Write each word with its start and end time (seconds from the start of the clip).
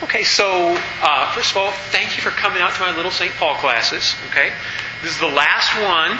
Okay, 0.00 0.22
so 0.22 0.78
uh, 1.02 1.32
first 1.32 1.50
of 1.50 1.56
all, 1.56 1.72
thank 1.72 2.16
you 2.16 2.22
for 2.22 2.30
coming 2.30 2.62
out 2.62 2.72
to 2.74 2.80
my 2.80 2.94
little 2.94 3.10
St. 3.10 3.34
Paul 3.34 3.56
classes. 3.56 4.14
Okay, 4.28 4.52
this 5.02 5.10
is 5.10 5.18
the 5.18 5.26
last 5.26 5.74
one, 5.74 6.16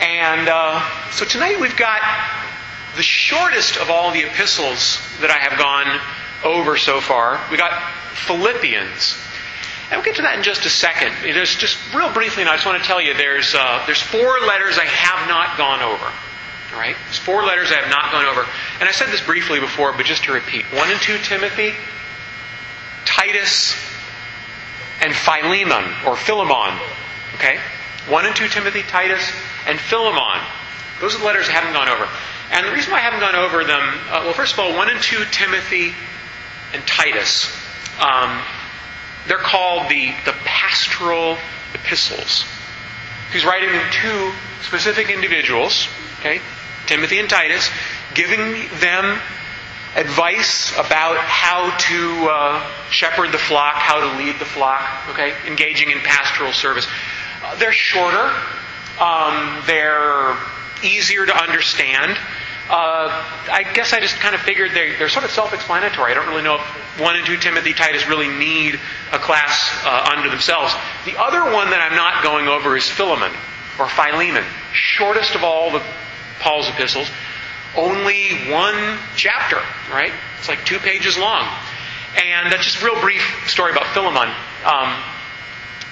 and 0.00 0.48
uh, 0.48 1.10
so 1.10 1.26
tonight 1.26 1.60
we've 1.60 1.76
got 1.76 2.00
the 2.96 3.02
shortest 3.02 3.76
of 3.76 3.90
all 3.90 4.12
the 4.12 4.22
epistles 4.22 4.98
that 5.20 5.30
I 5.30 5.36
have 5.40 5.58
gone 5.58 6.00
over 6.42 6.78
so 6.78 7.02
far. 7.02 7.38
We 7.50 7.58
got 7.58 7.92
Philippians, 8.14 9.18
and 9.90 9.98
we'll 9.98 10.04
get 10.06 10.16
to 10.16 10.22
that 10.22 10.38
in 10.38 10.42
just 10.42 10.64
a 10.64 10.70
second. 10.70 11.12
There's 11.20 11.56
just 11.56 11.76
real 11.92 12.10
briefly, 12.14 12.44
and 12.44 12.48
I 12.48 12.54
just 12.54 12.64
want 12.64 12.80
to 12.80 12.88
tell 12.88 12.98
you, 12.98 13.12
there's 13.12 13.54
uh, 13.54 13.82
there's 13.84 14.00
four 14.00 14.40
letters 14.40 14.78
I 14.78 14.86
have 14.86 15.28
not 15.28 15.58
gone 15.58 15.82
over. 15.82 16.06
All 16.72 16.80
right, 16.80 16.96
there's 17.04 17.18
four 17.18 17.44
letters 17.44 17.70
I 17.70 17.74
have 17.74 17.90
not 17.90 18.10
gone 18.10 18.24
over, 18.24 18.48
and 18.80 18.88
I 18.88 18.92
said 18.92 19.08
this 19.08 19.20
briefly 19.20 19.60
before, 19.60 19.92
but 19.92 20.06
just 20.06 20.24
to 20.24 20.32
repeat: 20.32 20.64
one 20.72 20.90
and 20.90 20.98
two 21.02 21.18
Timothy. 21.18 21.74
Titus 23.14 23.74
and 25.00 25.14
Philemon, 25.14 25.84
or 26.04 26.16
Philemon. 26.16 26.78
Okay? 27.34 27.58
1 28.08 28.26
and 28.26 28.34
2 28.34 28.48
Timothy, 28.48 28.82
Titus, 28.82 29.22
and 29.66 29.78
Philemon. 29.78 30.42
Those 31.00 31.14
are 31.14 31.18
the 31.18 31.24
letters 31.24 31.48
I 31.48 31.52
haven't 31.52 31.72
gone 31.72 31.88
over. 31.88 32.08
And 32.50 32.66
the 32.66 32.72
reason 32.72 32.92
why 32.92 32.98
I 32.98 33.02
haven't 33.02 33.20
gone 33.20 33.36
over 33.36 33.64
them, 33.64 33.82
uh, 34.10 34.22
well, 34.24 34.32
first 34.32 34.54
of 34.54 34.58
all, 34.58 34.74
1 34.74 34.90
and 34.90 35.00
2 35.00 35.24
Timothy 35.30 35.94
and 36.72 36.84
Titus, 36.86 37.50
um, 38.00 38.42
they're 39.28 39.38
called 39.38 39.88
the, 39.88 40.12
the 40.24 40.32
pastoral 40.44 41.38
epistles. 41.72 42.44
He's 43.32 43.44
writing 43.44 43.70
to 43.70 44.32
specific 44.62 45.08
individuals, 45.08 45.88
okay? 46.20 46.40
Timothy 46.86 47.20
and 47.20 47.30
Titus, 47.30 47.70
giving 48.14 48.68
them 48.80 49.18
advice 49.96 50.72
about 50.72 51.16
how 51.18 51.76
to 51.76 52.28
uh, 52.28 52.90
shepherd 52.90 53.32
the 53.32 53.38
flock, 53.38 53.74
how 53.74 54.00
to 54.00 54.18
lead 54.18 54.38
the 54.38 54.44
flock, 54.44 54.82
okay? 55.10 55.34
Engaging 55.46 55.90
in 55.90 55.98
pastoral 56.00 56.52
service. 56.52 56.86
Uh, 57.42 57.54
they're 57.56 57.72
shorter. 57.72 58.32
Um, 59.00 59.62
they're 59.66 60.36
easier 60.82 61.26
to 61.26 61.36
understand. 61.36 62.18
Uh, 62.68 63.08
I 63.52 63.70
guess 63.74 63.92
I 63.92 64.00
just 64.00 64.16
kind 64.16 64.34
of 64.34 64.40
figured 64.40 64.72
they're, 64.72 64.96
they're 64.98 65.08
sort 65.08 65.24
of 65.24 65.30
self-explanatory. 65.30 66.10
I 66.10 66.14
don't 66.14 66.28
really 66.28 66.42
know 66.42 66.56
if 66.56 67.00
1 67.00 67.16
and 67.16 67.26
2 67.26 67.36
Timothy, 67.38 67.72
Titus 67.72 68.08
really 68.08 68.28
need 68.28 68.80
a 69.12 69.18
class 69.18 69.70
uh, 69.84 70.14
unto 70.16 70.30
themselves. 70.30 70.72
The 71.04 71.20
other 71.20 71.52
one 71.52 71.70
that 71.70 71.80
I'm 71.80 71.96
not 71.96 72.22
going 72.22 72.48
over 72.48 72.76
is 72.76 72.88
Philemon, 72.88 73.32
or 73.78 73.88
Philemon. 73.88 74.44
Shortest 74.72 75.34
of 75.34 75.44
all 75.44 75.70
the 75.72 75.82
Paul's 76.40 76.68
epistles 76.68 77.08
only 77.76 78.50
one 78.50 78.98
chapter, 79.16 79.58
right? 79.92 80.12
It's 80.38 80.48
like 80.48 80.64
two 80.64 80.78
pages 80.78 81.18
long. 81.18 81.46
And 82.16 82.52
that's 82.52 82.64
just 82.64 82.82
a 82.82 82.84
real 82.84 83.00
brief 83.00 83.22
story 83.48 83.72
about 83.72 83.86
Philemon. 83.88 84.28
Um, 84.64 85.02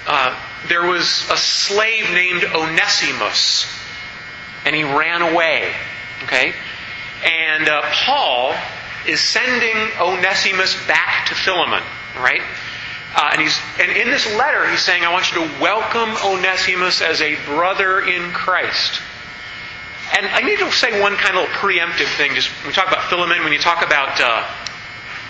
uh, 0.07 0.39
there 0.67 0.85
was 0.85 1.29
a 1.29 1.37
slave 1.37 2.09
named 2.11 2.45
Onesimus, 2.45 3.67
and 4.65 4.75
he 4.75 4.83
ran 4.83 5.21
away. 5.21 5.73
Okay? 6.23 6.53
And 7.25 7.67
uh, 7.67 7.81
Paul 8.05 8.55
is 9.07 9.19
sending 9.19 9.75
Onesimus 9.99 10.75
back 10.87 11.27
to 11.27 11.35
Philemon, 11.35 11.83
right? 12.17 12.41
Uh, 13.15 13.29
and 13.33 13.41
he's 13.41 13.59
and 13.79 13.91
in 13.91 14.09
this 14.09 14.25
letter 14.35 14.67
he's 14.69 14.81
saying, 14.81 15.03
I 15.03 15.11
want 15.11 15.31
you 15.31 15.45
to 15.45 15.61
welcome 15.61 16.15
Onesimus 16.25 17.01
as 17.01 17.21
a 17.21 17.35
brother 17.45 17.99
in 18.01 18.31
Christ. 18.31 19.01
And 20.13 20.27
I 20.27 20.41
need 20.41 20.59
to 20.59 20.71
say 20.71 21.01
one 21.01 21.15
kind 21.15 21.35
of 21.35 21.41
little 21.41 21.55
preemptive 21.55 22.15
thing. 22.17 22.35
Just 22.35 22.49
when 22.61 22.67
we 22.67 22.73
talk 22.73 22.87
about 22.87 23.03
Philemon, 23.09 23.43
when 23.43 23.51
you 23.51 23.59
talk 23.59 23.83
about 23.83 24.21
uh, 24.21 24.47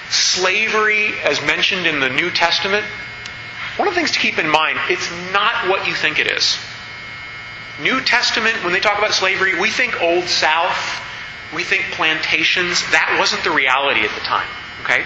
slavery 0.09 1.13
as 1.23 1.41
mentioned 1.41 1.87
in 1.87 2.01
the 2.01 2.09
New 2.09 2.29
Testament, 2.29 2.85
one 3.77 3.87
of 3.87 3.93
the 3.93 3.99
things 3.99 4.11
to 4.11 4.19
keep 4.19 4.37
in 4.37 4.49
mind, 4.49 4.77
it's 4.89 5.09
not 5.31 5.69
what 5.69 5.87
you 5.87 5.95
think 5.95 6.19
it 6.19 6.29
is. 6.29 6.57
New 7.81 8.01
Testament, 8.01 8.63
when 8.63 8.73
they 8.73 8.81
talk 8.81 8.97
about 8.97 9.13
slavery, 9.13 9.59
we 9.59 9.71
think 9.71 10.01
Old 10.01 10.25
South, 10.25 11.01
we 11.55 11.63
think 11.63 11.85
plantations. 11.93 12.81
That 12.91 13.15
wasn't 13.17 13.43
the 13.43 13.51
reality 13.51 14.01
at 14.01 14.13
the 14.13 14.21
time. 14.21 14.47
Okay? 14.83 15.05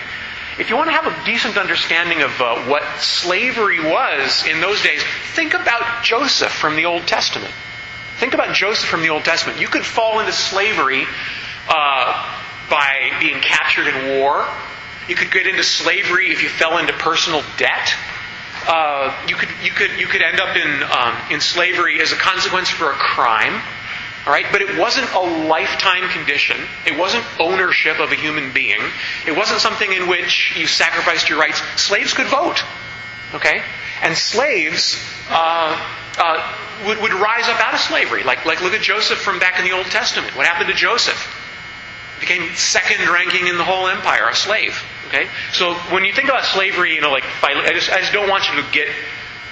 If 0.59 0.71
you 0.71 0.75
want 0.75 0.87
to 0.87 0.93
have 0.93 1.05
a 1.05 1.25
decent 1.25 1.55
understanding 1.55 2.23
of 2.23 2.41
uh, 2.41 2.63
what 2.63 2.83
slavery 2.99 3.79
was 3.79 4.43
in 4.47 4.59
those 4.59 4.81
days, 4.81 5.03
think 5.35 5.53
about 5.53 6.03
Joseph 6.03 6.51
from 6.51 6.75
the 6.75 6.85
Old 6.85 7.07
Testament. 7.07 7.53
Think 8.17 8.33
about 8.33 8.55
Joseph 8.55 8.89
from 8.89 9.03
the 9.03 9.09
Old 9.09 9.23
Testament. 9.23 9.61
You 9.61 9.67
could 9.67 9.85
fall 9.85 10.19
into 10.19 10.31
slavery 10.31 11.05
uh, 11.69 12.39
by 12.67 13.11
being 13.19 13.39
captured 13.41 13.87
in 13.87 14.19
war. 14.19 14.47
You 15.07 15.15
could 15.15 15.31
get 15.31 15.45
into 15.45 15.63
slavery 15.63 16.31
if 16.31 16.41
you 16.41 16.49
fell 16.49 16.79
into 16.79 16.93
personal 16.93 17.43
debt. 17.57 17.93
Uh, 18.67 19.15
you 19.29 19.35
could 19.35 19.49
you 19.63 19.71
could 19.71 19.91
you 19.99 20.07
could 20.07 20.23
end 20.23 20.39
up 20.39 20.55
in 20.57 20.83
um, 20.83 21.31
in 21.31 21.39
slavery 21.39 22.01
as 22.01 22.11
a 22.11 22.15
consequence 22.15 22.69
for 22.69 22.89
a 22.91 22.95
crime. 22.95 23.61
All 24.25 24.33
right, 24.33 24.47
but 24.51 24.61
it 24.61 24.77
wasn't 24.77 25.09
a 25.13 25.19
lifetime 25.47 26.09
condition. 26.09 26.57
It 26.87 26.97
wasn't 26.97 27.23
ownership 27.39 27.99
of 27.99 28.11
a 28.11 28.15
human 28.15 28.51
being. 28.51 28.81
It 29.27 29.37
wasn't 29.37 29.61
something 29.61 29.93
in 29.93 30.09
which 30.09 30.53
you 30.57 30.65
sacrificed 30.65 31.29
your 31.29 31.39
rights. 31.39 31.61
Slaves 31.79 32.13
could 32.13 32.27
vote. 32.27 32.63
Okay, 33.35 33.61
and 34.01 34.17
slaves. 34.17 34.97
Uh, 35.29 35.77
uh, 36.17 36.57
would, 36.85 37.01
would 37.01 37.13
rise 37.13 37.47
up 37.47 37.59
out 37.59 37.73
of 37.73 37.79
slavery. 37.79 38.23
Like, 38.23 38.45
like 38.45 38.61
look 38.61 38.73
at 38.73 38.81
Joseph 38.81 39.19
from 39.19 39.39
back 39.39 39.59
in 39.59 39.65
the 39.65 39.71
Old 39.71 39.85
Testament. 39.87 40.35
What 40.35 40.45
happened 40.45 40.69
to 40.69 40.75
Joseph? 40.75 41.17
Became 42.19 42.55
second 42.55 43.07
ranking 43.09 43.47
in 43.47 43.57
the 43.57 43.63
whole 43.63 43.87
empire, 43.87 44.27
a 44.27 44.35
slave. 44.35 44.81
Okay? 45.07 45.27
So 45.53 45.75
when 45.91 46.03
you 46.03 46.13
think 46.13 46.29
about 46.29 46.45
slavery, 46.45 46.95
you 46.95 47.01
know, 47.01 47.11
like, 47.11 47.25
I 47.43 47.71
just, 47.73 47.91
I 47.91 47.99
just 47.99 48.13
don't 48.13 48.29
want 48.29 48.49
you 48.49 48.61
to 48.61 48.71
get 48.71 48.87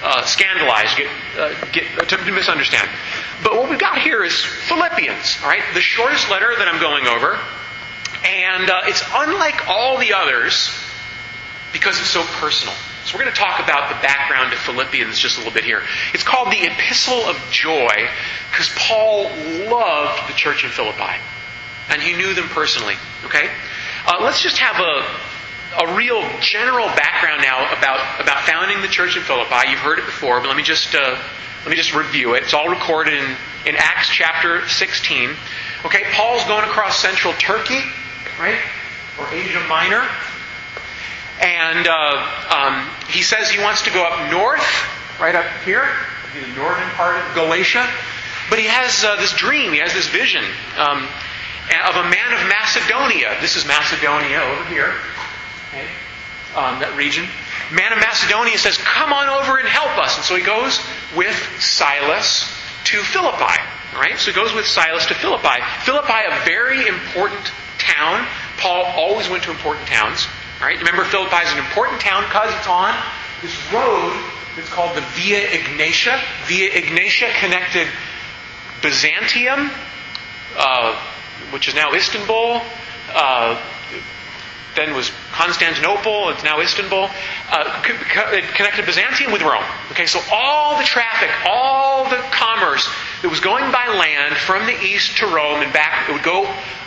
uh, 0.04 0.26
scandalized, 0.26 0.98
get, 0.98 1.10
uh, 1.38 1.54
get 1.72 1.86
uh, 1.98 2.06
to 2.06 2.32
misunderstand. 2.32 2.90
But 3.44 3.56
what 3.56 3.70
we've 3.70 3.80
got 3.80 4.00
here 4.00 4.24
is 4.24 4.44
Philippians, 4.44 5.40
all 5.44 5.50
right? 5.50 5.64
The 5.74 5.82
shortest 5.82 6.30
letter 6.30 6.54
that 6.58 6.68
I'm 6.68 6.82
going 6.82 7.08
over. 7.08 7.40
And 8.24 8.70
uh, 8.70 8.82
it's 8.86 9.04
unlike 9.14 9.68
all 9.68 9.98
the 9.98 10.14
others 10.14 10.70
because 11.76 12.00
it's 12.00 12.10
so 12.10 12.24
personal. 12.40 12.74
So 13.04 13.18
we're 13.18 13.26
going 13.26 13.36
to 13.36 13.40
talk 13.40 13.60
about 13.60 13.90
the 13.90 14.02
background 14.02 14.54
of 14.54 14.60
Philippians 14.60 15.20
just 15.20 15.36
a 15.36 15.40
little 15.40 15.54
bit 15.54 15.66
here. 15.66 15.84
It's 16.14 16.24
called 16.24 16.48
the 16.48 16.66
Epistle 16.66 17.20
of 17.28 17.36
Joy 17.52 18.08
because 18.50 18.72
Paul 18.78 19.24
loved 19.70 20.30
the 20.30 20.34
church 20.36 20.64
in 20.64 20.70
Philippi. 20.70 21.20
And 21.90 22.02
he 22.02 22.16
knew 22.16 22.34
them 22.34 22.48
personally. 22.48 22.96
Okay? 23.26 23.52
Uh, 24.08 24.20
let's 24.22 24.42
just 24.42 24.58
have 24.60 24.80
a, 24.80 25.86
a 25.86 25.96
real 25.98 26.24
general 26.40 26.88
background 26.96 27.42
now 27.42 27.78
about, 27.78 28.22
about 28.22 28.46
founding 28.48 28.82
the 28.82 28.88
church 28.88 29.18
in 29.18 29.22
Philippi. 29.24 29.70
You've 29.70 29.80
heard 29.80 30.00
it 30.00 30.06
before, 30.06 30.40
but 30.40 30.48
let 30.48 30.56
me 30.56 30.64
just, 30.64 30.96
uh, 30.96 31.22
let 31.64 31.70
me 31.70 31.76
just 31.76 31.94
review 31.94 32.36
it. 32.36 32.44
It's 32.44 32.54
all 32.54 32.70
recorded 32.70 33.16
in, 33.16 33.36
in 33.66 33.76
Acts 33.76 34.08
chapter 34.08 34.66
16. 34.70 35.32
Okay, 35.84 36.04
Paul's 36.14 36.46
going 36.46 36.64
across 36.64 37.00
central 37.00 37.34
Turkey, 37.34 37.82
right? 38.40 38.60
Or 39.20 39.28
Asia 39.28 39.64
Minor. 39.68 40.08
And 41.42 41.88
uh, 41.88 42.48
um, 42.50 42.90
he 43.10 43.22
says 43.22 43.50
he 43.50 43.62
wants 43.62 43.84
to 43.84 43.92
go 43.92 44.04
up 44.04 44.32
north, 44.32 44.66
right 45.20 45.36
up 45.36 45.46
here, 45.64 45.88
the 46.34 46.48
northern 46.56 46.90
part 46.92 47.18
of 47.18 47.36
Galatia. 47.36 47.88
But 48.50 48.60
he 48.60 48.66
has 48.66 49.04
uh, 49.04 49.16
this 49.18 49.34
dream, 49.34 49.74
he 49.74 49.80
has 49.80 49.94
this 49.94 50.08
vision 50.08 50.44
um, 50.78 51.04
of 51.88 51.96
a 51.96 52.08
man 52.08 52.32
of 52.34 52.48
Macedonia. 52.48 53.36
This 53.42 53.56
is 53.56 53.66
Macedonia 53.66 54.40
over 54.40 54.66
here, 54.70 54.94
okay, 55.70 55.88
um, 56.56 56.80
that 56.80 56.94
region. 56.96 57.26
Man 57.74 57.92
of 57.92 58.00
Macedonia 58.00 58.58
says, 58.58 58.78
Come 58.78 59.12
on 59.12 59.28
over 59.28 59.58
and 59.58 59.68
help 59.68 59.98
us. 59.98 60.16
And 60.18 60.26
so 60.26 60.36
he 60.36 60.44
goes 60.44 60.80
with 61.18 61.36
Silas 61.60 62.46
to 62.86 63.02
Philippi. 63.02 63.58
Right? 63.96 64.20
So 64.20 64.32
he 64.32 64.36
goes 64.36 64.54
with 64.54 64.68
Silas 64.68 65.06
to 65.08 65.16
Philippi. 65.16 65.64
Philippi, 65.82 66.22
a 66.30 66.46
very 66.46 66.86
important 66.88 67.42
town. 67.80 68.28
Paul 68.58 68.86
always 68.86 69.30
went 69.30 69.44
to 69.44 69.52
important 69.52 69.88
towns. 69.88 70.28
Right? 70.62 70.78
Remember, 70.80 71.04
Philippi 71.04 71.36
is 71.44 71.52
an 71.52 71.60
important 71.60 72.00
town 72.02 72.24
because 72.24 72.54
it's 72.56 72.68
on 72.68 72.96
this 73.42 73.56
road 73.74 74.14
that's 74.56 74.70
called 74.70 74.96
the 74.96 75.02
Via 75.02 75.48
Egnatia. 75.48 76.22
Via 76.46 76.72
Egnatia 76.72 77.34
connected 77.40 77.88
Byzantium, 78.82 79.70
uh, 80.56 80.96
which 81.52 81.68
is 81.68 81.76
now 81.76 81.94
Istanbul, 81.94 82.62
uh, 83.14 83.62
then 84.76 84.94
was 84.94 85.12
Constantinople, 85.32 86.30
it's 86.30 86.44
now 86.44 86.60
Istanbul. 86.60 87.10
Uh, 87.50 87.82
it 88.34 88.44
connected 88.56 88.86
Byzantium 88.86 89.32
with 89.32 89.42
Rome. 89.42 89.64
Okay, 89.92 90.06
so 90.06 90.20
all 90.32 90.78
the 90.78 90.84
traffic, 90.84 91.30
all 91.46 92.04
the 92.10 92.22
commerce 92.32 92.88
that 93.22 93.30
was 93.30 93.40
going 93.40 93.72
by 93.72 93.88
land 93.88 94.36
from 94.36 94.66
the 94.66 94.80
east 94.82 95.18
to 95.18 95.28
Rome 95.28 95.62
and 95.62 95.74
back, 95.74 96.10
it 96.10 96.14
would 96.14 96.24
go 96.24 96.44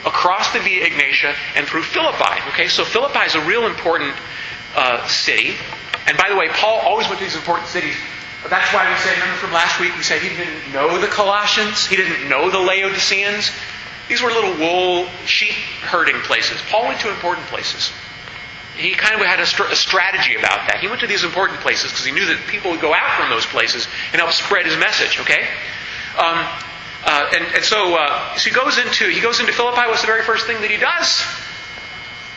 across 0.06 0.52
the 0.52 0.60
Via 0.60 0.86
Egnatia 0.86 1.34
and 1.56 1.66
through 1.66 1.82
Philippi. 1.82 2.40
Okay, 2.50 2.68
so 2.68 2.84
Philippi 2.84 3.26
is 3.26 3.34
a 3.34 3.44
real 3.44 3.66
important 3.66 4.14
uh, 4.76 5.06
city. 5.08 5.54
And 6.06 6.16
by 6.16 6.28
the 6.28 6.36
way, 6.36 6.48
Paul 6.48 6.80
always 6.80 7.08
went 7.08 7.18
to 7.18 7.24
these 7.24 7.36
important 7.36 7.68
cities. 7.68 7.96
That's 8.48 8.72
why 8.72 8.88
we 8.88 8.96
say, 9.00 9.12
remember 9.12 9.34
from 9.36 9.52
last 9.52 9.80
week, 9.80 9.96
we 9.96 10.02
said 10.02 10.22
he 10.22 10.30
didn't 10.30 10.72
know 10.72 10.98
the 11.00 11.08
Colossians, 11.08 11.86
he 11.86 11.96
didn't 11.96 12.28
know 12.28 12.50
the 12.50 12.58
Laodiceans. 12.58 13.50
These 14.08 14.22
were 14.22 14.30
little 14.30 14.56
wool 14.56 15.08
sheep 15.26 15.52
herding 15.82 16.16
places. 16.22 16.60
Paul 16.70 16.88
went 16.88 17.00
to 17.00 17.10
important 17.10 17.46
places. 17.48 17.92
he 18.76 18.94
kind 18.94 19.20
of 19.20 19.26
had 19.26 19.40
a, 19.40 19.46
str- 19.46 19.68
a 19.70 19.76
strategy 19.76 20.34
about 20.34 20.68
that. 20.68 20.78
He 20.80 20.88
went 20.88 21.00
to 21.00 21.06
these 21.06 21.24
important 21.24 21.60
places 21.60 21.90
because 21.90 22.06
he 22.06 22.12
knew 22.12 22.24
that 22.26 22.46
people 22.46 22.70
would 22.70 22.80
go 22.80 22.94
out 22.94 23.18
from 23.18 23.28
those 23.28 23.44
places 23.44 23.86
and 24.12 24.20
help 24.20 24.32
spread 24.32 24.64
his 24.64 24.78
message. 24.78 25.20
Okay, 25.20 25.46
um, 26.16 26.40
uh, 27.04 27.30
and, 27.34 27.44
and, 27.54 27.64
so 27.64 27.96
uh, 27.96 28.36
so 28.36 28.48
he 28.48 28.54
goes 28.54 28.78
into 28.78 29.08
he 29.08 29.20
goes 29.20 29.40
into 29.40 29.52
Philippi. 29.52 29.82
What's 29.88 30.00
the 30.00 30.06
very 30.06 30.22
first 30.22 30.46
thing 30.46 30.60
that 30.62 30.70
he 30.70 30.78
does? 30.78 31.22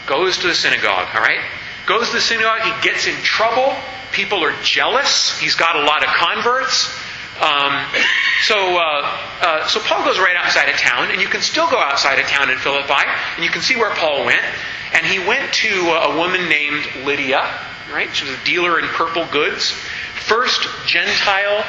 Goes 0.08 0.40
to 0.40 0.48
the 0.48 0.56
synagogue. 0.56 1.08
All 1.16 1.22
right, 1.22 1.40
goes 1.86 2.08
to 2.10 2.16
the 2.16 2.22
synagogue. 2.22 2.62
He 2.64 2.90
gets 2.90 3.08
in 3.08 3.16
trouble. 3.24 3.74
People 4.12 4.44
are 4.44 4.54
jealous. 4.62 5.40
He's 5.40 5.56
got 5.56 5.78
a 5.78 5.84
lot 5.86 6.04
of 6.04 6.10
converts. 6.10 6.92
Um, 7.42 7.74
so, 8.44 8.56
uh, 8.56 9.18
uh, 9.42 9.68
so 9.68 9.80
Paul 9.80 10.06
goes 10.06 10.20
right 10.20 10.36
outside 10.36 10.70
of 10.70 10.76
town, 10.76 11.10
and 11.10 11.20
you 11.20 11.28
can 11.28 11.42
still 11.42 11.68
go 11.70 11.80
outside 11.80 12.20
of 12.20 12.28
town 12.28 12.52
in 12.52 12.58
Philippi, 12.60 13.04
and 13.36 13.44
you 13.44 13.50
can 13.50 13.64
see 13.64 13.76
where 13.76 13.90
Paul 13.96 14.26
went. 14.26 14.46
And 14.94 15.06
he 15.06 15.18
went 15.18 15.52
to 15.54 15.90
a 15.90 16.16
woman 16.18 16.50
named 16.50 16.86
Lydia, 17.04 17.42
right? 17.92 18.14
She 18.14 18.26
was 18.26 18.34
a 18.40 18.44
dealer 18.46 18.78
in 18.78 18.86
purple 18.90 19.26
goods. 19.26 19.72
First 19.72 20.68
Gentile 20.86 21.66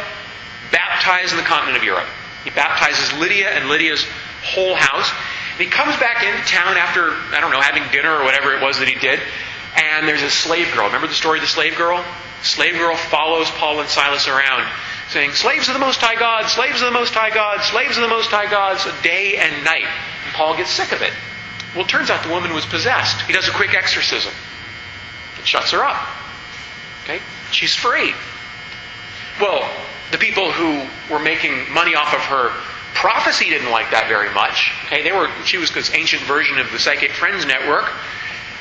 baptized 0.72 1.32
in 1.32 1.38
the 1.38 1.44
continent 1.44 1.78
of 1.78 1.84
Europe. 1.84 2.08
He 2.44 2.50
baptizes 2.50 3.18
Lydia 3.18 3.48
and 3.48 3.70
Lydia's 3.70 4.04
whole 4.42 4.74
house. 4.74 5.10
And 5.52 5.60
he 5.60 5.66
comes 5.68 5.96
back 5.96 6.22
into 6.22 6.44
town 6.48 6.76
after, 6.76 7.12
I 7.34 7.40
don't 7.40 7.52
know, 7.52 7.60
having 7.60 7.84
dinner 7.92 8.14
or 8.14 8.24
whatever 8.24 8.52
it 8.54 8.60
was 8.60 8.78
that 8.80 8.88
he 8.88 8.98
did. 8.98 9.20
And 9.76 10.06
there's 10.06 10.22
a 10.22 10.30
slave 10.30 10.74
girl. 10.74 10.86
Remember 10.86 11.06
the 11.06 11.14
story 11.14 11.38
of 11.38 11.42
the 11.42 11.48
slave 11.48 11.76
girl? 11.76 12.04
Slave 12.42 12.74
girl 12.74 12.96
follows 12.96 13.48
Paul 13.52 13.80
and 13.80 13.88
Silas 13.88 14.28
around 14.28 14.68
saying, 15.12 15.32
Slaves 15.32 15.68
of 15.68 15.74
the 15.74 15.80
Most 15.80 16.00
High 16.00 16.16
God, 16.16 16.48
slaves 16.48 16.80
of 16.80 16.86
the 16.86 16.98
Most 16.98 17.14
High 17.14 17.30
God, 17.30 17.62
slaves 17.62 17.96
of 17.96 18.02
the 18.02 18.08
Most 18.08 18.30
High 18.30 18.50
Gods, 18.50 18.86
day 19.02 19.36
and 19.36 19.64
night. 19.64 19.86
And 20.24 20.34
Paul 20.34 20.56
gets 20.56 20.70
sick 20.70 20.92
of 20.92 21.02
it. 21.02 21.12
Well, 21.74 21.84
it 21.84 21.88
turns 21.88 22.10
out 22.10 22.22
the 22.22 22.30
woman 22.30 22.52
was 22.52 22.66
possessed. 22.66 23.22
He 23.22 23.32
does 23.32 23.48
a 23.48 23.52
quick 23.52 23.74
exorcism. 23.74 24.32
It 25.38 25.46
shuts 25.46 25.70
her 25.70 25.84
up. 25.84 26.08
Okay? 27.04 27.20
She's 27.50 27.74
free. 27.74 28.12
Well, 29.40 29.68
the 30.10 30.18
people 30.18 30.52
who 30.52 30.86
were 31.12 31.20
making 31.20 31.72
money 31.72 31.94
off 31.94 32.14
of 32.14 32.20
her 32.20 32.50
prophecy 32.94 33.46
didn't 33.46 33.70
like 33.70 33.90
that 33.90 34.08
very 34.08 34.32
much. 34.34 34.72
Okay, 34.84 35.02
they 35.02 35.12
were 35.12 35.28
she 35.44 35.56
was 35.58 35.72
this 35.72 35.92
ancient 35.94 36.22
version 36.22 36.58
of 36.58 36.70
the 36.70 36.78
Psychic 36.78 37.12
Friends 37.12 37.46
Network. 37.46 37.90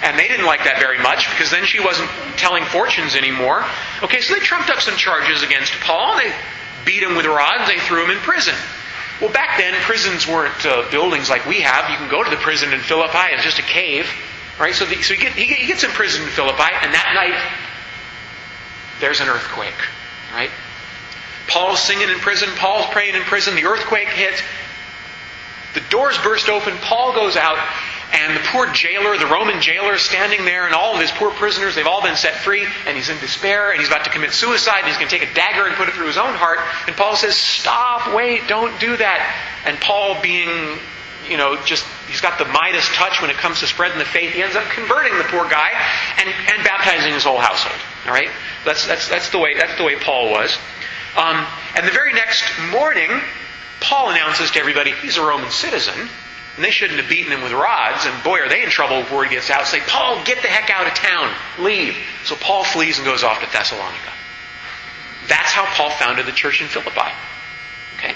And 0.03 0.18
they 0.18 0.27
didn't 0.27 0.45
like 0.45 0.63
that 0.63 0.80
very 0.80 0.98
much 0.98 1.30
because 1.30 1.51
then 1.51 1.65
she 1.65 1.80
wasn't 1.80 2.09
telling 2.38 2.65
fortunes 2.65 3.15
anymore. 3.15 3.63
Okay, 4.01 4.21
so 4.21 4.33
they 4.33 4.39
trumped 4.39 4.69
up 4.69 4.81
some 4.81 4.98
charges 4.98 5.44
against 5.44 5.74
Paul. 5.81 6.18
They 6.18 6.33
beat 6.86 7.03
him 7.03 7.15
with 7.15 7.25
rods. 7.25 7.68
They 7.68 7.77
threw 7.80 8.06
him 8.06 8.12
in 8.12 8.18
prison. 8.18 8.56
Well, 9.21 9.31
back 9.31 9.59
then, 9.59 9.75
prisons 9.83 10.27
weren't 10.27 10.65
uh, 10.65 10.89
buildings 10.89 11.30
like 11.30 11.45
we 11.45 11.62
have. 11.62 11.92
You 11.92 11.98
can 11.98 12.09
go 12.09 12.24
to 12.24 12.30
the 12.30 12.38
prison 12.38 12.74
in 12.74 12.80
Philippi. 12.80 13.30
It's 13.31 13.44
just 13.44 13.59
a 13.59 13.63
cave. 13.63 14.09
Right? 14.59 14.74
So, 14.74 14.86
the, 14.86 15.01
so 15.03 15.13
he, 15.13 15.21
get, 15.21 15.33
he, 15.33 15.45
he 15.45 15.68
gets 15.68 15.83
in 15.83 15.92
prison 15.92 16.24
in 16.24 16.30
Philippi, 16.30 16.74
and 16.81 16.94
that 16.94 17.13
night, 17.13 17.39
there's 19.00 19.21
an 19.21 19.30
earthquake. 19.30 19.77
Right? 20.33 20.50
Paul's 21.47 21.80
singing 21.80 22.09
in 22.09 22.18
prison. 22.18 22.50
Paul's 22.56 22.88
praying 22.88 23.13
in 23.13 23.21
prison. 23.21 23.56
The 23.56 23.65
earthquake 23.65 24.07
hits. 24.07 24.42
The 25.74 25.81
doors 25.89 26.18
burst 26.24 26.50
open. 26.50 26.75
Paul 26.77 27.13
goes 27.13 27.38
out, 27.38 27.57
and 28.13 28.36
the 28.36 28.42
poor 28.48 28.68
jailer, 28.74 29.18
the 29.18 29.28
Roman 29.28 29.62
jailer, 29.62 29.94
is 29.94 30.02
standing 30.02 30.44
there, 30.44 30.66
and 30.66 30.75
all 30.75 30.94
of 30.94 31.02
his 31.02 31.12
poor 31.12 31.31
prisoners, 31.31 31.75
they've 31.75 31.88
all 31.88 32.02
been 32.02 32.18
set 32.18 32.36
free, 32.36 32.68
and 32.86 32.98
he's 32.98 33.10
in 33.10 33.18
despair, 33.19 33.72
and 33.72 33.80
he's 33.80 33.88
about 33.88 34.04
to 34.04 34.10
commit 34.10 34.34
suicide, 34.34 34.80
and 34.80 34.88
he's 34.88 34.98
going 34.98 35.08
to 35.08 35.18
take 35.18 35.30
a 35.30 35.34
dagger 35.34 35.66
and 35.66 35.75
put 35.75 35.88
it 35.88 35.94
through 35.94 36.08
his 36.08 36.18
own 36.18 36.36
heart. 36.36 36.60
And 36.88 36.96
Paul 36.96 37.16
says, 37.16 37.36
Stop, 37.36 38.13
wait, 38.13 38.48
don't 38.48 38.78
do 38.81 38.98
that. 38.98 39.63
And 39.66 39.80
Paul, 39.80 40.22
being, 40.22 40.78
you 41.30 41.38
know, 41.38 41.56
just, 41.63 41.86
he's 42.10 42.19
got 42.19 42.38
the 42.38 42.46
Midas 42.46 42.88
touch 42.90 43.22
when 43.22 43.30
it 43.30 43.38
comes 43.38 43.62
to 43.62 43.68
spreading 43.68 43.98
the 43.98 44.06
faith, 44.06 44.34
he 44.34 44.44
ends 44.44 44.57
up 44.57 44.66
converting 44.72 45.18
the 45.18 45.25
poor 45.25 45.48
guy 45.48 45.72
and, 46.19 46.28
and 46.28 46.64
baptizing 46.66 47.14
his 47.14 47.24
whole 47.24 47.40
household. 47.40 47.80
All 48.07 48.12
right? 48.12 48.30
That's, 48.66 48.86
that's, 48.88 49.07
that's, 49.07 49.30
the, 49.30 49.40
way, 49.40 49.56
that's 49.57 49.78
the 49.78 49.84
way 49.84 49.96
Paul 49.96 50.31
was. 50.31 50.57
Um, 51.16 51.46
and 51.78 51.88
the 51.88 51.92
very 51.92 52.12
next 52.14 52.44
morning, 52.72 53.10
Paul 53.80 54.12
announces 54.12 54.52
to 54.52 54.60
everybody 54.60 54.92
he's 54.92 55.18
a 55.18 55.25
Roman 55.25 55.50
citizen 55.50 56.10
and 56.56 56.65
they 56.65 56.71
shouldn't 56.71 57.00
have 57.00 57.09
beaten 57.09 57.31
him 57.31 57.42
with 57.42 57.53
rods. 57.53 58.06
And 58.06 58.24
boy, 58.24 58.39
are 58.39 58.50
they 58.50 58.63
in 58.63 58.69
trouble 58.69 58.98
if 58.98 59.12
word 59.12 59.30
gets 59.30 59.50
out. 59.50 59.65
Say, 59.68 59.80
Paul, 59.88 60.24
get 60.25 60.42
the 60.42 60.48
heck 60.48 60.69
out 60.69 60.88
of 60.88 60.94
town. 60.94 61.33
Leave. 61.59 61.95
So 62.25 62.36
Paul 62.36 62.63
flees 62.63 62.98
and 62.98 63.06
goes 63.06 63.24
off 63.24 63.39
to 63.39 63.51
Thessalonica. 63.51 64.12
That's 65.27 65.51
how 65.51 65.65
Paul 65.65 65.92
founded 65.92 66.25
the 66.25 66.33
church 66.33 66.62
in 66.62 66.68
Philippi. 66.68 67.12
Okay? 67.98 68.15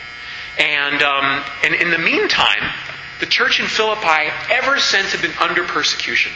And, 0.59 1.01
um, 1.01 1.43
and 1.63 1.75
in 1.75 1.91
the 1.91 1.97
meantime, 1.97 2.73
the 3.19 3.25
church 3.25 3.59
in 3.59 3.67
Philippi 3.67 4.31
ever 4.51 4.79
since 4.79 5.13
had 5.13 5.21
been 5.21 5.37
under 5.39 5.63
persecution. 5.63 6.33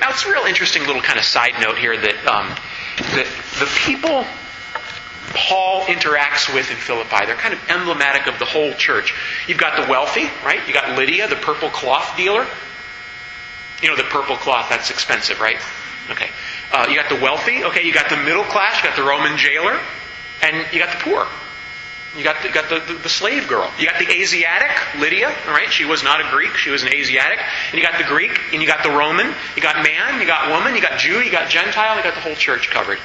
Now, 0.00 0.10
it's 0.10 0.26
a 0.26 0.30
real 0.30 0.44
interesting 0.44 0.84
little 0.86 1.00
kind 1.00 1.18
of 1.18 1.24
side 1.24 1.54
note 1.60 1.78
here 1.78 1.96
that, 1.96 2.26
um, 2.26 2.54
that 2.98 3.26
the 3.58 3.66
people 3.86 4.26
Paul 5.36 5.82
interacts 5.82 6.52
with 6.52 6.70
in 6.70 6.76
Philippi. 6.76 7.26
They're 7.26 7.36
kind 7.36 7.54
of 7.54 7.60
emblematic 7.68 8.26
of 8.26 8.38
the 8.38 8.44
whole 8.44 8.72
church. 8.74 9.14
You've 9.46 9.58
got 9.58 9.82
the 9.82 9.90
wealthy, 9.90 10.24
right? 10.44 10.66
You 10.66 10.74
got 10.74 10.96
Lydia, 10.96 11.28
the 11.28 11.36
purple 11.36 11.70
cloth 11.70 12.16
dealer. 12.16 12.46
You 13.82 13.90
know, 13.90 13.96
the 13.96 14.04
purple 14.04 14.36
cloth, 14.36 14.68
that's 14.70 14.90
expensive, 14.90 15.40
right? 15.40 15.58
Okay. 16.10 16.30
Uh, 16.72 16.86
you 16.88 16.96
got 16.96 17.08
the 17.08 17.20
wealthy, 17.22 17.64
okay, 17.64 17.84
you 17.84 17.92
got 17.92 18.08
the 18.08 18.16
middle 18.16 18.44
class, 18.44 18.82
you 18.82 18.88
got 18.88 18.96
the 18.96 19.02
Roman 19.02 19.36
jailer, 19.36 19.78
and 20.42 20.66
you 20.72 20.78
got 20.78 20.96
the 20.96 21.04
poor. 21.04 21.26
You 22.16 22.24
got 22.24 22.42
the, 22.42 22.48
got 22.48 22.70
the, 22.70 22.80
the, 22.80 22.98
the, 23.00 23.08
slave 23.10 23.46
girl. 23.46 23.70
You 23.78 23.86
got 23.86 23.98
the 23.98 24.10
Asiatic, 24.10 24.70
Lydia, 24.98 25.28
all 25.46 25.52
right? 25.52 25.70
She 25.70 25.84
was 25.84 26.02
not 26.02 26.20
a 26.20 26.30
Greek, 26.30 26.54
she 26.56 26.70
was 26.70 26.82
an 26.82 26.88
Asiatic. 26.88 27.38
And 27.70 27.78
you 27.78 27.82
got 27.82 27.98
the 27.98 28.04
Greek, 28.04 28.40
and 28.52 28.62
you 28.62 28.66
got 28.66 28.82
the 28.82 28.90
Roman, 28.90 29.34
you 29.54 29.62
got 29.62 29.82
man, 29.82 30.20
you 30.20 30.26
got 30.26 30.50
woman, 30.50 30.74
you 30.74 30.80
got 30.80 30.98
Jew, 30.98 31.20
you 31.20 31.30
got 31.30 31.50
Gentile, 31.50 31.96
you 31.96 32.02
got 32.02 32.14
the 32.14 32.20
whole 32.20 32.34
church 32.34 32.70
covered 32.70 32.98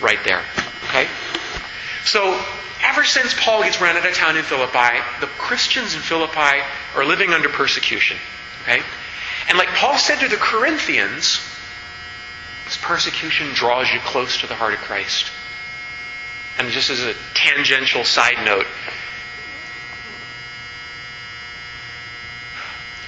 right 0.00 0.18
there. 0.24 0.42
Okay? 0.88 1.06
So, 2.04 2.40
ever 2.82 3.04
since 3.04 3.34
Paul 3.38 3.62
gets 3.62 3.80
run 3.80 3.96
out 3.96 4.06
of 4.06 4.14
town 4.14 4.36
in 4.36 4.42
Philippi, 4.42 4.98
the 5.20 5.26
Christians 5.26 5.94
in 5.94 6.00
Philippi 6.00 6.62
are 6.94 7.04
living 7.04 7.32
under 7.32 7.48
persecution. 7.48 8.16
Okay? 8.62 8.82
And 9.48 9.58
like 9.58 9.68
Paul 9.68 9.98
said 9.98 10.20
to 10.20 10.28
the 10.28 10.36
Corinthians, 10.36 11.40
this 12.64 12.78
persecution 12.80 13.48
draws 13.52 13.92
you 13.92 14.00
close 14.00 14.38
to 14.40 14.46
the 14.46 14.54
heart 14.54 14.74
of 14.74 14.80
Christ. 14.80 15.30
And 16.58 16.70
just 16.70 16.90
as 16.90 17.02
a 17.02 17.14
tangential 17.34 18.04
side 18.04 18.44
note, 18.44 18.66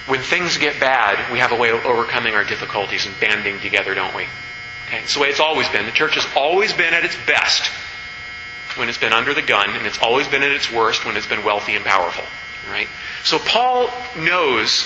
when 0.07 0.21
things 0.21 0.57
get 0.57 0.79
bad, 0.79 1.31
we 1.31 1.39
have 1.39 1.51
a 1.51 1.55
way 1.55 1.69
of 1.69 1.85
overcoming 1.85 2.35
our 2.35 2.43
difficulties 2.43 3.05
and 3.05 3.17
banding 3.19 3.59
together, 3.59 3.93
don't 3.93 4.15
we? 4.15 4.27
Okay? 4.87 4.99
It's 5.03 5.13
the 5.13 5.21
way 5.21 5.29
it's 5.29 5.39
always 5.39 5.69
been. 5.69 5.85
The 5.85 5.91
church 5.91 6.15
has 6.15 6.27
always 6.35 6.73
been 6.73 6.93
at 6.93 7.05
its 7.05 7.15
best 7.25 7.71
when 8.77 8.89
it's 8.89 8.97
been 8.97 9.13
under 9.13 9.33
the 9.33 9.41
gun, 9.41 9.69
and 9.75 9.85
it's 9.85 9.99
always 9.99 10.27
been 10.27 10.43
at 10.43 10.51
its 10.51 10.71
worst 10.71 11.05
when 11.05 11.17
it's 11.17 11.27
been 11.27 11.43
wealthy 11.43 11.75
and 11.75 11.85
powerful. 11.85 12.23
Right? 12.69 12.87
So 13.23 13.39
Paul 13.39 13.89
knows 14.17 14.85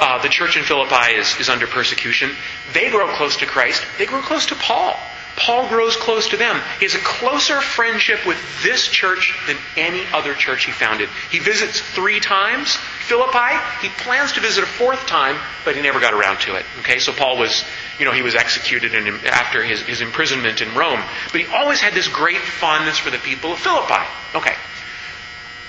uh, 0.00 0.22
the 0.22 0.28
church 0.28 0.56
in 0.56 0.62
Philippi 0.62 1.14
is, 1.14 1.38
is 1.38 1.48
under 1.48 1.66
persecution. 1.66 2.30
They 2.72 2.90
grow 2.90 3.14
close 3.16 3.36
to 3.38 3.46
Christ. 3.46 3.84
They 3.98 4.06
grow 4.06 4.22
close 4.22 4.46
to 4.46 4.54
Paul. 4.54 4.98
Paul 5.36 5.68
grows 5.68 5.96
close 5.96 6.28
to 6.28 6.36
them. 6.36 6.60
He 6.78 6.84
has 6.86 6.94
a 6.94 6.98
closer 6.98 7.60
friendship 7.60 8.26
with 8.26 8.38
this 8.62 8.88
church 8.88 9.34
than 9.46 9.56
any 9.76 10.04
other 10.12 10.34
church 10.34 10.64
he 10.64 10.72
founded. 10.72 11.08
He 11.30 11.38
visits 11.38 11.80
three 11.80 12.20
times 12.20 12.76
Philippi. 13.10 13.58
He 13.82 13.88
plans 13.88 14.32
to 14.32 14.40
visit 14.40 14.62
a 14.62 14.68
fourth 14.68 15.06
time, 15.06 15.36
but 15.64 15.74
he 15.74 15.82
never 15.82 15.98
got 15.98 16.14
around 16.14 16.38
to 16.42 16.54
it. 16.54 16.64
Okay, 16.78 17.00
so 17.00 17.12
Paul 17.12 17.38
was 17.38 17.64
you 18.00 18.06
know, 18.06 18.12
he 18.12 18.22
was 18.22 18.34
executed 18.34 18.94
in, 18.94 19.06
after 19.26 19.62
his, 19.62 19.82
his 19.82 20.00
imprisonment 20.00 20.62
in 20.62 20.74
Rome. 20.74 21.00
But 21.30 21.42
he 21.42 21.46
always 21.46 21.80
had 21.80 21.92
this 21.92 22.08
great 22.08 22.40
fondness 22.40 22.98
for 22.98 23.10
the 23.10 23.18
people 23.18 23.52
of 23.52 23.58
Philippi. 23.58 24.02
Okay. 24.34 24.54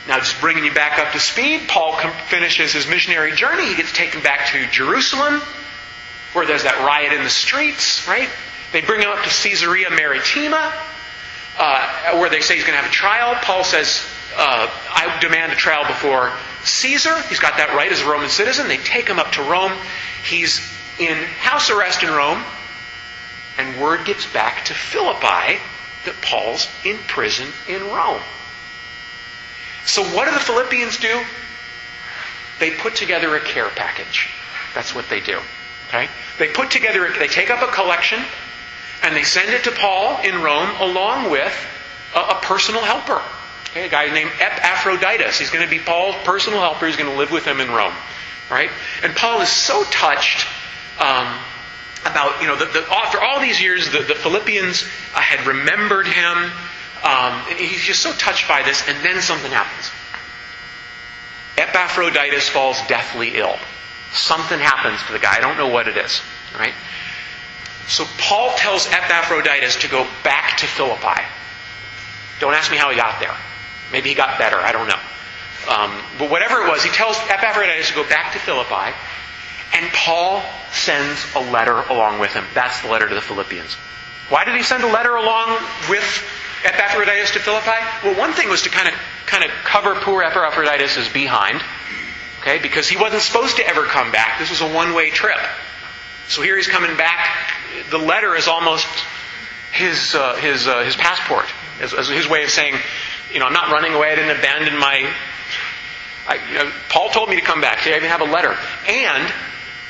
Now, 0.07 0.17
just 0.19 0.39
bringing 0.39 0.63
you 0.63 0.74
back 0.74 0.98
up 0.98 1.12
to 1.12 1.19
speed, 1.19 1.67
Paul 1.67 1.98
finishes 2.27 2.71
his 2.71 2.88
missionary 2.88 3.33
journey. 3.33 3.67
He 3.67 3.75
gets 3.75 3.91
taken 3.91 4.24
back 4.24 4.48
to 4.53 4.65
Jerusalem, 4.67 5.41
where 6.31 6.48
there's 6.48 6.63
that 6.63 6.86
riot 6.86 7.12
in 7.12 7.24
the 7.24 7.29
streets, 7.29 8.07
right? 8.07 8.29
They 8.71 8.79
bring 8.79 9.01
him 9.01 9.10
up 9.10 9.24
to 9.24 9.29
Caesarea 9.29 9.89
Maritima, 9.89 10.74
uh, 11.60 12.17
where 12.17 12.29
they 12.29 12.39
say 12.39 12.55
he's 12.55 12.63
going 12.63 12.77
to 12.77 12.81
have 12.81 12.89
a 12.89 12.93
trial. 12.93 13.36
Paul 13.41 13.65
says, 13.65 14.07
uh, 14.38 14.69
I 14.89 15.17
demand 15.19 15.51
a 15.51 15.55
trial 15.55 15.86
before 15.86 16.31
Caesar. 16.63 17.22
He's 17.24 17.39
got 17.39 17.58
that 17.58 17.75
right 17.75 17.91
as 17.91 18.01
a 18.01 18.10
Roman 18.10 18.30
citizen. 18.30 18.68
They 18.68 18.77
take 18.77 19.08
him 19.08 19.20
up 19.20 19.32
to 19.34 19.44
Rome. 19.44 19.74
He's 20.24 20.60
in 21.00 21.18
house 21.18 21.70
arrest 21.70 22.03
in 22.03 22.10
Rome, 22.10 22.44
and 23.58 23.82
word 23.82 24.06
gets 24.06 24.25
back 24.32 24.65
to 24.65 24.74
Philippi 24.74 25.60
that 26.06 26.15
Paul's 26.22 26.68
in 26.84 26.98
prison 27.08 27.48
in 27.68 27.82
Rome. 27.88 28.22
So, 29.86 30.03
what 30.03 30.25
do 30.25 30.32
the 30.32 30.39
Philippians 30.39 30.98
do? 30.98 31.24
They 32.60 32.72
put 32.72 32.96
together 32.96 33.36
a 33.36 33.39
care 33.39 33.70
package. 33.70 34.30
That's 34.75 34.94
what 34.94 35.10
they 35.10 35.20
do. 35.20 35.39
Okay? 35.88 36.08
They 36.38 36.50
put 36.50 36.72
together, 36.72 37.12
they 37.18 37.27
take 37.27 37.50
up 37.50 37.68
a 37.68 37.72
collection, 37.72 38.24
and 39.03 39.15
they 39.15 39.24
send 39.24 39.50
it 39.50 39.63
to 39.63 39.72
Paul 39.72 40.20
in 40.22 40.41
Rome 40.41 40.70
along 40.80 41.32
with 41.32 41.53
a, 42.15 42.20
a 42.20 42.39
personal 42.41 42.82
helper. 42.82 43.22
Okay, 43.72 43.86
a 43.86 43.90
guy 43.90 44.12
named 44.13 44.32
Epaphroditus. 44.40 45.40
He's 45.40 45.50
going 45.50 45.63
to 45.63 45.70
be 45.70 45.80
Paul's 45.80 46.16
personal 46.25 46.60
helper. 46.60 46.88
He's 46.88 46.98
going 46.98 47.10
to 47.10 47.18
live 47.18 47.32
with 47.32 47.46
him 47.46 47.62
in 47.62 47.72
Rome. 47.72 47.94
Right? 48.50 48.70
And 49.01 49.16
Paul 49.16 49.40
is 49.40 49.50
so 49.50 49.86
touched 49.86 50.46
um, 51.00 51.40
about, 52.01 52.42
you 52.42 52.48
know, 52.48 52.58
the, 52.58 52.66
the, 52.66 52.86
after 52.92 53.22
all 53.22 53.40
these 53.40 53.62
years, 53.62 53.90
the, 53.90 54.00
the 54.00 54.16
Philippians 54.16 54.84
uh, 55.16 55.22
had 55.22 55.48
remembered 55.48 56.06
him. 56.06 56.51
Um, 57.04 57.42
and 57.50 57.58
he's 57.58 57.82
just 57.82 58.01
so 58.01 58.12
touched 58.12 58.48
by 58.48 58.62
this, 58.62 58.88
and 58.90 59.04
then 59.06 59.22
something 59.22 59.51
happens. 59.51 59.90
Epaphroditus 61.58 62.50
falls 62.50 62.78
deathly 62.88 63.38
ill. 63.38 63.56
Something 64.12 64.60
happens 64.60 65.01
to 65.08 65.13
the 65.13 65.20
guy. 65.20 65.38
I 65.38 65.40
don't 65.40 65.56
know 65.56 65.70
what 65.70 65.88
it 65.88 65.96
is. 65.96 66.22
Right? 66.60 66.74
So 67.88 68.04
Paul 68.18 68.54
tells 68.58 68.86
Epaphroditus 68.88 69.78
to 69.78 69.88
go 69.88 70.06
back 70.25 70.58
to 70.58 70.68
Philippi. 70.68 71.22
Don't 72.42 72.54
ask 72.54 72.70
me 72.70 72.78
how 72.78 72.90
he 72.90 72.98
got 72.98 73.20
there. 73.22 73.36
Maybe 73.91 74.10
he 74.10 74.15
got 74.15 74.39
better. 74.39 74.57
I 74.57 74.71
don't 74.71 74.88
know. 74.88 75.00
Um, 75.69 76.01
but 76.17 76.31
whatever 76.31 76.62
it 76.62 76.69
was, 76.69 76.83
he 76.83 76.89
tells 76.89 77.17
Epaphroditus 77.29 77.89
to 77.89 77.95
go 77.95 78.07
back 78.07 78.33
to 78.33 78.39
Philippi, 78.39 78.95
and 79.74 79.91
Paul 79.93 80.41
sends 80.71 81.24
a 81.36 81.39
letter 81.39 81.77
along 81.81 82.19
with 82.19 82.33
him. 82.33 82.45
That's 82.53 82.81
the 82.81 82.89
letter 82.89 83.07
to 83.07 83.15
the 83.15 83.21
Philippians. 83.21 83.75
Why 84.29 84.45
did 84.45 84.55
he 84.55 84.63
send 84.63 84.83
a 84.83 84.88
letter 84.88 85.15
along 85.15 85.50
with 85.89 86.24
Epaphroditus 86.63 87.31
to 87.31 87.39
Philippi? 87.39 87.77
Well, 88.03 88.17
one 88.17 88.33
thing 88.33 88.50
was 88.50 88.63
to 88.63 88.69
kind 88.69 88.88
of 88.88 88.93
kind 89.25 89.43
of 89.43 89.51
cover 89.63 89.95
poor 89.95 90.24
Epaphroditus' 90.24 91.12
behind, 91.12 91.62
okay, 92.39 92.60
because 92.60 92.88
he 92.88 92.98
wasn't 92.98 93.21
supposed 93.21 93.57
to 93.57 93.67
ever 93.67 93.83
come 93.83 94.12
back. 94.12 94.39
This 94.39 94.50
was 94.50 94.62
a 94.62 94.74
one-way 94.74 95.12
trip. 95.12 95.39
So 96.27 96.41
here 96.41 96.55
he's 96.55 96.67
coming 96.67 96.95
back. 96.98 97.27
The 97.89 97.98
letter 97.98 98.36
is 98.36 98.48
almost 98.48 98.88
his 99.74 100.15
uh, 100.15 100.36
his 100.36 100.67
uh, 100.67 100.83
his 100.83 100.95
passport, 100.95 101.45
as, 101.81 101.93
as, 101.93 102.07
his 102.07 102.27
way 102.27 102.43
of 102.43 102.50
saying, 102.50 102.75
you 103.34 103.40
know, 103.40 103.46
I'm 103.46 103.54
not 103.54 103.72
running 103.72 103.94
away. 103.94 104.12
I 104.12 104.16
didn't 104.16 104.38
abandon 104.38 104.78
my. 104.78 105.12
I, 106.28 106.36
you 106.50 106.58
know, 106.60 106.72
Paul 106.90 107.10
told 107.10 107.30
me 107.30 107.36
to 107.36 107.42
come 107.42 107.62
back. 107.62 107.80
See, 107.80 107.92
I 107.92 107.98
even 107.98 108.10
have 108.10 108.22
a 108.22 108.26
letter, 108.26 108.56
and 108.88 109.34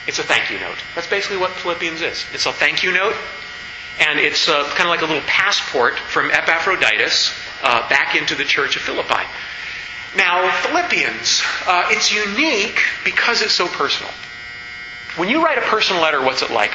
it's 0.08 0.20
a 0.20 0.24
thank 0.24 0.50
you 0.50 0.60
note. 0.60 0.78
That's 0.96 1.08
basically 1.08 1.38
what 1.38 1.52
Philippians 1.52 2.02
is. 2.02 2.26
It's 2.34 2.46
a 2.46 2.54
thank 2.54 2.84
you 2.84 2.92
note 2.92 3.16
and 4.00 4.20
it's 4.20 4.48
uh, 4.48 4.64
kind 4.70 4.82
of 4.82 4.88
like 4.88 5.02
a 5.02 5.06
little 5.06 5.22
passport 5.28 6.00
from 6.00 6.32
Epaphroditus 6.32 7.34
uh, 7.62 7.88
back 7.90 8.16
into 8.16 8.36
the 8.36 8.44
church 8.44 8.76
of 8.76 8.82
Philippi. 8.82 9.24
Now, 10.16 10.50
Philippians, 10.62 11.42
uh, 11.68 11.88
it's 11.90 12.12
unique 12.12 12.80
because 13.06 13.42
it's 13.42 13.54
so 13.54 13.68
personal. 13.68 14.12
When 15.16 15.30
you 15.30 15.44
write 15.44 15.58
a 15.58 15.62
personal 15.62 16.02
letter, 16.02 16.22
what's 16.22 16.42
it 16.42 16.52
like? 16.52 16.74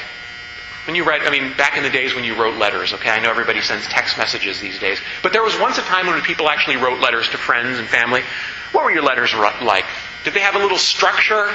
When 0.86 0.94
you 0.94 1.04
write, 1.04 1.22
I 1.22 1.30
mean, 1.30 1.56
back 1.56 1.76
in 1.76 1.82
the 1.82 1.90
days 1.90 2.14
when 2.14 2.22
you 2.22 2.34
wrote 2.34 2.56
letters, 2.58 2.92
okay, 2.94 3.10
I 3.10 3.18
know 3.20 3.28
everybody 3.28 3.60
sends 3.60 3.86
text 3.88 4.16
messages 4.16 4.60
these 4.60 4.78
days, 4.78 4.98
but 5.22 5.32
there 5.32 5.42
was 5.42 5.58
once 5.58 5.78
a 5.78 5.82
time 5.82 6.06
when 6.06 6.20
people 6.22 6.48
actually 6.48 6.76
wrote 6.76 7.00
letters 7.00 7.28
to 7.30 7.38
friends 7.38 7.78
and 7.78 7.88
family. 7.88 8.22
What 8.70 8.84
were 8.84 8.92
your 8.92 9.02
letters 9.02 9.34
like? 9.34 9.84
Did 10.22 10.34
they 10.34 10.40
have 10.40 10.54
a 10.54 10.58
little 10.58 10.78
structure? 10.78 11.52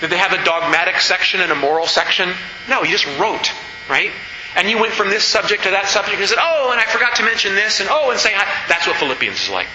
Did 0.00 0.10
they 0.10 0.16
have 0.16 0.32
a 0.32 0.42
dogmatic 0.44 1.00
section 1.00 1.40
and 1.40 1.52
a 1.52 1.54
moral 1.54 1.86
section? 1.86 2.32
No, 2.68 2.82
you 2.82 2.92
just 2.92 3.06
wrote, 3.18 3.52
right? 3.90 4.12
And 4.54 4.70
you 4.70 4.78
went 4.78 4.94
from 4.94 5.10
this 5.10 5.24
subject 5.24 5.64
to 5.64 5.70
that 5.70 5.88
subject 5.88 6.18
and 6.18 6.28
said, 6.28 6.38
oh, 6.40 6.70
and 6.72 6.80
I 6.80 6.84
forgot 6.84 7.16
to 7.16 7.24
mention 7.24 7.54
this, 7.54 7.80
and 7.80 7.90
oh, 7.90 8.10
and 8.10 8.18
say, 8.18 8.32
hi. 8.32 8.46
that's 8.68 8.86
what 8.86 8.96
Philippians 8.96 9.42
is 9.42 9.50
like. 9.50 9.68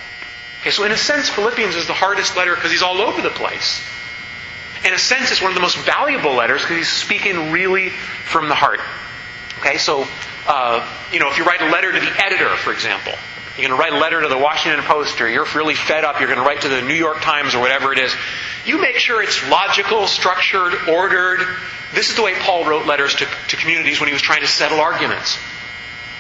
Okay, 0.61 0.71
so 0.71 0.83
in 0.85 0.91
a 0.91 0.97
sense, 0.97 1.29
Philippians 1.29 1.75
is 1.75 1.85
the 1.85 1.93
hardest 1.93 2.35
letter 2.35 2.55
because 2.55 2.71
he's 2.71 2.81
all 2.81 3.00
over 3.00 3.21
the 3.21 3.29
place. 3.29 3.81
In 4.85 4.93
a 4.93 4.97
sense, 4.97 5.31
it's 5.31 5.41
one 5.41 5.51
of 5.51 5.55
the 5.55 5.61
most 5.61 5.77
valuable 5.77 6.33
letters 6.33 6.61
because 6.61 6.77
he's 6.77 6.89
speaking 6.89 7.51
really 7.51 7.89
from 7.89 8.47
the 8.47 8.55
heart. 8.55 8.79
Okay, 9.59 9.77
so, 9.77 10.07
uh, 10.47 10.88
you 11.11 11.19
know, 11.19 11.29
if 11.29 11.38
you 11.38 11.43
write 11.43 11.61
a 11.61 11.69
letter 11.69 11.91
to 11.91 12.00
the 12.00 12.25
editor, 12.25 12.50
for 12.57 12.73
example, 12.73 13.13
you're 13.57 13.67
going 13.67 13.77
to 13.77 13.81
write 13.81 13.93
a 13.93 14.01
letter 14.01 14.21
to 14.21 14.27
the 14.27 14.38
Washington 14.38 14.83
Post, 14.83 15.21
or 15.21 15.29
you're 15.29 15.45
really 15.53 15.75
fed 15.75 16.03
up, 16.03 16.19
you're 16.19 16.29
going 16.29 16.41
to 16.41 16.45
write 16.45 16.61
to 16.61 16.69
the 16.69 16.81
New 16.81 16.95
York 16.95 17.21
Times, 17.21 17.53
or 17.53 17.59
whatever 17.59 17.93
it 17.93 18.00
is. 18.00 18.13
You 18.65 18.81
make 18.81 18.95
sure 18.95 19.21
it's 19.21 19.47
logical, 19.50 20.07
structured, 20.07 20.73
ordered, 20.89 21.45
this 21.93 22.09
is 22.09 22.15
the 22.15 22.23
way 22.23 22.33
Paul 22.39 22.65
wrote 22.65 22.85
letters 22.85 23.15
to, 23.15 23.27
to 23.50 23.57
communities 23.57 24.00
when 24.00 24.07
he 24.07 24.13
was 24.13 24.21
trying 24.21 24.41
to 24.41 24.47
settle 24.47 24.79
arguments. 24.79 25.38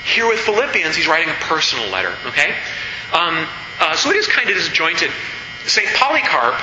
Here 0.03 0.27
with 0.27 0.39
Philippians, 0.39 0.95
he's 0.95 1.07
writing 1.07 1.29
a 1.29 1.37
personal 1.45 1.89
letter, 1.89 2.13
okay? 2.25 2.55
Um, 3.13 3.47
uh, 3.79 3.95
so 3.95 4.09
it 4.09 4.17
is 4.17 4.27
kind 4.27 4.49
of 4.49 4.55
disjointed. 4.55 5.11
St. 5.65 5.87
Polycarp, 5.95 6.59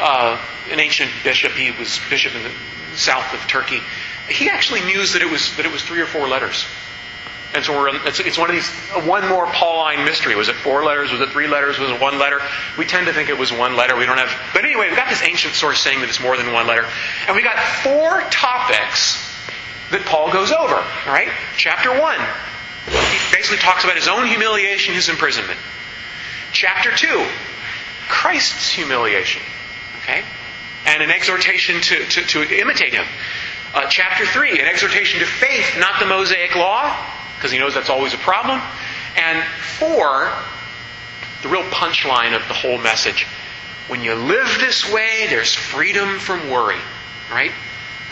uh, 0.00 0.40
an 0.70 0.80
ancient 0.80 1.10
bishop, 1.22 1.52
he 1.52 1.70
was 1.70 2.00
bishop 2.08 2.34
in 2.34 2.42
the 2.42 2.52
south 2.96 3.32
of 3.34 3.40
Turkey, 3.48 3.80
he 4.28 4.48
actually 4.48 4.82
mused 4.82 5.14
that 5.14 5.22
it 5.22 5.30
was, 5.30 5.56
that 5.56 5.66
it 5.66 5.72
was 5.72 5.82
three 5.82 6.00
or 6.00 6.06
four 6.06 6.28
letters. 6.28 6.64
And 7.52 7.64
so 7.64 7.72
we're, 7.72 8.06
it's, 8.06 8.20
it's, 8.20 8.38
one 8.38 8.48
of 8.48 8.54
these, 8.54 8.68
one 9.08 9.28
more 9.28 9.44
Pauline 9.46 10.04
mystery. 10.04 10.36
Was 10.36 10.48
it 10.48 10.54
four 10.54 10.84
letters? 10.84 11.10
Was 11.10 11.20
it 11.20 11.30
three 11.30 11.48
letters? 11.48 11.80
Was 11.80 11.90
it 11.90 12.00
one 12.00 12.16
letter? 12.16 12.40
We 12.78 12.86
tend 12.86 13.06
to 13.06 13.12
think 13.12 13.28
it 13.28 13.38
was 13.38 13.52
one 13.52 13.74
letter. 13.74 13.96
We 13.96 14.06
don't 14.06 14.18
have, 14.18 14.30
but 14.54 14.64
anyway, 14.64 14.86
we've 14.86 14.96
got 14.96 15.08
this 15.08 15.22
ancient 15.22 15.54
source 15.54 15.80
saying 15.80 16.00
that 16.00 16.08
it's 16.08 16.20
more 16.20 16.36
than 16.36 16.52
one 16.52 16.68
letter. 16.68 16.86
And 17.26 17.34
we 17.34 17.42
got 17.42 17.58
four 17.82 18.22
topics 18.30 19.18
that 19.90 20.04
Paul 20.06 20.32
goes 20.32 20.52
over. 20.52 20.76
All 20.76 21.12
right? 21.12 21.28
Chapter 21.56 21.90
one. 22.00 22.20
He 22.86 23.34
basically 23.34 23.58
talks 23.58 23.82
about 23.82 23.96
his 23.96 24.06
own 24.06 24.26
humiliation, 24.26 24.94
his 24.94 25.08
imprisonment. 25.08 25.58
Chapter 26.52 26.94
two, 26.94 27.26
Christ's 28.08 28.70
humiliation. 28.70 29.42
Okay? 30.10 30.24
And 30.86 31.02
an 31.02 31.10
exhortation 31.10 31.80
to, 31.80 32.04
to, 32.04 32.22
to 32.22 32.60
imitate 32.60 32.94
him. 32.94 33.04
Uh, 33.74 33.86
chapter 33.88 34.26
3, 34.26 34.58
an 34.58 34.66
exhortation 34.66 35.20
to 35.20 35.26
faith, 35.26 35.76
not 35.78 36.00
the 36.00 36.06
Mosaic 36.06 36.56
law 36.56 36.96
because 37.36 37.52
he 37.52 37.58
knows 37.58 37.72
that's 37.72 37.88
always 37.88 38.12
a 38.12 38.18
problem. 38.18 38.60
And 39.16 39.42
four, 39.78 40.30
the 41.42 41.48
real 41.48 41.62
punchline 41.70 42.36
of 42.36 42.46
the 42.48 42.54
whole 42.54 42.76
message. 42.76 43.26
When 43.88 44.02
you 44.02 44.14
live 44.14 44.58
this 44.58 44.90
way, 44.92 45.26
there's 45.28 45.54
freedom 45.54 46.18
from 46.18 46.50
worry. 46.50 46.80
Right? 47.30 47.52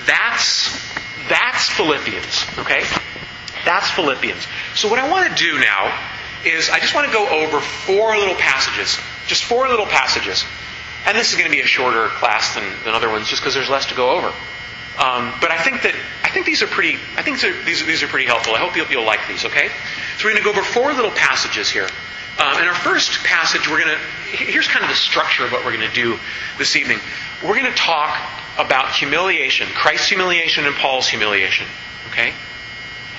That's 0.07 0.71
that's 1.29 1.69
Philippians. 1.69 2.47
Okay? 2.59 2.85
That's 3.67 3.91
Philippians. 3.91 4.47
So 4.75 4.89
what 4.89 4.99
I 4.99 5.11
want 5.11 5.29
to 5.29 5.45
do 5.45 5.59
now 5.59 5.93
is 6.47 6.71
I 6.71 6.79
just 6.79 6.95
want 6.95 7.07
to 7.07 7.13
go 7.13 7.29
over 7.29 7.61
four 7.61 8.17
little 8.17 8.37
passages. 8.37 8.99
Just 9.27 9.45
four 9.45 9.69
little 9.69 9.85
passages. 9.85 10.45
And 11.07 11.17
this 11.17 11.31
is 11.31 11.39
going 11.39 11.51
to 11.51 11.55
be 11.55 11.61
a 11.61 11.67
shorter 11.67 12.09
class 12.09 12.55
than, 12.55 12.65
than 12.85 12.95
other 12.95 13.09
ones 13.09 13.29
just 13.29 13.43
because 13.43 13.55
there's 13.55 13.71
less 13.71 13.87
to 13.87 13.95
go 13.95 14.11
over. 14.11 14.33
Um, 14.99 15.33
but 15.41 15.53
I 15.53 15.63
think 15.63 15.83
that 15.83 15.95
I 16.25 16.29
think 16.31 16.45
these 16.45 16.63
are 16.63 16.67
pretty. 16.67 16.99
I 17.17 17.23
think 17.23 17.41
these 17.41 17.45
are, 17.83 17.85
these 17.85 18.03
are 18.03 18.09
pretty 18.09 18.27
helpful. 18.27 18.55
I 18.55 18.59
hope 18.59 18.75
you'll, 18.75 18.89
you'll 18.89 19.07
like 19.07 19.29
these. 19.29 19.45
Okay, 19.45 19.69
so 20.19 20.25
we're 20.25 20.33
going 20.33 20.43
to 20.43 20.45
go 20.45 20.51
over 20.51 20.63
four 20.63 20.93
little 20.93 21.13
passages 21.13 21.71
here. 21.71 21.89
Um, 22.39 22.61
in 22.61 22.69
our 22.69 22.75
first 22.75 23.23
passage, 23.23 23.69
we're 23.69 23.85
going 23.85 23.97
to. 23.97 24.37
Here's 24.37 24.67
kind 24.67 24.85
of 24.85 24.91
the 24.91 24.97
structure 24.97 25.45
of 25.45 25.53
what 25.53 25.65
we're 25.65 25.77
going 25.77 25.89
to 25.89 25.95
do 25.95 26.19
this 26.59 26.75
evening. 26.75 26.99
We're 27.43 27.59
going 27.61 27.73
to 27.73 27.79
talk 27.79 28.19
about 28.59 28.91
humiliation, 28.91 29.69
Christ's 29.69 30.09
humiliation 30.09 30.67
and 30.67 30.75
Paul's 30.75 31.09
humiliation. 31.09 31.69
Okay, 32.11 32.35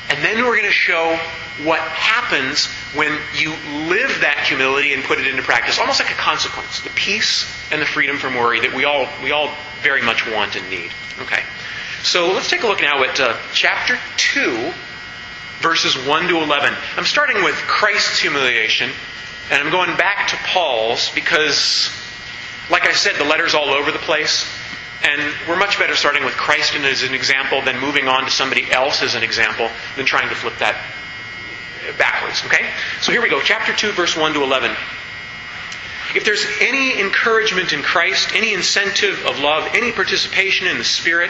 and 0.09 0.23
then 0.23 0.43
we're 0.43 0.57
going 0.57 0.63
to 0.63 0.71
show 0.71 1.17
what 1.63 1.79
happens 1.79 2.67
when 2.95 3.17
you 3.35 3.51
live 3.89 4.21
that 4.21 4.45
humility 4.47 4.93
and 4.93 5.03
put 5.03 5.19
it 5.19 5.27
into 5.27 5.41
practice, 5.41 5.77
almost 5.77 5.99
like 5.99 6.11
a 6.11 6.15
consequence, 6.15 6.79
the 6.81 6.89
peace 6.91 7.45
and 7.71 7.81
the 7.81 7.85
freedom 7.85 8.17
from 8.17 8.35
worry 8.35 8.61
that 8.61 8.73
we 8.73 8.85
all 8.85 9.07
we 9.21 9.31
all 9.31 9.53
very 9.81 10.01
much 10.01 10.25
want 10.27 10.55
and 10.55 10.69
need. 10.69 10.91
Okay. 11.21 11.43
So 12.01 12.31
let's 12.31 12.49
take 12.49 12.63
a 12.63 12.67
look 12.67 12.81
now 12.81 13.03
at 13.03 13.19
uh, 13.19 13.37
chapter 13.53 13.99
2, 14.17 14.71
verses 15.59 15.97
1 15.97 16.27
to 16.29 16.37
11. 16.37 16.73
I'm 16.95 17.05
starting 17.05 17.43
with 17.43 17.55
Christ's 17.55 18.19
humiliation, 18.19 18.89
and 19.51 19.61
I'm 19.61 19.69
going 19.69 19.97
back 19.97 20.29
to 20.29 20.37
Paul's 20.37 21.09
because, 21.13 21.91
like 22.71 22.87
I 22.87 22.93
said, 22.93 23.15
the 23.17 23.25
letter's 23.25 23.53
all 23.53 23.69
over 23.71 23.91
the 23.91 23.99
place. 23.99 24.45
And 25.03 25.33
we're 25.47 25.57
much 25.57 25.79
better 25.79 25.95
starting 25.95 26.25
with 26.25 26.33
Christ 26.33 26.75
as 26.75 27.03
an 27.03 27.13
example 27.13 27.61
than 27.61 27.79
moving 27.79 28.07
on 28.07 28.25
to 28.25 28.31
somebody 28.31 28.69
else 28.69 29.01
as 29.01 29.15
an 29.15 29.23
example 29.23 29.69
than 29.95 30.05
trying 30.05 30.29
to 30.29 30.35
flip 30.35 30.57
that 30.59 30.75
backwards. 31.97 32.43
Okay? 32.45 32.69
So 33.01 33.11
here 33.11 33.21
we 33.21 33.29
go. 33.29 33.41
Chapter 33.41 33.73
2, 33.73 33.91
verse 33.93 34.17
1 34.17 34.33
to 34.33 34.43
11. 34.43 34.75
If 36.15 36.25
there's 36.25 36.45
any 36.59 36.99
encouragement 36.99 37.71
in 37.71 37.83
Christ, 37.83 38.29
any 38.33 38.53
incentive 38.53 39.25
of 39.25 39.39
love, 39.39 39.69
any 39.73 39.91
participation 39.91 40.67
in 40.67 40.77
the 40.77 40.83
Spirit, 40.83 41.29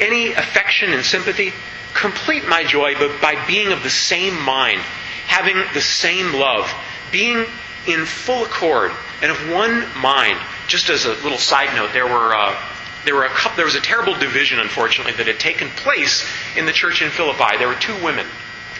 any 0.00 0.32
affection 0.32 0.92
and 0.92 1.04
sympathy, 1.04 1.52
complete 1.92 2.48
my 2.48 2.64
joy 2.64 2.94
but 2.98 3.20
by 3.20 3.46
being 3.46 3.70
of 3.70 3.82
the 3.82 3.90
same 3.90 4.40
mind, 4.42 4.80
having 5.26 5.62
the 5.74 5.80
same 5.80 6.32
love, 6.32 6.72
being 7.12 7.44
in 7.86 8.06
full 8.06 8.44
accord 8.44 8.92
and 9.22 9.30
of 9.30 9.50
one 9.50 9.86
mind. 10.00 10.38
Just 10.68 10.88
as 10.88 11.04
a 11.04 11.10
little 11.10 11.38
side 11.38 11.74
note, 11.76 11.92
there 11.92 12.06
were 12.06 12.34
uh, 12.34 12.56
there 13.04 13.14
were 13.14 13.24
a 13.24 13.30
couple, 13.30 13.56
there 13.56 13.66
was 13.66 13.74
a 13.74 13.80
terrible 13.80 14.14
division, 14.14 14.58
unfortunately, 14.58 15.12
that 15.14 15.26
had 15.26 15.38
taken 15.38 15.68
place 15.70 16.26
in 16.56 16.66
the 16.66 16.72
church 16.72 17.02
in 17.02 17.10
Philippi. 17.10 17.56
There 17.58 17.68
were 17.68 17.74
two 17.74 17.94
women, 18.02 18.26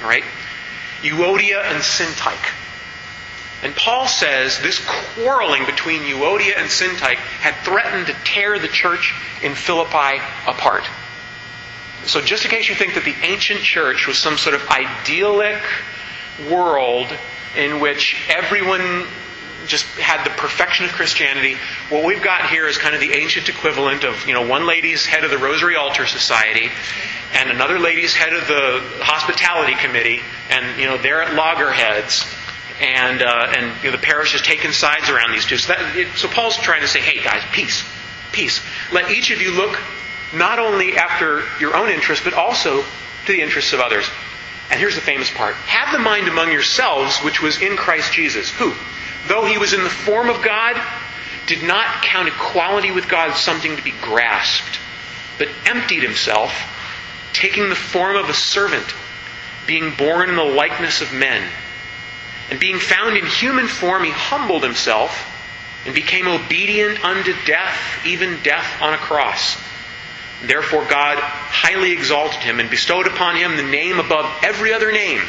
right, 0.02 0.24
Euodia 1.02 1.62
and 1.62 1.82
Syntyche. 1.82 2.52
And 3.62 3.74
Paul 3.74 4.06
says 4.06 4.58
this 4.60 4.84
quarreling 5.14 5.64
between 5.64 6.02
Euodia 6.02 6.58
and 6.58 6.68
Syntyche 6.68 7.16
had 7.16 7.54
threatened 7.64 8.08
to 8.08 8.16
tear 8.24 8.58
the 8.58 8.68
church 8.68 9.14
in 9.42 9.54
Philippi 9.54 10.20
apart. 10.46 10.84
So, 12.04 12.20
just 12.20 12.44
in 12.44 12.50
case 12.50 12.68
you 12.68 12.74
think 12.74 12.94
that 12.94 13.04
the 13.04 13.14
ancient 13.22 13.60
church 13.60 14.06
was 14.06 14.18
some 14.18 14.36
sort 14.36 14.54
of 14.54 14.68
idyllic 14.68 15.62
world 16.50 17.06
in 17.56 17.80
which 17.80 18.16
everyone 18.28 19.06
just 19.66 19.86
had 19.98 20.24
the 20.24 20.30
perfection 20.30 20.84
of 20.86 20.92
Christianity. 20.92 21.56
What 21.88 22.04
we've 22.04 22.22
got 22.22 22.48
here 22.48 22.66
is 22.66 22.78
kind 22.78 22.94
of 22.94 23.00
the 23.00 23.12
ancient 23.12 23.48
equivalent 23.48 24.04
of, 24.04 24.26
you 24.26 24.34
know, 24.34 24.46
one 24.46 24.66
lady's 24.66 25.06
head 25.06 25.24
of 25.24 25.30
the 25.30 25.38
Rosary 25.38 25.76
Altar 25.76 26.06
Society 26.06 26.70
and 27.34 27.50
another 27.50 27.78
lady's 27.78 28.14
head 28.14 28.32
of 28.32 28.46
the 28.46 28.80
Hospitality 29.02 29.74
Committee, 29.74 30.20
and, 30.50 30.80
you 30.80 30.86
know, 30.86 30.96
they're 30.96 31.20
at 31.20 31.34
loggerheads. 31.34 32.24
And, 32.80 33.22
uh, 33.22 33.52
and 33.56 33.84
you 33.84 33.90
know, 33.90 33.96
the 33.96 34.02
parish 34.02 34.32
has 34.32 34.42
taken 34.42 34.72
sides 34.72 35.08
around 35.08 35.32
these 35.32 35.44
two. 35.44 35.58
So, 35.58 35.74
that, 35.74 35.96
it, 35.96 36.08
so 36.16 36.28
Paul's 36.28 36.56
trying 36.56 36.82
to 36.82 36.88
say, 36.88 37.00
hey, 37.00 37.22
guys, 37.22 37.42
peace. 37.52 37.84
Peace. 38.32 38.60
Let 38.92 39.10
each 39.10 39.30
of 39.30 39.40
you 39.40 39.52
look 39.52 39.78
not 40.34 40.58
only 40.58 40.96
after 40.96 41.44
your 41.60 41.76
own 41.76 41.90
interests, 41.90 42.24
but 42.24 42.34
also 42.34 42.82
to 42.82 43.32
the 43.32 43.40
interests 43.40 43.72
of 43.72 43.80
others. 43.80 44.08
And 44.70 44.80
here's 44.80 44.94
the 44.94 45.00
famous 45.00 45.30
part. 45.30 45.54
Have 45.54 45.92
the 45.92 45.98
mind 45.98 46.26
among 46.26 46.50
yourselves, 46.50 47.18
which 47.18 47.42
was 47.42 47.60
in 47.60 47.76
Christ 47.76 48.12
Jesus, 48.12 48.50
who, 48.50 48.72
though 49.28 49.44
he 49.46 49.58
was 49.58 49.72
in 49.72 49.82
the 49.82 49.90
form 49.90 50.28
of 50.28 50.42
God, 50.42 50.80
did 51.46 51.62
not 51.62 52.02
count 52.02 52.28
equality 52.28 52.90
with 52.90 53.08
God 53.08 53.36
something 53.36 53.76
to 53.76 53.82
be 53.82 53.92
grasped, 54.02 54.78
but 55.38 55.48
emptied 55.66 56.02
himself, 56.02 56.52
taking 57.32 57.68
the 57.68 57.74
form 57.74 58.16
of 58.16 58.28
a 58.28 58.34
servant, 58.34 58.86
being 59.66 59.94
born 59.96 60.28
in 60.28 60.36
the 60.36 60.44
likeness 60.44 61.00
of 61.00 61.12
men. 61.12 61.46
And 62.50 62.60
being 62.60 62.78
found 62.78 63.16
in 63.16 63.26
human 63.26 63.68
form, 63.68 64.04
he 64.04 64.10
humbled 64.10 64.62
himself 64.62 65.30
and 65.86 65.94
became 65.94 66.26
obedient 66.28 67.02
unto 67.04 67.34
death, 67.46 67.78
even 68.06 68.42
death 68.42 68.80
on 68.82 68.94
a 68.94 68.98
cross. 68.98 69.56
Therefore, 70.42 70.84
God 70.84 71.18
highly 71.18 71.92
exalted 71.92 72.40
him 72.40 72.60
and 72.60 72.68
bestowed 72.68 73.06
upon 73.06 73.36
him 73.36 73.56
the 73.56 73.62
name 73.62 73.98
above 73.98 74.30
every 74.42 74.72
other 74.72 74.92
name, 74.92 75.22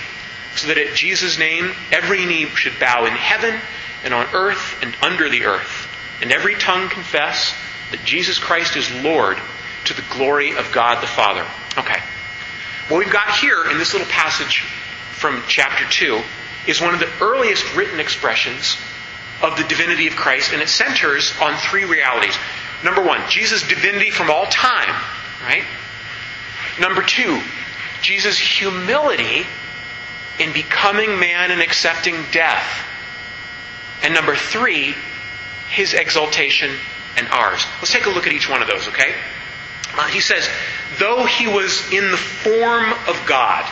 so 0.55 0.67
that 0.67 0.77
at 0.77 0.95
Jesus' 0.95 1.37
name 1.37 1.73
every 1.91 2.25
knee 2.25 2.45
should 2.47 2.79
bow 2.79 3.05
in 3.05 3.13
heaven 3.13 3.59
and 4.05 4.13
on 4.13 4.27
earth 4.33 4.77
and 4.81 4.95
under 5.01 5.29
the 5.29 5.43
earth, 5.43 5.89
and 6.21 6.31
every 6.31 6.55
tongue 6.55 6.87
confess 6.87 7.53
that 7.91 8.05
Jesus 8.05 8.39
Christ 8.39 8.77
is 8.77 8.89
Lord 9.03 9.37
to 9.85 9.93
the 9.93 10.03
glory 10.11 10.55
of 10.55 10.71
God 10.71 11.01
the 11.01 11.07
Father. 11.07 11.45
Okay. 11.77 11.99
What 12.87 12.99
we've 12.99 13.11
got 13.11 13.31
here 13.31 13.69
in 13.69 13.77
this 13.77 13.93
little 13.93 14.07
passage 14.07 14.61
from 15.11 15.43
chapter 15.47 15.85
2 15.89 16.21
is 16.67 16.79
one 16.79 16.93
of 16.93 16.99
the 16.99 17.09
earliest 17.19 17.75
written 17.75 17.99
expressions 17.99 18.77
of 19.41 19.57
the 19.57 19.63
divinity 19.63 20.07
of 20.07 20.15
Christ, 20.15 20.53
and 20.53 20.61
it 20.61 20.69
centers 20.69 21.33
on 21.41 21.57
three 21.57 21.85
realities. 21.85 22.35
Number 22.83 23.01
one, 23.01 23.21
Jesus' 23.29 23.67
divinity 23.67 24.11
from 24.11 24.29
all 24.29 24.45
time, 24.45 24.95
right? 25.43 25.63
Number 26.79 27.01
two, 27.01 27.41
Jesus' 28.01 28.37
humility 28.37 29.45
in 30.39 30.53
becoming 30.53 31.19
man 31.19 31.51
and 31.51 31.61
accepting 31.61 32.15
death. 32.31 32.85
And 34.01 34.13
number 34.13 34.35
three, 34.35 34.95
his 35.69 35.93
exaltation 35.93 36.75
and 37.17 37.27
ours. 37.27 37.65
Let's 37.79 37.91
take 37.91 38.05
a 38.05 38.09
look 38.09 38.27
at 38.27 38.33
each 38.33 38.49
one 38.49 38.61
of 38.61 38.67
those, 38.67 38.87
okay? 38.89 39.15
Uh, 39.97 40.07
he 40.07 40.19
says, 40.19 40.47
though 40.99 41.25
he 41.25 41.47
was 41.47 41.91
in 41.91 42.11
the 42.11 42.17
form 42.17 42.91
of 43.07 43.21
God, 43.25 43.69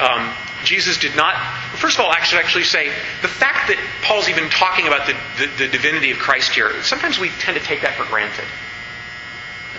um, 0.00 0.32
Jesus 0.64 0.98
did 0.98 1.14
not. 1.14 1.36
First 1.76 1.98
of 1.98 2.04
all, 2.04 2.10
I 2.10 2.22
should 2.22 2.38
actually 2.38 2.64
say 2.64 2.88
the 3.22 3.28
fact 3.28 3.68
that 3.68 3.78
Paul's 4.02 4.28
even 4.28 4.48
talking 4.50 4.86
about 4.86 5.06
the, 5.06 5.14
the, 5.38 5.64
the 5.64 5.68
divinity 5.68 6.10
of 6.10 6.18
Christ 6.18 6.52
here, 6.54 6.82
sometimes 6.82 7.18
we 7.18 7.28
tend 7.28 7.56
to 7.56 7.62
take 7.62 7.82
that 7.82 7.94
for 7.94 8.04
granted. 8.04 8.44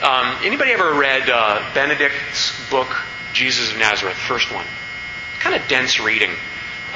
Um, 0.01 0.37
anybody 0.43 0.71
ever 0.71 0.93
read 0.93 1.29
uh, 1.29 1.71
Benedict's 1.73 2.69
book, 2.69 2.95
Jesus 3.33 3.71
of 3.71 3.77
Nazareth, 3.77 4.15
first 4.15 4.53
one? 4.53 4.65
Kind 5.39 5.59
of 5.59 5.67
dense 5.67 5.99
reading. 5.99 6.31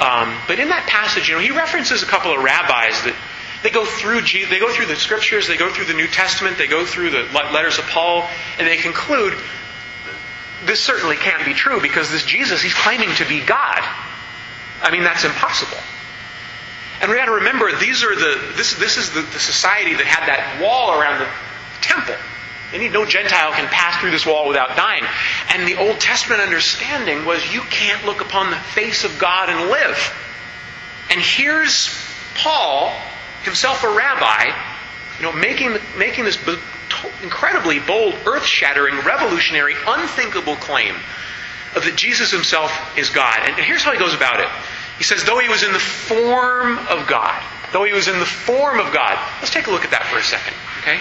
Um, 0.00 0.36
but 0.48 0.58
in 0.58 0.68
that 0.68 0.86
passage, 0.88 1.28
you 1.28 1.34
know, 1.34 1.40
he 1.40 1.50
references 1.50 2.02
a 2.02 2.06
couple 2.06 2.32
of 2.32 2.42
rabbis 2.42 3.02
that 3.04 3.14
they 3.62 3.70
go 3.70 3.84
through 3.84 4.22
they 4.22 4.58
go 4.58 4.72
through 4.72 4.86
the 4.86 4.96
scriptures, 4.96 5.46
they 5.46 5.56
go 5.56 5.70
through 5.70 5.84
the 5.84 5.94
New 5.94 6.08
Testament, 6.08 6.58
they 6.58 6.66
go 6.66 6.84
through 6.84 7.10
the 7.10 7.22
letters 7.32 7.78
of 7.78 7.84
Paul, 7.86 8.28
and 8.58 8.66
they 8.66 8.76
conclude 8.78 9.34
this 10.64 10.80
certainly 10.80 11.16
can't 11.16 11.44
be 11.44 11.54
true 11.54 11.80
because 11.80 12.10
this 12.10 12.24
Jesus, 12.24 12.62
he's 12.62 12.74
claiming 12.74 13.14
to 13.16 13.24
be 13.26 13.40
God. 13.44 13.80
I 14.80 14.90
mean, 14.90 15.02
that's 15.02 15.24
impossible. 15.24 15.78
And 17.00 17.10
we 17.10 17.16
got 17.16 17.26
to 17.26 17.32
remember, 17.32 17.76
these 17.76 18.04
are 18.04 18.14
the 18.14 18.52
this 18.56 18.74
this 18.74 18.96
is 18.96 19.10
the, 19.10 19.22
the 19.22 19.40
society 19.40 19.94
that 19.94 20.06
had 20.06 20.28
that 20.28 20.60
wall 20.60 21.00
around 21.00 21.20
the 21.20 21.28
temple. 21.80 22.14
Any 22.72 22.88
no 22.88 23.04
Gentile 23.04 23.52
can 23.52 23.68
pass 23.68 24.00
through 24.00 24.10
this 24.10 24.24
wall 24.24 24.48
without 24.48 24.76
dying. 24.76 25.04
And 25.50 25.68
the 25.68 25.76
Old 25.76 26.00
Testament 26.00 26.40
understanding 26.40 27.24
was 27.24 27.52
you 27.52 27.60
can't 27.60 28.04
look 28.06 28.20
upon 28.20 28.50
the 28.50 28.56
face 28.56 29.04
of 29.04 29.18
God 29.18 29.48
and 29.48 29.70
live. 29.70 30.14
And 31.10 31.20
here's 31.20 31.90
Paul, 32.36 32.92
himself 33.42 33.84
a 33.84 33.94
rabbi, 33.94 34.46
you 35.18 35.24
know, 35.24 35.32
making 35.32 35.76
making 35.98 36.24
this 36.24 36.38
incredibly 37.22 37.78
bold, 37.78 38.14
earth 38.26 38.44
shattering, 38.44 38.98
revolutionary, 39.04 39.74
unthinkable 39.86 40.56
claim 40.56 40.94
of 41.74 41.84
that 41.84 41.96
Jesus 41.96 42.30
himself 42.30 42.98
is 42.98 43.10
God. 43.10 43.38
And 43.42 43.56
here's 43.56 43.82
how 43.82 43.92
he 43.92 43.98
goes 43.98 44.14
about 44.14 44.40
it. 44.40 44.48
He 44.98 45.04
says, 45.04 45.24
though 45.24 45.38
he 45.38 45.48
was 45.48 45.62
in 45.62 45.72
the 45.72 45.78
form 45.78 46.78
of 46.78 47.08
God, 47.08 47.42
though 47.72 47.84
he 47.84 47.92
was 47.92 48.08
in 48.08 48.18
the 48.18 48.26
form 48.26 48.78
of 48.78 48.92
God. 48.92 49.18
Let's 49.40 49.52
take 49.52 49.66
a 49.66 49.70
look 49.70 49.84
at 49.84 49.90
that 49.90 50.04
for 50.04 50.18
a 50.18 50.22
second, 50.22 50.54
okay? 50.80 51.00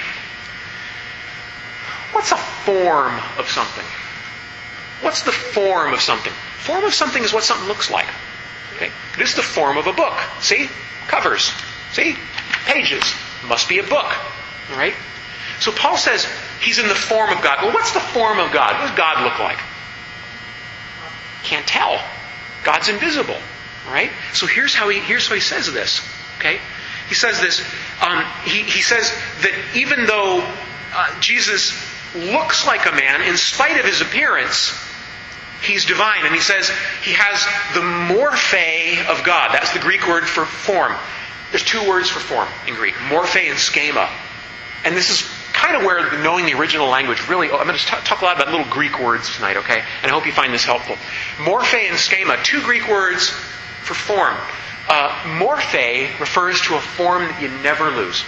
What's 2.11 2.31
a 2.31 2.37
form 2.37 3.19
of 3.37 3.49
something? 3.49 3.85
What's 5.01 5.23
the 5.23 5.31
form 5.31 5.93
of 5.93 6.01
something? 6.01 6.33
Form 6.59 6.83
of 6.83 6.93
something 6.93 7.23
is 7.23 7.33
what 7.33 7.43
something 7.43 7.67
looks 7.67 7.89
like. 7.89 8.07
Okay? 8.75 8.91
This 9.17 9.29
is 9.31 9.35
the 9.35 9.41
form 9.41 9.77
of 9.77 9.87
a 9.87 9.93
book. 9.93 10.17
See? 10.39 10.69
Covers. 11.07 11.51
See? 11.91 12.15
Pages. 12.65 13.03
Must 13.47 13.67
be 13.67 13.79
a 13.79 13.83
book. 13.83 14.13
All 14.71 14.77
right? 14.77 14.93
So 15.59 15.71
Paul 15.71 15.97
says 15.97 16.27
he's 16.61 16.79
in 16.79 16.87
the 16.87 16.95
form 16.95 17.29
of 17.29 17.41
God. 17.43 17.63
Well, 17.63 17.73
what's 17.73 17.91
the 17.91 17.99
form 17.99 18.39
of 18.39 18.51
God? 18.51 18.79
What 18.79 18.87
does 18.87 18.97
God 18.97 19.23
look 19.23 19.39
like? 19.39 19.59
Can't 21.43 21.65
tell. 21.67 22.03
God's 22.63 22.89
invisible. 22.89 23.37
Right? 23.87 24.11
So 24.33 24.45
here's 24.45 24.75
how 24.75 24.89
he 24.89 24.99
here's 24.99 25.27
how 25.27 25.35
he 25.35 25.41
says 25.41 25.71
this. 25.71 26.07
Okay? 26.37 26.59
He 27.09 27.15
says 27.15 27.41
this. 27.41 27.61
Um, 28.01 28.23
he, 28.45 28.61
he 28.61 28.81
says 28.81 29.11
that 29.41 29.51
even 29.75 30.05
though 30.05 30.47
uh, 30.93 31.19
Jesus 31.19 31.71
looks 32.15 32.65
like 32.65 32.85
a 32.85 32.91
man, 32.91 33.21
in 33.21 33.37
spite 33.37 33.79
of 33.79 33.85
his 33.85 34.01
appearance, 34.01 34.73
he's 35.63 35.85
divine. 35.85 36.25
And 36.25 36.33
he 36.33 36.41
says 36.41 36.69
he 37.03 37.13
has 37.13 37.43
the 37.73 37.81
morphe 37.81 39.05
of 39.07 39.23
God. 39.23 39.53
That's 39.53 39.73
the 39.73 39.79
Greek 39.79 40.07
word 40.07 40.27
for 40.27 40.45
form. 40.45 40.95
There's 41.51 41.63
two 41.63 41.87
words 41.87 42.09
for 42.09 42.19
form 42.19 42.47
in 42.67 42.75
Greek 42.75 42.95
morphe 42.95 43.49
and 43.49 43.59
schema. 43.59 44.09
And 44.83 44.95
this 44.95 45.09
is 45.09 45.29
kind 45.53 45.75
of 45.75 45.83
where 45.83 46.23
knowing 46.23 46.45
the 46.45 46.53
original 46.53 46.87
language 46.87 47.27
really, 47.27 47.49
I'm 47.51 47.67
going 47.67 47.77
to 47.77 47.85
talk 47.85 48.21
a 48.21 48.25
lot 48.25 48.35
about 48.35 48.51
little 48.51 48.71
Greek 48.71 48.99
words 48.99 49.35
tonight, 49.35 49.57
okay? 49.57 49.83
And 50.01 50.11
I 50.11 50.13
hope 50.13 50.25
you 50.25 50.31
find 50.31 50.53
this 50.53 50.65
helpful. 50.65 50.95
Morphe 51.37 51.75
and 51.75 51.97
schema, 51.97 52.37
two 52.43 52.61
Greek 52.61 52.87
words 52.89 53.29
for 53.29 53.93
form. 53.93 54.35
Uh, 54.89 55.09
morphe 55.39 56.19
refers 56.19 56.61
to 56.61 56.75
a 56.75 56.81
form 56.81 57.23
that 57.23 57.41
you 57.41 57.49
never 57.61 57.91
lose. 57.91 58.23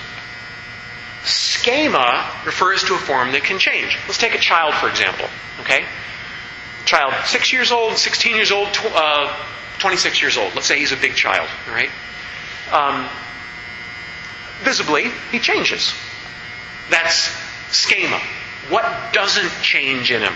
Schema 1.64 2.30
refers 2.46 2.84
to 2.84 2.94
a 2.94 2.98
form 2.98 3.32
that 3.32 3.46
can 3.46 3.58
change. 3.58 3.98
Let's 4.06 4.18
take 4.18 4.36
a 4.36 4.38
child, 4.38 4.74
for 4.74 4.90
example, 4.90 5.30
okay? 5.62 5.86
Child, 6.84 7.14
six 7.26 7.54
years 7.54 7.72
old, 7.72 7.96
16 7.98 8.36
years 8.36 8.52
old, 8.52 8.68
tw- 8.74 8.92
uh, 8.94 9.34
26 9.80 10.22
years 10.22 10.36
old. 10.36 10.54
Let's 10.56 10.68
say 10.68 10.78
he's 10.80 10.92
a 10.92 10.98
big 10.98 11.16
child, 11.16 11.48
right? 11.70 11.90
Um, 12.70 13.08
visibly, 14.64 15.06
he 15.32 15.40
changes. 15.40 15.94
That's 16.90 17.32
schema. 17.72 18.20
What 18.68 19.14
doesn't 19.14 19.54
change 19.62 20.12
in 20.12 20.22
him? 20.22 20.34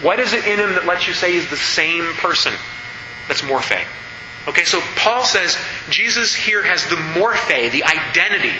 What 0.00 0.20
is 0.20 0.32
it 0.32 0.46
in 0.46 0.58
him 0.58 0.72
that 0.72 0.86
lets 0.86 1.06
you 1.06 1.12
say 1.12 1.32
he's 1.32 1.50
the 1.50 1.56
same 1.56 2.14
person? 2.14 2.54
That's 3.28 3.42
morphe. 3.42 3.84
Okay, 4.48 4.64
so 4.64 4.80
Paul 4.96 5.22
says 5.24 5.54
Jesus 5.90 6.34
here 6.34 6.62
has 6.62 6.82
the 6.86 6.96
morphe, 6.96 7.70
the 7.70 7.84
identity. 7.84 8.56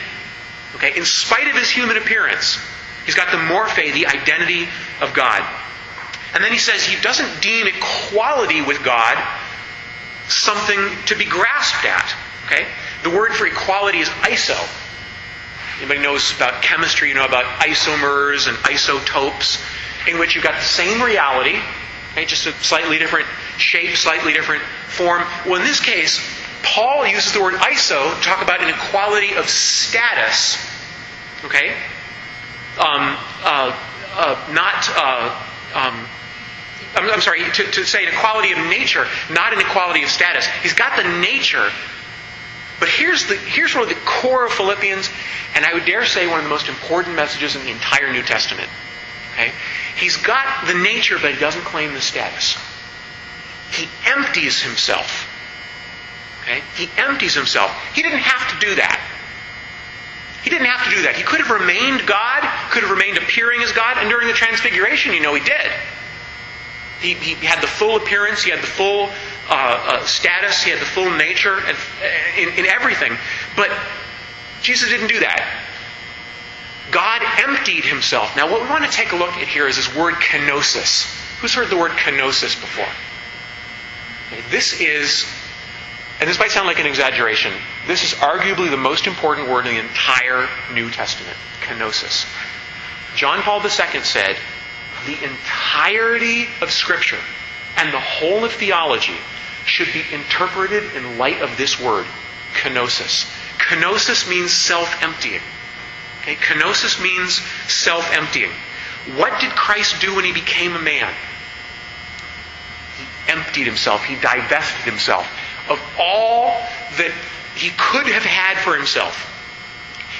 Okay, 0.76 0.96
in 0.96 1.04
spite 1.04 1.48
of 1.48 1.56
his 1.56 1.70
human 1.70 1.96
appearance, 1.96 2.58
he's 3.04 3.14
got 3.14 3.30
the 3.30 3.38
morphe, 3.38 3.92
the 3.92 4.06
identity 4.06 4.68
of 5.00 5.12
God. 5.14 5.46
And 6.34 6.42
then 6.42 6.52
he 6.52 6.58
says 6.58 6.82
he 6.82 7.00
doesn't 7.00 7.42
deem 7.42 7.66
equality 7.66 8.62
with 8.62 8.82
God 8.82 9.18
something 10.28 10.78
to 11.06 11.16
be 11.16 11.24
grasped 11.24 11.84
at. 11.84 12.14
Okay? 12.46 12.66
The 13.02 13.10
word 13.10 13.32
for 13.34 13.46
equality 13.46 13.98
is 13.98 14.08
iso. 14.08 14.58
Anybody 15.78 16.00
knows 16.00 16.34
about 16.36 16.62
chemistry, 16.62 17.08
you 17.08 17.14
know 17.14 17.24
about 17.24 17.44
isomers 17.60 18.48
and 18.48 18.56
isotopes, 18.64 19.62
in 20.06 20.18
which 20.18 20.34
you've 20.34 20.44
got 20.44 20.54
the 20.54 20.64
same 20.64 21.02
reality, 21.02 21.58
okay, 22.12 22.24
just 22.24 22.46
a 22.46 22.52
slightly 22.62 22.98
different 22.98 23.26
shape, 23.56 23.96
slightly 23.96 24.32
different 24.32 24.62
form. 24.88 25.22
Well, 25.44 25.56
in 25.56 25.62
this 25.62 25.80
case, 25.80 26.20
Paul 26.62 27.06
uses 27.06 27.32
the 27.32 27.40
word 27.40 27.54
iso 27.54 28.14
to 28.16 28.22
talk 28.22 28.42
about 28.42 28.62
an 28.62 28.68
equality 28.68 29.34
of 29.34 29.48
status. 29.48 30.58
Okay? 31.44 31.74
Um, 32.78 33.16
uh, 33.42 33.76
uh, 34.14 34.52
not. 34.52 34.88
Uh, 34.96 35.44
um, 35.74 36.06
I'm, 36.94 37.10
I'm, 37.10 37.20
sorry, 37.20 37.42
to, 37.42 37.64
to 37.64 37.84
say 37.84 38.06
an 38.06 38.12
equality 38.12 38.52
of 38.52 38.58
nature, 38.58 39.06
not 39.30 39.52
an 39.52 39.60
equality 39.60 40.02
of 40.02 40.10
status. 40.10 40.46
He's 40.62 40.74
got 40.74 41.02
the 41.02 41.20
nature 41.20 41.70
But 42.82 42.88
here's, 42.88 43.26
the, 43.28 43.36
here's 43.36 43.72
one 43.76 43.84
of 43.84 43.88
the 43.90 44.00
core 44.04 44.44
of 44.44 44.52
Philippians, 44.52 45.08
and 45.54 45.64
I 45.64 45.72
would 45.72 45.84
dare 45.84 46.04
say 46.04 46.26
one 46.26 46.38
of 46.38 46.44
the 46.44 46.50
most 46.50 46.68
important 46.68 47.14
messages 47.14 47.54
in 47.54 47.62
the 47.62 47.70
entire 47.70 48.12
New 48.12 48.22
Testament. 48.22 48.68
Okay? 49.34 49.52
He's 49.96 50.16
got 50.16 50.66
the 50.66 50.74
nature, 50.74 51.16
but 51.22 51.32
he 51.32 51.38
doesn't 51.38 51.62
claim 51.62 51.94
the 51.94 52.00
status. 52.00 52.58
He 53.70 53.88
empties 54.04 54.60
himself. 54.60 55.21
Okay? 56.42 56.62
He 56.76 56.88
empties 56.96 57.34
himself. 57.34 57.70
He 57.94 58.02
didn't 58.02 58.20
have 58.20 58.52
to 58.52 58.66
do 58.66 58.74
that. 58.76 59.00
He 60.42 60.50
didn't 60.50 60.66
have 60.66 60.84
to 60.88 60.96
do 60.96 61.02
that. 61.02 61.14
He 61.14 61.22
could 61.22 61.40
have 61.40 61.50
remained 61.50 62.06
God, 62.06 62.42
could 62.70 62.82
have 62.82 62.90
remained 62.90 63.16
appearing 63.16 63.62
as 63.62 63.70
God, 63.72 63.96
and 63.98 64.10
during 64.10 64.26
the 64.26 64.34
transfiguration, 64.34 65.14
you 65.14 65.20
know, 65.20 65.34
he 65.34 65.44
did. 65.44 65.70
He, 67.00 67.14
he 67.14 67.46
had 67.46 67.62
the 67.62 67.68
full 67.68 67.96
appearance, 67.96 68.42
he 68.42 68.50
had 68.50 68.60
the 68.60 68.66
full 68.66 69.10
uh, 69.48 69.50
uh, 69.50 70.06
status, 70.06 70.62
he 70.62 70.70
had 70.70 70.80
the 70.80 70.86
full 70.86 71.10
nature 71.16 71.58
and, 71.58 71.76
in, 72.38 72.48
in 72.58 72.66
everything. 72.66 73.16
But 73.56 73.70
Jesus 74.62 74.88
didn't 74.88 75.08
do 75.08 75.20
that. 75.20 75.68
God 76.90 77.22
emptied 77.38 77.84
himself. 77.84 78.36
Now, 78.36 78.50
what 78.50 78.62
we 78.62 78.68
want 78.68 78.84
to 78.84 78.90
take 78.90 79.12
a 79.12 79.16
look 79.16 79.32
at 79.36 79.48
here 79.48 79.66
is 79.66 79.76
this 79.76 79.94
word 79.94 80.14
kenosis. 80.14 81.06
Who's 81.40 81.54
heard 81.54 81.70
the 81.70 81.76
word 81.76 81.92
kenosis 81.92 82.60
before? 82.60 82.88
Okay, 84.26 84.42
this 84.50 84.80
is, 84.80 85.26
and 86.22 86.30
this 86.30 86.38
might 86.38 86.52
sound 86.52 86.68
like 86.68 86.78
an 86.78 86.86
exaggeration, 86.86 87.52
this 87.88 88.04
is 88.04 88.12
arguably 88.20 88.70
the 88.70 88.76
most 88.76 89.08
important 89.08 89.48
word 89.48 89.66
in 89.66 89.74
the 89.74 89.80
entire 89.80 90.48
New 90.72 90.88
Testament 90.88 91.36
kenosis. 91.62 92.32
John 93.16 93.42
Paul 93.42 93.60
II 93.60 93.70
said, 94.04 94.36
the 95.04 95.14
entirety 95.14 96.46
of 96.60 96.70
Scripture 96.70 97.18
and 97.76 97.92
the 97.92 97.98
whole 97.98 98.44
of 98.44 98.52
theology 98.52 99.16
should 99.66 99.92
be 99.92 100.04
interpreted 100.12 100.94
in 100.94 101.18
light 101.18 101.42
of 101.42 101.56
this 101.56 101.80
word, 101.80 102.06
kenosis. 102.54 103.28
Kenosis 103.58 104.30
means 104.30 104.52
self 104.52 105.02
emptying. 105.02 105.42
Okay? 106.20 106.36
Kenosis 106.36 107.02
means 107.02 107.40
self 107.66 108.08
emptying. 108.12 108.52
What 109.16 109.40
did 109.40 109.50
Christ 109.56 110.00
do 110.00 110.14
when 110.14 110.24
he 110.24 110.32
became 110.32 110.76
a 110.76 110.80
man? 110.80 111.12
He 112.96 113.32
emptied 113.32 113.66
himself, 113.66 114.04
he 114.04 114.14
divested 114.14 114.84
himself 114.84 115.26
of 115.68 115.80
all 115.98 116.46
that 116.96 117.12
he 117.56 117.70
could 117.70 118.06
have 118.06 118.24
had 118.24 118.58
for 118.58 118.76
himself. 118.76 119.28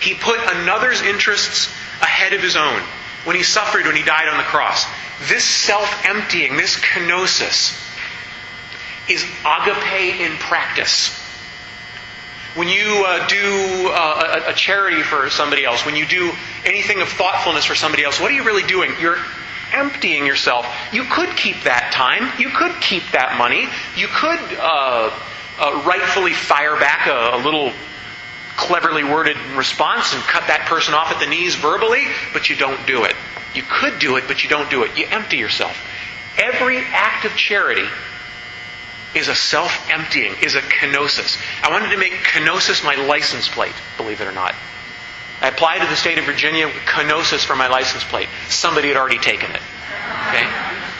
He 0.00 0.14
put 0.14 0.38
another's 0.57 1.00
interests 1.02 1.68
ahead 2.00 2.33
of 2.33 2.42
his 2.42 2.57
own 2.57 2.83
when 3.24 3.37
he 3.37 3.42
suffered, 3.42 3.87
when 3.87 3.96
he 3.96 4.02
died 4.02 4.28
on 4.28 4.37
the 4.37 4.44
cross. 4.44 4.85
This 5.28 5.44
self 5.44 6.05
emptying, 6.05 6.57
this 6.57 6.76
kenosis, 6.76 7.78
is 9.09 9.24
agape 9.44 10.20
in 10.20 10.37
practice. 10.38 11.18
When 12.55 12.68
you 12.68 13.05
uh, 13.07 13.26
do 13.28 13.90
uh, 13.92 14.42
a, 14.46 14.50
a 14.50 14.55
charity 14.55 15.02
for 15.02 15.31
somebody 15.31 15.64
else, 15.64 15.87
when 15.87 15.96
you 15.96 16.05
do 16.05 16.33
anything 16.66 17.00
of 17.00 17.09
thoughtfulness 17.09 17.64
for 17.64 17.74
somebody 17.74 18.05
else, 18.05 18.20
what 18.20 18.31
are 18.31 18.35
you 18.35 18.44
really 18.44 18.64
doing? 18.64 18.92
You're 19.00 19.18
emptying 19.72 20.26
yourself. 20.26 20.66
You 20.92 21.04
could 21.04 21.37
keep 21.37 21.62
that 21.64 21.92
time. 21.92 22.38
You 22.40 22.48
could 22.50 22.80
keep 22.80 23.02
that 23.12 23.37
money. 23.38 23.68
You 23.96 24.08
could 24.08 24.40
uh, 24.58 25.11
uh 25.58 25.82
rightfully 25.87 26.32
fire 26.32 26.76
back 26.76 27.06
a, 27.06 27.37
a 27.37 27.40
little 27.42 27.72
cleverly 28.56 29.04
worded 29.04 29.37
response 29.56 30.14
and 30.14 30.22
cut 30.22 30.46
that 30.48 30.66
person 30.66 30.94
off 30.94 31.11
at 31.11 31.20
the 31.20 31.26
knees 31.26 31.54
verbally, 31.56 32.04
but 32.32 32.50
you 32.50 32.56
don't 32.56 32.87
do 32.87 33.04
it. 33.04 33.14
You 33.54 33.62
could 33.62 33.98
do 33.98 34.16
it, 34.16 34.24
but 34.26 34.42
you 34.42 34.48
don't 34.48 34.70
do 34.70 34.85
it. 34.85 34.96
You 34.96 35.06
empty 35.11 35.37
yourself. 35.37 35.76
Every 36.38 36.78
act 36.78 37.24
of 37.24 37.35
charity 37.37 37.87
is 39.14 39.28
a 39.28 39.35
self 39.35 39.90
emptying, 39.90 40.35
is 40.42 40.54
a 40.54 40.61
kenosis. 40.61 41.40
I 41.62 41.70
wanted 41.70 41.90
to 41.90 41.98
make 41.98 42.12
kenosis 42.12 42.85
my 42.85 42.94
license 42.94 43.48
plate, 43.48 43.74
believe 43.96 44.20
it 44.20 44.26
or 44.26 44.32
not. 44.32 44.54
I 45.42 45.48
applied 45.48 45.81
to 45.81 45.87
the 45.87 45.96
state 45.96 46.18
of 46.18 46.24
Virginia 46.24 46.66
with 46.68 46.76
kenosis 46.87 47.44
for 47.44 47.57
my 47.57 47.66
license 47.66 48.05
plate. 48.05 48.28
Somebody 48.48 48.88
had 48.88 48.96
already 48.96 49.18
taken 49.18 49.50
it. 49.50 49.61
Okay? 50.28 50.46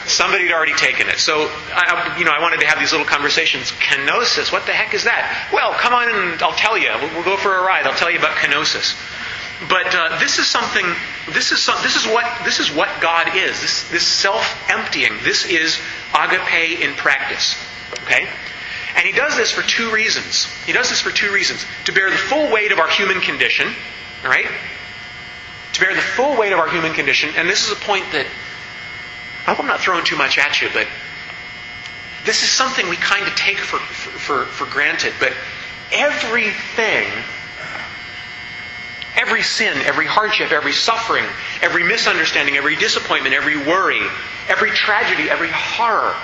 Somebody 0.05 0.43
had 0.43 0.53
already 0.53 0.73
taken 0.73 1.07
it. 1.07 1.17
So, 1.17 1.49
I, 1.71 2.17
you 2.19 2.25
know, 2.25 2.31
I 2.31 2.41
wanted 2.41 2.59
to 2.59 2.67
have 2.67 2.77
these 2.77 2.91
little 2.91 3.07
conversations. 3.07 3.71
Kenosis, 3.71 4.51
what 4.51 4.65
the 4.65 4.73
heck 4.73 4.93
is 4.93 5.05
that? 5.05 5.49
Well, 5.53 5.71
come 5.73 5.93
on 5.93 6.09
and 6.09 6.43
I'll 6.43 6.59
tell 6.59 6.77
you. 6.77 6.89
We'll, 6.99 7.13
we'll 7.15 7.23
go 7.23 7.37
for 7.37 7.55
a 7.55 7.63
ride. 7.63 7.87
I'll 7.87 7.95
tell 7.95 8.11
you 8.11 8.19
about 8.19 8.35
kenosis. 8.35 8.99
But 9.69 9.95
uh, 9.95 10.19
this 10.19 10.39
is 10.39 10.47
something. 10.47 10.85
This 11.31 11.53
is 11.53 11.59
some, 11.61 11.81
this 11.81 11.95
is 11.95 12.05
what 12.05 12.25
this 12.43 12.59
is 12.59 12.69
what 12.69 12.89
God 12.99 13.33
is. 13.33 13.61
This 13.61 13.89
this 13.89 14.05
self 14.05 14.43
emptying. 14.69 15.13
This 15.23 15.45
is 15.45 15.79
agape 16.13 16.81
in 16.81 16.95
practice. 16.95 17.55
Okay? 18.03 18.27
And 18.97 19.07
he 19.07 19.13
does 19.13 19.37
this 19.37 19.51
for 19.51 19.61
two 19.61 19.89
reasons. 19.91 20.45
He 20.65 20.73
does 20.73 20.89
this 20.89 20.99
for 20.99 21.11
two 21.11 21.31
reasons. 21.31 21.65
To 21.85 21.93
bear 21.93 22.09
the 22.09 22.17
full 22.17 22.51
weight 22.51 22.73
of 22.73 22.79
our 22.79 22.89
human 22.89 23.21
condition, 23.21 23.73
right? 24.23 24.47
To 25.73 25.81
bear 25.81 25.93
the 25.95 26.01
full 26.01 26.37
weight 26.37 26.53
of 26.53 26.59
our 26.59 26.69
human 26.69 26.93
condition, 26.93 27.31
and 27.35 27.49
this 27.49 27.65
is 27.65 27.71
a 27.71 27.81
point 27.81 28.05
that 28.11 28.25
I 29.45 29.51
hope 29.51 29.59
I'm 29.59 29.67
not 29.67 29.79
throwing 29.79 30.05
too 30.05 30.15
much 30.15 30.37
at 30.37 30.61
you, 30.61 30.69
but 30.73 30.87
this 32.25 32.43
is 32.43 32.49
something 32.49 32.87
we 32.89 32.95
kind 32.95 33.27
of 33.27 33.35
take 33.35 33.57
for, 33.57 33.79
for, 33.79 34.45
for 34.45 34.65
granted, 34.65 35.13
but 35.19 35.33
everything, 35.91 37.07
every 39.15 39.43
sin, 39.43 39.77
every 39.79 40.07
hardship, 40.07 40.51
every 40.51 40.71
suffering, 40.71 41.25
every 41.61 41.83
misunderstanding, 41.83 42.55
every 42.55 42.77
disappointment, 42.77 43.35
every 43.35 43.57
worry, 43.57 44.01
every 44.47 44.71
tragedy, 44.71 45.29
every 45.29 45.49
horror, 45.51 46.15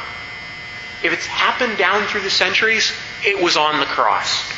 if 1.01 1.13
it's 1.13 1.25
happened 1.25 1.77
down 1.77 2.05
through 2.07 2.21
the 2.21 2.29
centuries, 2.29 2.91
it 3.25 3.41
was 3.41 3.55
on 3.55 3.79
the 3.79 3.85
cross. 3.85 4.49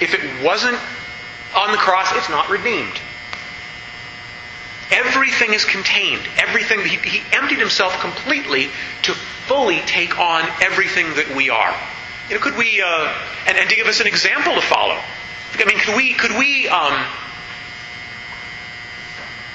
If 0.00 0.14
it 0.14 0.42
wasn't 0.42 0.78
on 1.54 1.72
the 1.72 1.78
cross, 1.78 2.08
it's 2.12 2.28
not 2.28 2.48
redeemed. 2.50 2.98
Everything 4.90 5.52
is 5.52 5.64
contained. 5.64 6.22
Everything 6.36 6.80
he, 6.80 6.96
he, 6.96 7.22
emptied 7.32 7.58
himself 7.58 7.98
completely 8.00 8.68
to 9.02 9.12
fully 9.46 9.80
take 9.80 10.18
on 10.18 10.48
everything 10.60 11.06
that 11.14 11.34
we 11.34 11.50
are. 11.50 11.74
You 12.28 12.36
know, 12.36 12.40
could 12.40 12.56
we 12.56 12.82
uh, 12.82 13.14
and, 13.46 13.56
and 13.56 13.68
to 13.68 13.76
give 13.76 13.86
us 13.86 14.00
an 14.00 14.06
example 14.06 14.54
to 14.54 14.60
follow? 14.60 15.00
I 15.54 15.64
mean, 15.64 15.78
could 15.78 15.96
we 15.96 16.12
could 16.12 16.32
we 16.32 16.68
um, 16.68 17.04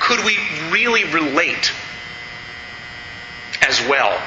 could 0.01 0.25
we 0.25 0.37
really 0.71 1.05
relate 1.05 1.71
as 3.61 3.79
well 3.87 4.19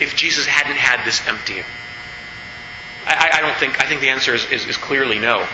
if 0.00 0.16
Jesus 0.16 0.46
hadn't 0.46 0.76
had 0.76 1.06
this 1.06 1.26
emptying? 1.26 1.64
I, 3.06 3.30
I 3.34 3.40
don't 3.40 3.56
think, 3.56 3.80
I 3.80 3.86
think 3.86 4.00
the 4.00 4.10
answer 4.10 4.34
is, 4.34 4.50
is, 4.50 4.66
is, 4.66 4.76
clearly 4.76 5.18
no. 5.18 5.46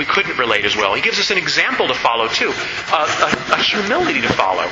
We 0.00 0.06
couldn't 0.06 0.38
relate 0.38 0.64
as 0.64 0.74
well. 0.74 0.94
He 0.94 1.02
gives 1.02 1.18
us 1.18 1.30
an 1.30 1.36
example 1.36 1.86
to 1.86 1.92
follow, 1.92 2.26
too. 2.26 2.54
Uh, 2.90 3.28
a, 3.50 3.52
a 3.52 3.58
humility 3.58 4.22
to 4.22 4.32
follow. 4.32 4.64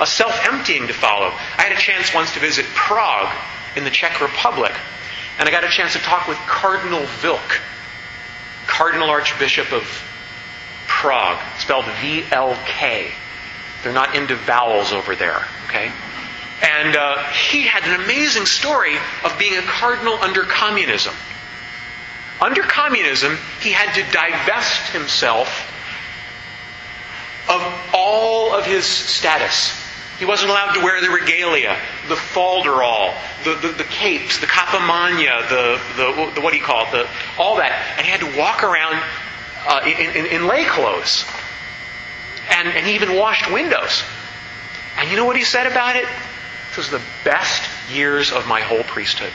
A 0.00 0.06
self 0.08 0.34
emptying 0.44 0.88
to 0.88 0.92
follow. 0.92 1.26
I 1.28 1.62
had 1.62 1.70
a 1.70 1.80
chance 1.80 2.12
once 2.12 2.34
to 2.34 2.40
visit 2.40 2.66
Prague 2.74 3.32
in 3.76 3.84
the 3.84 3.90
Czech 3.90 4.20
Republic, 4.20 4.72
and 5.38 5.48
I 5.48 5.52
got 5.52 5.62
a 5.62 5.68
chance 5.68 5.92
to 5.92 6.00
talk 6.00 6.26
with 6.26 6.36
Cardinal 6.48 7.02
Vilk, 7.22 7.60
Cardinal 8.66 9.08
Archbishop 9.08 9.70
of 9.70 9.84
Prague, 10.88 11.38
spelled 11.60 11.84
V 12.00 12.24
L 12.32 12.58
K. 12.66 13.12
They're 13.84 13.92
not 13.92 14.16
into 14.16 14.34
vowels 14.34 14.92
over 14.92 15.14
there, 15.14 15.46
okay? 15.68 15.92
And 16.60 16.96
uh, 16.96 17.22
he 17.50 17.62
had 17.62 17.84
an 17.84 18.00
amazing 18.02 18.46
story 18.46 18.96
of 19.24 19.38
being 19.38 19.56
a 19.56 19.62
cardinal 19.62 20.14
under 20.14 20.42
communism. 20.42 21.14
Under 22.40 22.62
communism, 22.62 23.38
he 23.60 23.70
had 23.70 23.94
to 23.94 24.02
divest 24.12 24.92
himself 24.92 25.68
of 27.48 27.90
all 27.92 28.54
of 28.54 28.64
his 28.64 28.84
status. 28.84 29.78
He 30.18 30.24
wasn't 30.24 30.50
allowed 30.50 30.74
to 30.74 30.80
wear 30.80 31.00
the 31.00 31.10
regalia, 31.10 31.76
the 32.08 32.14
falderall, 32.14 33.14
the, 33.44 33.54
the, 33.54 33.68
the 33.68 33.84
capes, 33.84 34.38
the 34.38 34.46
capomania, 34.46 35.48
the, 35.48 35.80
the, 35.96 36.32
the, 36.34 36.40
what 36.40 36.52
do 36.52 36.58
you 36.58 36.64
call 36.64 36.86
it, 36.86 36.92
the, 36.92 37.08
all 37.38 37.56
that. 37.56 37.72
And 37.96 38.06
he 38.06 38.12
had 38.12 38.20
to 38.20 38.38
walk 38.38 38.62
around 38.62 39.02
uh, 39.66 39.80
in, 39.84 40.16
in, 40.16 40.26
in 40.26 40.46
lay 40.46 40.64
clothes. 40.64 41.24
And, 42.50 42.68
and 42.68 42.86
he 42.86 42.94
even 42.94 43.16
washed 43.16 43.50
windows. 43.50 44.02
And 44.96 45.10
you 45.10 45.16
know 45.16 45.24
what 45.24 45.36
he 45.36 45.44
said 45.44 45.66
about 45.66 45.96
it? 45.96 46.06
This 46.68 46.76
was 46.76 46.90
the 46.90 47.02
best 47.24 47.68
years 47.90 48.32
of 48.32 48.46
my 48.46 48.60
whole 48.60 48.82
priesthood. 48.82 49.32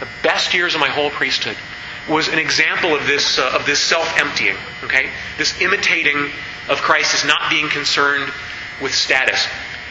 The 0.00 0.08
best 0.22 0.54
years 0.54 0.74
of 0.74 0.80
my 0.80 0.88
whole 0.88 1.10
priesthood 1.10 1.56
was 2.08 2.28
an 2.28 2.38
example 2.38 2.94
of 2.94 3.06
this 3.06 3.38
uh, 3.38 3.52
of 3.54 3.66
this 3.66 3.80
self-emptying. 3.80 4.56
Okay, 4.84 5.10
this 5.38 5.60
imitating 5.60 6.30
of 6.68 6.78
Christ 6.78 7.14
is 7.14 7.24
not 7.24 7.50
being 7.50 7.68
concerned 7.68 8.32
with 8.80 8.94
status. 8.94 9.46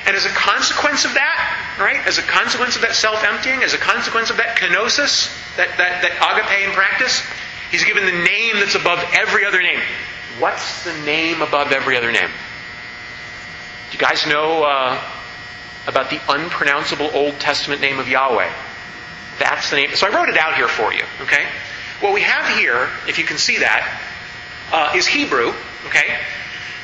And 0.05 0.15
as 0.15 0.25
a 0.25 0.29
consequence 0.29 1.05
of 1.05 1.13
that, 1.13 1.77
right, 1.79 2.05
as 2.07 2.17
a 2.17 2.23
consequence 2.23 2.75
of 2.75 2.81
that 2.81 2.95
self-emptying, 2.95 3.63
as 3.63 3.73
a 3.73 3.77
consequence 3.77 4.31
of 4.31 4.37
that 4.37 4.57
kenosis, 4.57 5.29
that, 5.57 5.77
that, 5.77 6.01
that 6.01 6.17
agape 6.17 6.67
in 6.67 6.73
practice, 6.73 7.21
he's 7.69 7.83
given 7.83 8.05
the 8.05 8.11
name 8.11 8.55
that's 8.55 8.73
above 8.73 8.97
every 9.13 9.45
other 9.45 9.61
name. 9.61 9.79
What's 10.39 10.83
the 10.85 10.93
name 11.05 11.43
above 11.43 11.71
every 11.71 11.97
other 11.97 12.11
name? 12.11 12.29
Do 13.91 13.97
you 13.97 13.99
guys 13.99 14.25
know 14.25 14.63
uh, 14.63 14.99
about 15.87 16.09
the 16.09 16.19
unpronounceable 16.29 17.09
Old 17.13 17.39
Testament 17.39 17.81
name 17.81 17.99
of 17.99 18.07
Yahweh. 18.07 18.51
That's 19.39 19.69
the 19.69 19.77
name. 19.77 19.95
So 19.95 20.07
I 20.07 20.15
wrote 20.15 20.29
it 20.29 20.37
out 20.37 20.55
here 20.55 20.67
for 20.67 20.93
you, 20.93 21.03
okay? 21.21 21.45
What 22.01 22.13
we 22.13 22.21
have 22.21 22.57
here, 22.57 22.89
if 23.07 23.17
you 23.17 23.23
can 23.23 23.37
see 23.37 23.59
that, 23.59 24.01
uh, 24.71 24.93
is 24.95 25.07
Hebrew, 25.07 25.53
okay? 25.87 26.17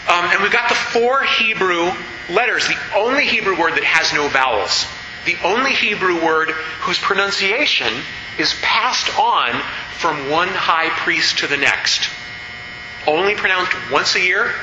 Um, 0.07 0.25
and 0.25 0.41
we've 0.41 0.51
got 0.51 0.69
the 0.69 0.75
four 0.75 1.23
Hebrew 1.23 1.91
letters, 2.29 2.67
the 2.67 2.77
only 2.95 3.25
Hebrew 3.25 3.59
word 3.59 3.73
that 3.75 3.83
has 3.83 4.13
no 4.13 4.27
vowels. 4.29 4.85
The 5.25 5.37
only 5.43 5.73
Hebrew 5.73 6.23
word 6.23 6.51
whose 6.51 6.97
pronunciation 6.97 7.91
is 8.37 8.53
passed 8.61 9.17
on 9.17 9.61
from 9.97 10.29
one 10.29 10.47
high 10.47 10.89
priest 10.89 11.39
to 11.39 11.47
the 11.47 11.57
next. 11.57 12.09
Only 13.05 13.35
pronounced 13.35 13.73
once 13.91 14.15
a 14.15 14.21
year, 14.21 14.53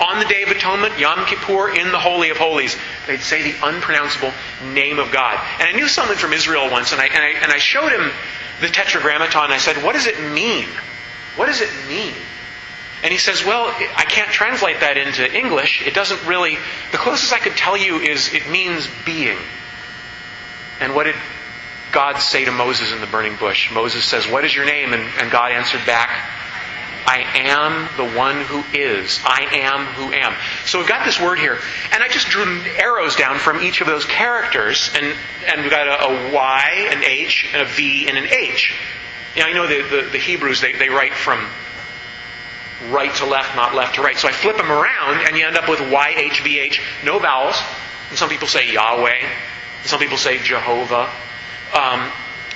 on 0.00 0.20
the 0.20 0.24
Day 0.26 0.42
of 0.42 0.50
Atonement, 0.50 0.98
Yom 0.98 1.26
Kippur, 1.26 1.70
in 1.70 1.90
the 1.90 1.98
Holy 1.98 2.30
of 2.30 2.36
Holies. 2.36 2.76
They'd 3.06 3.20
say 3.20 3.50
the 3.50 3.66
unpronounceable 3.66 4.32
name 4.72 4.98
of 4.98 5.10
God. 5.10 5.40
And 5.58 5.68
I 5.68 5.72
knew 5.72 5.88
someone 5.88 6.16
from 6.16 6.32
Israel 6.32 6.70
once, 6.70 6.92
and 6.92 7.00
I, 7.00 7.06
and 7.06 7.18
I, 7.24 7.28
and 7.42 7.52
I 7.52 7.58
showed 7.58 7.90
him 7.90 8.12
the 8.60 8.68
Tetragrammaton. 8.68 9.50
I 9.50 9.58
said, 9.58 9.82
What 9.82 9.94
does 9.94 10.06
it 10.06 10.20
mean? 10.32 10.68
What 11.36 11.46
does 11.46 11.60
it 11.60 11.70
mean? 11.88 12.14
And 13.02 13.12
he 13.12 13.18
says, 13.18 13.44
Well, 13.44 13.66
I 13.66 14.04
can't 14.04 14.30
translate 14.30 14.80
that 14.80 14.96
into 14.96 15.32
English. 15.32 15.86
It 15.86 15.94
doesn't 15.94 16.26
really. 16.26 16.58
The 16.90 16.98
closest 16.98 17.32
I 17.32 17.38
could 17.38 17.56
tell 17.56 17.76
you 17.76 18.00
is 18.00 18.32
it 18.32 18.48
means 18.50 18.88
being. 19.04 19.38
And 20.80 20.94
what 20.94 21.04
did 21.04 21.16
God 21.92 22.18
say 22.18 22.44
to 22.44 22.52
Moses 22.52 22.92
in 22.92 23.00
the 23.00 23.06
burning 23.06 23.36
bush? 23.36 23.72
Moses 23.72 24.04
says, 24.04 24.26
What 24.26 24.44
is 24.44 24.54
your 24.54 24.64
name? 24.64 24.92
And, 24.92 25.02
and 25.18 25.30
God 25.30 25.52
answered 25.52 25.84
back, 25.86 26.10
I 27.08 27.24
am 27.48 27.88
the 27.96 28.18
one 28.18 28.42
who 28.42 28.62
is. 28.74 29.18
I 29.24 29.48
am 29.50 29.86
who 29.86 30.12
am. 30.12 30.34
So 30.66 30.78
we've 30.78 30.86
got 30.86 31.06
this 31.06 31.18
word 31.18 31.38
here. 31.38 31.58
And 31.90 32.02
I 32.02 32.08
just 32.08 32.28
drew 32.28 32.44
arrows 32.76 33.16
down 33.16 33.38
from 33.38 33.62
each 33.62 33.80
of 33.80 33.86
those 33.86 34.04
characters. 34.04 34.90
And, 34.94 35.16
and 35.46 35.62
we've 35.62 35.70
got 35.70 35.88
a, 35.88 36.04
a 36.04 36.34
Y, 36.34 36.88
an 36.92 37.02
H, 37.02 37.48
and 37.54 37.62
a 37.62 37.64
V, 37.64 38.08
and 38.08 38.18
an 38.18 38.26
H. 38.26 38.74
Know, 39.38 39.44
I 39.44 39.52
know 39.54 39.66
the, 39.66 40.02
the, 40.02 40.10
the 40.10 40.18
Hebrews, 40.18 40.60
they, 40.60 40.72
they 40.72 40.90
write 40.90 41.14
from 41.14 41.48
right 42.90 43.14
to 43.14 43.24
left, 43.24 43.56
not 43.56 43.74
left 43.74 43.94
to 43.94 44.02
right. 44.02 44.18
So 44.18 44.28
I 44.28 44.32
flip 44.32 44.58
them 44.58 44.70
around, 44.70 45.26
and 45.26 45.34
you 45.34 45.46
end 45.46 45.56
up 45.56 45.66
with 45.66 45.78
YHVH, 45.78 47.06
no 47.06 47.18
vowels. 47.18 47.56
And 48.10 48.18
some 48.18 48.28
people 48.28 48.48
say 48.48 48.70
Yahweh. 48.70 49.26
Some 49.84 49.98
people 49.98 50.18
say 50.18 50.36
Jehovah. 50.40 51.10
Um, 51.72 52.12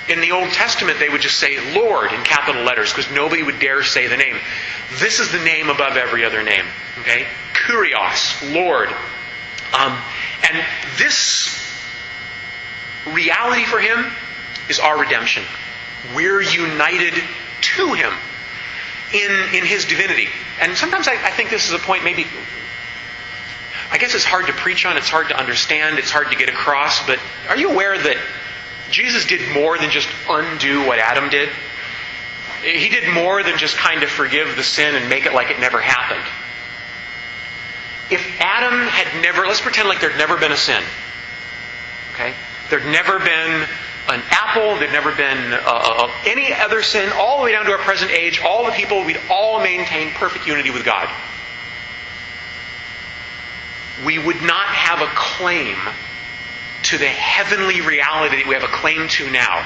in 0.09 0.19
the 0.21 0.31
Old 0.31 0.49
Testament, 0.49 0.99
they 0.99 1.09
would 1.09 1.21
just 1.21 1.39
say 1.39 1.73
Lord 1.73 2.11
in 2.11 2.21
capital 2.23 2.63
letters 2.63 2.91
because 2.91 3.11
nobody 3.11 3.43
would 3.43 3.59
dare 3.59 3.83
say 3.83 4.07
the 4.07 4.17
name. 4.17 4.35
This 4.99 5.19
is 5.19 5.31
the 5.31 5.39
name 5.39 5.69
above 5.69 5.95
every 5.95 6.25
other 6.25 6.43
name. 6.43 6.65
Okay? 6.99 7.25
Kurios, 7.53 8.53
Lord. 8.53 8.89
Um, 9.73 9.97
and 10.49 10.63
this 10.97 11.59
reality 13.07 13.63
for 13.65 13.79
him 13.79 14.11
is 14.69 14.79
our 14.79 14.99
redemption. 14.99 15.43
We're 16.15 16.41
united 16.41 17.13
to 17.13 17.93
him 17.93 18.13
in, 19.13 19.31
in 19.53 19.65
his 19.65 19.85
divinity. 19.85 20.27
And 20.59 20.75
sometimes 20.75 21.07
I, 21.07 21.13
I 21.13 21.31
think 21.31 21.49
this 21.49 21.67
is 21.67 21.73
a 21.73 21.79
point 21.79 22.03
maybe 22.03 22.25
I 23.93 23.99
guess 23.99 24.15
it's 24.15 24.23
hard 24.23 24.47
to 24.47 24.53
preach 24.53 24.87
on, 24.87 24.97
it's 24.97 25.09
hard 25.09 25.29
to 25.29 25.37
understand, 25.37 25.99
it's 25.99 26.09
hard 26.09 26.31
to 26.31 26.35
get 26.35 26.49
across, 26.49 27.05
but 27.05 27.19
are 27.47 27.55
you 27.55 27.69
aware 27.69 27.95
that 27.95 28.17
Jesus 28.93 29.25
did 29.25 29.53
more 29.53 29.77
than 29.79 29.89
just 29.89 30.07
undo 30.29 30.85
what 30.85 30.99
Adam 30.99 31.29
did? 31.29 31.49
He 32.61 32.89
did 32.89 33.11
more 33.11 33.41
than 33.41 33.57
just 33.57 33.75
kind 33.75 34.03
of 34.03 34.09
forgive 34.09 34.55
the 34.55 34.63
sin 34.63 34.95
and 34.95 35.09
make 35.09 35.25
it 35.25 35.33
like 35.33 35.49
it 35.49 35.59
never 35.59 35.81
happened. 35.81 36.23
If 38.11 38.39
Adam 38.39 38.87
had 38.87 39.21
never, 39.23 39.47
let's 39.47 39.61
pretend 39.61 39.89
like 39.89 39.99
there'd 39.99 40.17
never 40.17 40.37
been 40.37 40.51
a 40.51 40.57
sin. 40.57 40.83
Okay? 42.13 42.35
There'd 42.69 42.85
never 42.85 43.17
been 43.17 43.67
an 44.09 44.21
apple, 44.29 44.77
there'd 44.77 44.91
never 44.91 45.11
been 45.11 45.53
uh, 45.53 46.11
any 46.25 46.53
other 46.53 46.83
sin, 46.83 47.11
all 47.15 47.39
the 47.39 47.45
way 47.45 47.51
down 47.53 47.65
to 47.65 47.71
our 47.71 47.79
present 47.79 48.11
age, 48.11 48.41
all 48.41 48.65
the 48.65 48.73
people, 48.73 49.03
we'd 49.03 49.19
all 49.29 49.59
maintain 49.59 50.11
perfect 50.11 50.45
unity 50.45 50.69
with 50.69 50.85
God 50.85 51.09
we 54.05 54.17
would 54.17 54.41
not 54.41 54.67
have 54.67 55.01
a 55.01 55.11
claim 55.15 55.77
to 56.93 56.99
the 56.99 57.07
heavenly 57.07 57.81
reality 57.81 58.37
that 58.37 58.47
we 58.47 58.53
have 58.53 58.63
a 58.63 58.67
claim 58.67 59.07
to 59.07 59.29
now. 59.31 59.65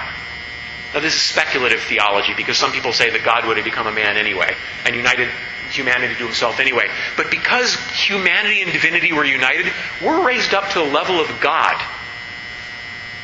Now, 0.94 1.02
this 1.02 1.14
is 1.14 1.22
speculative 1.22 1.82
theology 1.82 2.34
because 2.34 2.58
some 2.58 2.72
people 2.72 2.94
say 2.94 3.10
that 3.10 3.26
God 3.26 3.46
would 3.46 3.58
have 3.58 3.66
become 3.66 3.86
a 3.86 3.92
man 3.92 4.16
anyway 4.16 4.56
and 4.86 4.96
united 4.96 5.28
humanity 5.70 6.16
to 6.16 6.24
himself 6.24 6.62
anyway. 6.62 6.88
But 7.18 7.30
because 7.30 7.76
humanity 7.92 8.62
and 8.62 8.72
divinity 8.72 9.12
were 9.12 9.26
united, 9.26 9.74
we're 10.02 10.26
raised 10.26 10.54
up 10.54 10.70
to 10.70 10.80
the 10.80 10.86
level 10.86 11.20
of 11.20 11.28
God. 11.42 11.76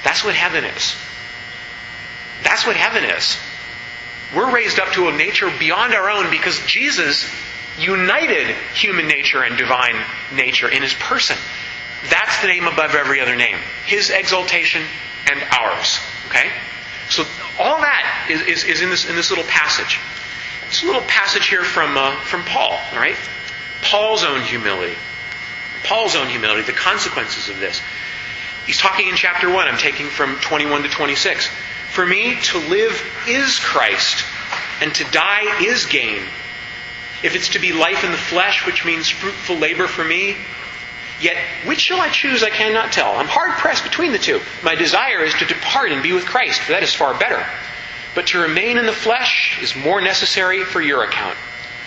That's 0.03 0.25
what 0.25 0.35
heaven 0.35 0.65
is. 0.65 0.97
That's 2.43 2.67
what 2.67 2.75
heaven 2.75 3.05
is. 3.05 3.37
We're 4.35 4.53
raised 4.53 4.81
up 4.81 4.91
to 4.95 5.07
a 5.07 5.15
nature 5.15 5.49
beyond 5.57 5.93
our 5.93 6.09
own 6.09 6.29
because 6.29 6.59
Jesus 6.65 7.25
united 7.79 8.53
human 8.73 9.07
nature 9.07 9.43
and 9.43 9.57
divine 9.57 9.95
nature 10.33 10.67
in 10.67 10.81
his 10.81 10.93
person. 10.93 11.37
That's 12.09 12.41
the 12.41 12.47
name 12.47 12.67
above 12.67 12.95
every 12.95 13.21
other 13.21 13.35
name. 13.35 13.57
His 13.85 14.09
exaltation 14.09 14.83
and 15.31 15.41
ours. 15.51 15.99
Okay? 16.27 16.51
So 17.09 17.25
all 17.59 17.79
that 17.81 18.27
is, 18.29 18.41
is, 18.41 18.63
is 18.63 18.81
in, 18.81 18.89
this, 18.89 19.09
in 19.09 19.15
this 19.15 19.29
little 19.29 19.45
passage. 19.45 19.99
It's 20.67 20.83
a 20.83 20.85
little 20.85 21.01
passage 21.03 21.47
here 21.47 21.63
from, 21.63 21.97
uh, 21.97 22.19
from 22.21 22.43
Paul, 22.43 22.71
all 22.91 22.99
right? 22.99 23.15
Paul's 23.83 24.23
own 24.23 24.41
humility. 24.41 24.95
Paul's 25.83 26.15
own 26.15 26.29
humility, 26.29 26.63
the 26.63 26.71
consequences 26.71 27.49
of 27.49 27.59
this. 27.59 27.81
He's 28.65 28.77
talking 28.77 29.07
in 29.07 29.15
chapter 29.15 29.51
1. 29.51 29.67
I'm 29.67 29.77
taking 29.77 30.07
from 30.07 30.37
21 30.37 30.83
to 30.83 30.89
26. 30.89 31.47
For 31.91 32.05
me, 32.05 32.39
to 32.41 32.57
live 32.57 32.99
is 33.27 33.59
Christ, 33.59 34.25
and 34.81 34.93
to 34.95 35.03
die 35.11 35.63
is 35.63 35.85
gain. 35.85 36.23
If 37.21 37.35
it's 37.35 37.49
to 37.49 37.59
be 37.59 37.71
life 37.71 38.03
in 38.03 38.11
the 38.11 38.17
flesh, 38.17 38.65
which 38.65 38.83
means 38.83 39.09
fruitful 39.09 39.57
labor 39.57 39.87
for 39.87 40.03
me, 40.03 40.37
Yet, 41.23 41.37
which 41.65 41.79
shall 41.79 42.01
I 42.01 42.09
choose, 42.09 42.43
I 42.43 42.49
cannot 42.49 42.91
tell. 42.91 43.15
I'm 43.15 43.29
hard 43.29 43.51
pressed 43.51 43.85
between 43.85 44.11
the 44.11 44.19
two. 44.19 44.41
My 44.61 44.75
desire 44.75 45.23
is 45.23 45.33
to 45.35 45.45
depart 45.45 45.93
and 45.93 46.03
be 46.03 46.11
with 46.11 46.25
Christ, 46.25 46.59
for 46.59 46.73
that 46.73 46.83
is 46.83 46.93
far 46.93 47.17
better. 47.17 47.47
But 48.13 48.27
to 48.27 48.39
remain 48.39 48.77
in 48.77 48.85
the 48.85 48.91
flesh 48.91 49.57
is 49.61 49.73
more 49.73 50.01
necessary 50.01 50.65
for 50.65 50.81
your 50.81 51.05
account. 51.05 51.37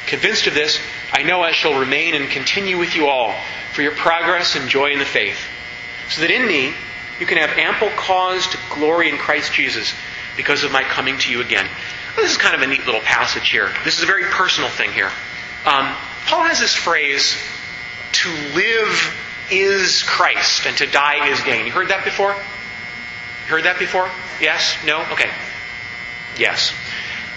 Convinced 0.06 0.46
of 0.46 0.54
this, 0.54 0.80
I 1.12 1.22
know 1.22 1.42
I 1.42 1.52
shall 1.52 1.78
remain 1.78 2.14
and 2.14 2.30
continue 2.30 2.78
with 2.78 2.96
you 2.96 3.08
all 3.08 3.34
for 3.74 3.82
your 3.82 3.94
progress 3.94 4.56
and 4.56 4.70
joy 4.70 4.92
in 4.92 4.98
the 4.98 5.04
faith, 5.04 5.38
so 6.08 6.22
that 6.22 6.30
in 6.30 6.46
me 6.46 6.72
you 7.20 7.26
can 7.26 7.36
have 7.36 7.50
ample 7.58 7.90
cause 7.90 8.46
to 8.46 8.58
glory 8.70 9.10
in 9.10 9.18
Christ 9.18 9.52
Jesus 9.52 9.92
because 10.34 10.64
of 10.64 10.72
my 10.72 10.82
coming 10.82 11.18
to 11.18 11.30
you 11.30 11.42
again. 11.42 11.66
Well, 12.16 12.24
this 12.24 12.32
is 12.32 12.38
kind 12.38 12.54
of 12.54 12.62
a 12.62 12.66
neat 12.66 12.86
little 12.86 13.02
passage 13.02 13.50
here. 13.50 13.70
This 13.84 13.98
is 13.98 14.02
a 14.02 14.06
very 14.06 14.24
personal 14.24 14.70
thing 14.70 14.92
here. 14.92 15.10
Um, 15.66 15.94
Paul 16.24 16.44
has 16.44 16.58
this 16.58 16.74
phrase, 16.74 17.36
to 18.12 18.30
live 18.54 19.25
is 19.50 20.02
Christ 20.02 20.66
and 20.66 20.76
to 20.78 20.86
die 20.86 21.28
is 21.28 21.40
gain. 21.42 21.66
You 21.66 21.72
heard 21.72 21.88
that 21.88 22.04
before? 22.04 22.32
Heard 23.46 23.64
that 23.64 23.78
before? 23.78 24.10
Yes? 24.40 24.76
No? 24.84 25.04
Okay. 25.12 25.30
Yes. 26.38 26.74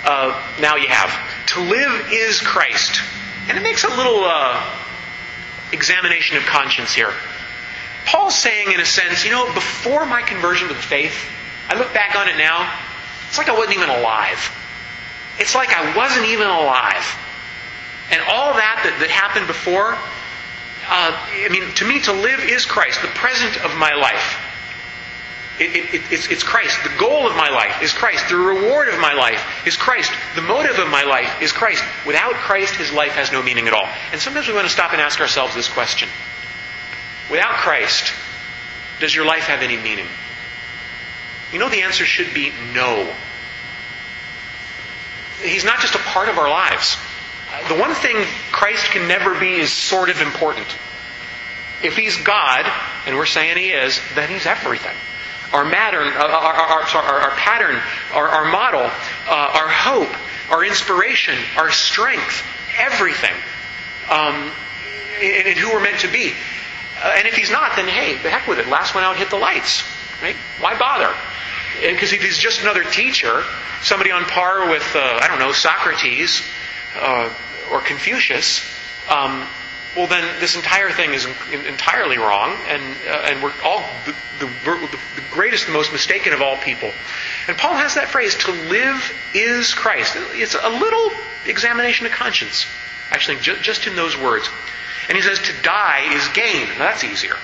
Uh, 0.04 0.42
now 0.60 0.76
you 0.76 0.88
have. 0.88 1.12
To 1.48 1.62
live 1.62 2.12
is 2.12 2.40
Christ. 2.40 3.02
And 3.48 3.58
it 3.58 3.62
makes 3.62 3.84
a 3.84 3.90
little 3.90 4.24
uh, 4.26 4.78
examination 5.72 6.38
of 6.38 6.44
conscience 6.44 6.94
here. 6.94 7.14
Paul's 8.06 8.36
saying, 8.36 8.72
in 8.72 8.80
a 8.80 8.86
sense, 8.86 9.24
you 9.24 9.32
know, 9.32 9.54
before 9.54 10.06
my 10.06 10.22
conversion 10.22 10.68
to 10.68 10.74
the 10.74 10.82
faith, 10.82 11.16
I 11.68 11.78
look 11.78 11.94
back 11.94 12.16
on 12.16 12.28
it 12.28 12.38
now, 12.38 12.74
it's 13.28 13.38
like 13.38 13.50
I 13.50 13.54
wasn't 13.54 13.76
even 13.76 13.90
alive. 13.90 14.52
It's 15.38 15.54
like 15.54 15.70
I 15.70 15.96
wasn't 15.96 16.26
even 16.26 16.48
alive. 16.48 17.06
And 18.12 18.22
all 18.22 18.54
that 18.54 18.82
that, 18.84 18.98
that 19.00 19.10
happened 19.12 19.46
before, 19.46 19.96
uh, 20.90 21.46
I 21.46 21.50
mean, 21.50 21.72
to 21.76 21.86
me, 21.86 22.02
to 22.02 22.14
live 22.14 22.40
is 22.40 22.66
Christ, 22.66 23.02
the 23.02 23.10
present 23.10 23.64
of 23.64 23.78
my 23.78 23.94
life. 23.94 24.46
It, 25.60 25.94
it, 25.94 26.02
it's, 26.12 26.28
it's 26.28 26.44
Christ. 26.44 26.80
The 26.84 26.98
goal 26.98 27.28
of 27.28 27.36
my 27.36 27.50
life 27.50 27.84
is 27.84 27.92
Christ. 27.92 28.30
The 28.30 28.38
reward 28.38 28.88
of 28.88 29.00
my 29.00 29.14
life 29.14 29.68
is 29.68 29.76
Christ. 29.76 30.12
The 30.36 30.42
motive 30.42 30.80
of 30.80 30.90
my 30.90 31.04
life 31.04 31.42
is 31.42 31.52
Christ. 31.52 31.84
Without 32.08 32.34
Christ, 32.34 32.76
his 32.76 32.94
life 32.94 33.12
has 33.12 33.32
no 33.32 33.44
meaning 33.44 33.68
at 33.68 33.74
all. 33.74 33.88
And 34.12 34.22
sometimes 34.22 34.48
we 34.48 34.54
want 34.54 34.68
to 34.68 34.74
stop 34.74 34.94
and 34.94 35.02
ask 35.02 35.20
ourselves 35.20 35.54
this 35.54 35.68
question 35.68 36.10
Without 37.30 37.56
Christ, 37.56 38.14
does 39.00 39.14
your 39.14 39.26
life 39.26 39.44
have 39.44 39.62
any 39.62 39.78
meaning? 39.78 40.08
You 41.52 41.60
know, 41.60 41.70
the 41.70 41.82
answer 41.82 42.06
should 42.06 42.34
be 42.34 42.52
no. 42.74 43.14
He's 45.44 45.66
not 45.66 45.80
just 45.80 45.96
a 45.96 46.00
part 46.00 46.30
of 46.30 46.38
our 46.38 46.50
lives. 46.50 46.98
The 47.68 47.76
one 47.76 47.94
thing 47.96 48.16
Christ 48.52 48.92
can 48.92 49.08
never 49.08 49.40
be 49.40 49.56
is 49.56 49.72
sort 49.72 50.10
of 50.10 50.22
important. 50.22 50.68
If 51.82 51.96
he's 51.96 52.16
God, 52.18 52.70
and 53.06 53.16
we're 53.16 53.26
saying 53.26 53.58
he 53.58 53.72
is, 53.72 54.00
then 54.16 54.30
he's 54.30 54.46
everything. 54.46 54.96
Our 55.52 55.66
matter, 55.66 56.02
uh, 56.02 56.28
our, 56.28 56.54
our, 56.54 56.84
our, 56.84 57.20
our 57.22 57.32
pattern, 57.32 57.82
our, 58.14 58.28
our 58.28 58.52
model, 58.52 58.82
uh, 58.82 59.60
our 59.62 59.70
hope, 59.70 60.10
our 60.52 60.64
inspiration, 60.64 61.36
our 61.58 61.72
strength, 61.72 62.44
everything, 62.78 63.34
um, 64.10 64.52
and, 65.22 65.48
and 65.48 65.58
who 65.58 65.70
we're 65.70 65.82
meant 65.82 66.02
to 66.02 66.12
be. 66.12 66.34
Uh, 67.02 67.16
and 67.18 67.28
if 67.28 67.34
he's 67.34 67.50
not, 67.50 67.76
then 67.76 67.88
hey, 67.88 68.22
the 68.22 68.30
heck 68.30 68.48
with 68.48 68.60
it. 68.60 68.68
Last 68.68 68.94
one 68.94 69.04
out 69.04 69.16
hit 69.16 69.30
the 69.32 69.38
lights. 69.38 69.84
Right? 70.22 70.36
Why 70.60 70.78
bother? 70.78 71.14
Because 71.82 72.14
if 72.14 72.22
he's 72.22 72.38
just 72.38 72.62
another 72.62 72.84
teacher, 72.84 73.44
somebody 73.82 74.12
on 74.12 74.26
par 74.26 74.70
with, 74.70 74.86
uh, 74.96 75.20
I 75.22 75.28
don't 75.28 75.40
know, 75.40 75.54
Socrates 75.54 76.44
uh, 76.96 77.34
or 77.72 77.82
Confucius, 77.82 78.64
um, 79.10 79.48
well, 79.96 80.08
then 80.08 80.40
this 80.40 80.56
entire 80.56 80.92
thing 80.92 81.14
is 81.14 81.26
entirely 81.52 82.18
wrong, 82.18 82.56
and, 82.68 82.82
uh, 83.08 83.26
and 83.26 83.44
we're 83.44 83.54
all 83.64 83.84
the, 84.06 84.14
the, 84.40 84.46
the 85.16 85.24
greatest, 85.32 85.66
the 85.66 85.74
most 85.74 85.92
mistaken 85.92 86.32
of 86.32 86.42
all 86.42 86.58
people. 86.58 86.94
And 87.48 87.58
Paul 87.58 87.74
has 87.74 87.96
that 87.96 88.10
phrase, 88.10 88.36
to 88.36 88.52
live 88.52 89.14
is 89.34 89.74
Christ. 89.74 90.16
It's 90.34 90.56
a 90.56 90.70
little 90.70 91.12
examination 91.46 92.06
of 92.06 92.12
conscience, 92.12 92.68
actually, 93.10 93.38
ju- 93.38 93.58
just 93.62 93.88
in 93.88 93.96
those 93.96 94.16
words. 94.16 94.48
And 95.08 95.16
he 95.16 95.24
says, 95.24 95.40
to 95.40 95.54
die 95.64 96.14
is 96.14 96.28
gain. 96.30 96.68
Now, 96.70 96.80
that's 96.80 97.04
easier. 97.04 97.38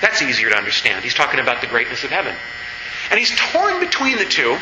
That's 0.00 0.20
easier 0.20 0.50
to 0.50 0.56
understand. 0.56 1.04
He's 1.04 1.14
talking 1.14 1.38
about 1.38 1.60
the 1.60 1.68
greatness 1.68 2.02
of 2.02 2.10
heaven. 2.10 2.34
And 3.10 3.18
he's 3.18 3.34
torn 3.36 3.78
between 3.80 4.18
the 4.18 4.24
two, 4.24 4.58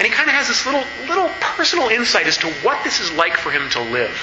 and 0.00 0.06
he 0.06 0.14
kind 0.14 0.30
of 0.30 0.34
has 0.34 0.48
this 0.48 0.64
little, 0.64 0.82
little 1.06 1.28
personal 1.40 1.90
insight 1.90 2.26
as 2.26 2.38
to 2.38 2.46
what 2.64 2.82
this 2.84 3.00
is 3.00 3.12
like 3.12 3.36
for 3.36 3.50
him 3.50 3.68
to 3.68 3.82
live. 3.82 4.16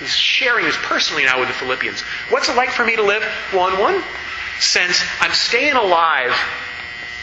He's 0.00 0.16
sharing 0.16 0.64
this 0.64 0.76
personally 0.82 1.24
now 1.24 1.38
with 1.38 1.46
the 1.46 1.54
Philippians. 1.54 2.00
What's 2.28 2.48
it 2.48 2.56
like 2.56 2.70
for 2.70 2.84
me 2.84 2.96
to 2.96 3.04
live? 3.04 3.22
Well, 3.52 3.72
in 3.72 3.78
one 3.78 4.02
sense, 4.58 5.00
I'm 5.20 5.30
staying 5.30 5.74
alive 5.74 6.34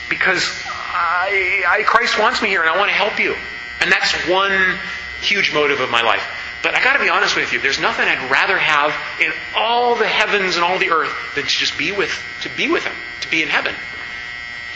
because 0.08 0.50
I, 0.66 1.66
I, 1.68 1.84
Christ 1.84 2.18
wants 2.18 2.42
me 2.42 2.48
here 2.48 2.62
and 2.62 2.70
I 2.70 2.78
want 2.78 2.88
to 2.88 2.96
help 2.96 3.20
you. 3.20 3.36
And 3.82 3.92
that's 3.92 4.14
one 4.30 4.80
huge 5.20 5.54
motive 5.54 5.82
of 5.82 5.92
my 5.92 6.02
life. 6.02 6.24
But 6.64 6.76
I 6.76 6.82
got 6.82 6.94
to 6.94 7.00
be 7.00 7.10
honest 7.10 7.36
with 7.36 7.52
you. 7.52 7.60
There's 7.60 7.82
nothing 7.82 8.08
I'd 8.08 8.32
rather 8.32 8.58
have 8.58 8.96
in 9.20 9.34
all 9.58 9.96
the 9.96 10.08
heavens 10.08 10.56
and 10.56 10.64
all 10.64 10.80
the 10.80 10.92
earth 10.92 11.12
than 11.36 11.44
to 11.44 11.50
just 11.50 11.78
be 11.78 11.92
with 11.92 12.18
to 12.44 12.50
be 12.50 12.70
with 12.70 12.86
Him, 12.86 12.96
to 13.20 13.30
be 13.30 13.44
in 13.44 13.50
heaven. 13.50 13.76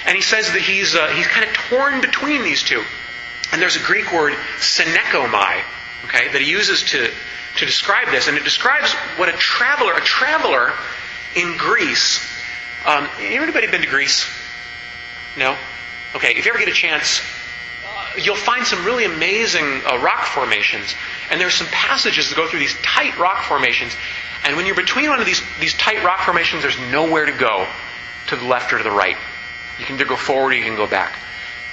And 0.06 0.14
he 0.18 0.22
says 0.22 0.52
that 0.52 0.62
he's 0.62 0.94
uh, 0.94 1.08
he's 1.08 1.28
kind 1.28 1.48
of 1.48 1.54
torn 1.54 2.02
between 2.02 2.44
these 2.44 2.64
two. 2.64 2.84
And 3.54 3.62
there's 3.62 3.76
a 3.76 3.84
Greek 3.84 4.12
word 4.12 4.34
synechomai, 4.58 5.64
okay, 6.06 6.32
that 6.32 6.42
he 6.42 6.50
uses 6.50 6.84
to 6.92 7.10
to 7.58 7.66
describe 7.66 8.10
this, 8.10 8.28
and 8.28 8.36
it 8.36 8.44
describes 8.44 8.92
what 9.18 9.30
a 9.30 9.34
traveler, 9.34 9.94
a 9.94 10.02
traveler 10.02 10.74
in 11.36 11.56
Greece. 11.58 12.20
Um, 12.86 13.08
anybody 13.20 13.68
been 13.68 13.82
to 13.82 13.88
Greece? 13.88 14.28
No. 15.38 15.56
Okay. 16.16 16.34
If 16.36 16.46
you 16.46 16.52
ever 16.52 16.60
get 16.60 16.68
a 16.68 16.72
chance, 16.72 17.22
you'll 18.18 18.36
find 18.36 18.66
some 18.66 18.84
really 18.86 19.06
amazing 19.06 19.82
uh, 19.86 20.00
rock 20.00 20.26
formations. 20.26 20.96
And 21.30 21.40
there's 21.40 21.54
some 21.54 21.68
passages 21.68 22.30
that 22.30 22.36
go 22.36 22.48
through 22.48 22.60
these 22.60 22.76
tight 22.82 23.18
rock 23.18 23.44
formations. 23.44 23.96
And 24.44 24.58
when 24.58 24.66
you're 24.66 24.76
between 24.76 25.10
one 25.10 25.20
of 25.20 25.26
these, 25.26 25.42
these 25.60 25.74
tight 25.76 26.04
rock 26.04 26.22
formations, 26.22 26.64
there's 26.64 26.80
nowhere 26.92 27.26
to 27.26 27.32
go 27.32 27.68
to 28.28 28.36
the 28.36 28.46
left 28.46 28.74
or 28.74 28.80
to 28.80 28.84
the 28.84 28.92
right. 28.92 29.18
You 29.80 29.86
can 29.86 29.96
either 29.96 30.06
go 30.06 30.16
forward 30.16 30.54
or 30.54 30.56
you 30.56 30.64
can 30.64 30.76
go 30.76 30.88
back. 30.88 31.18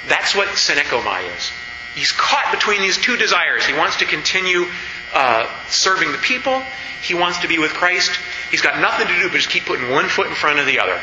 That's 0.06 0.34
what 0.34 0.48
synechomai 0.48 1.36
is. 1.36 1.52
He's 2.00 2.12
caught 2.12 2.50
between 2.50 2.80
these 2.80 2.96
two 2.96 3.18
desires. 3.18 3.66
He 3.66 3.74
wants 3.74 3.98
to 3.98 4.06
continue 4.06 4.64
uh, 5.12 5.66
serving 5.66 6.12
the 6.12 6.18
people. 6.18 6.64
He 7.02 7.12
wants 7.12 7.40
to 7.40 7.48
be 7.48 7.58
with 7.58 7.72
Christ. 7.72 8.18
He's 8.50 8.62
got 8.62 8.80
nothing 8.80 9.06
to 9.06 9.20
do 9.20 9.28
but 9.28 9.36
just 9.36 9.50
keep 9.50 9.66
putting 9.66 9.90
one 9.90 10.08
foot 10.08 10.26
in 10.26 10.34
front 10.34 10.58
of 10.60 10.64
the 10.64 10.80
other. 10.80 10.98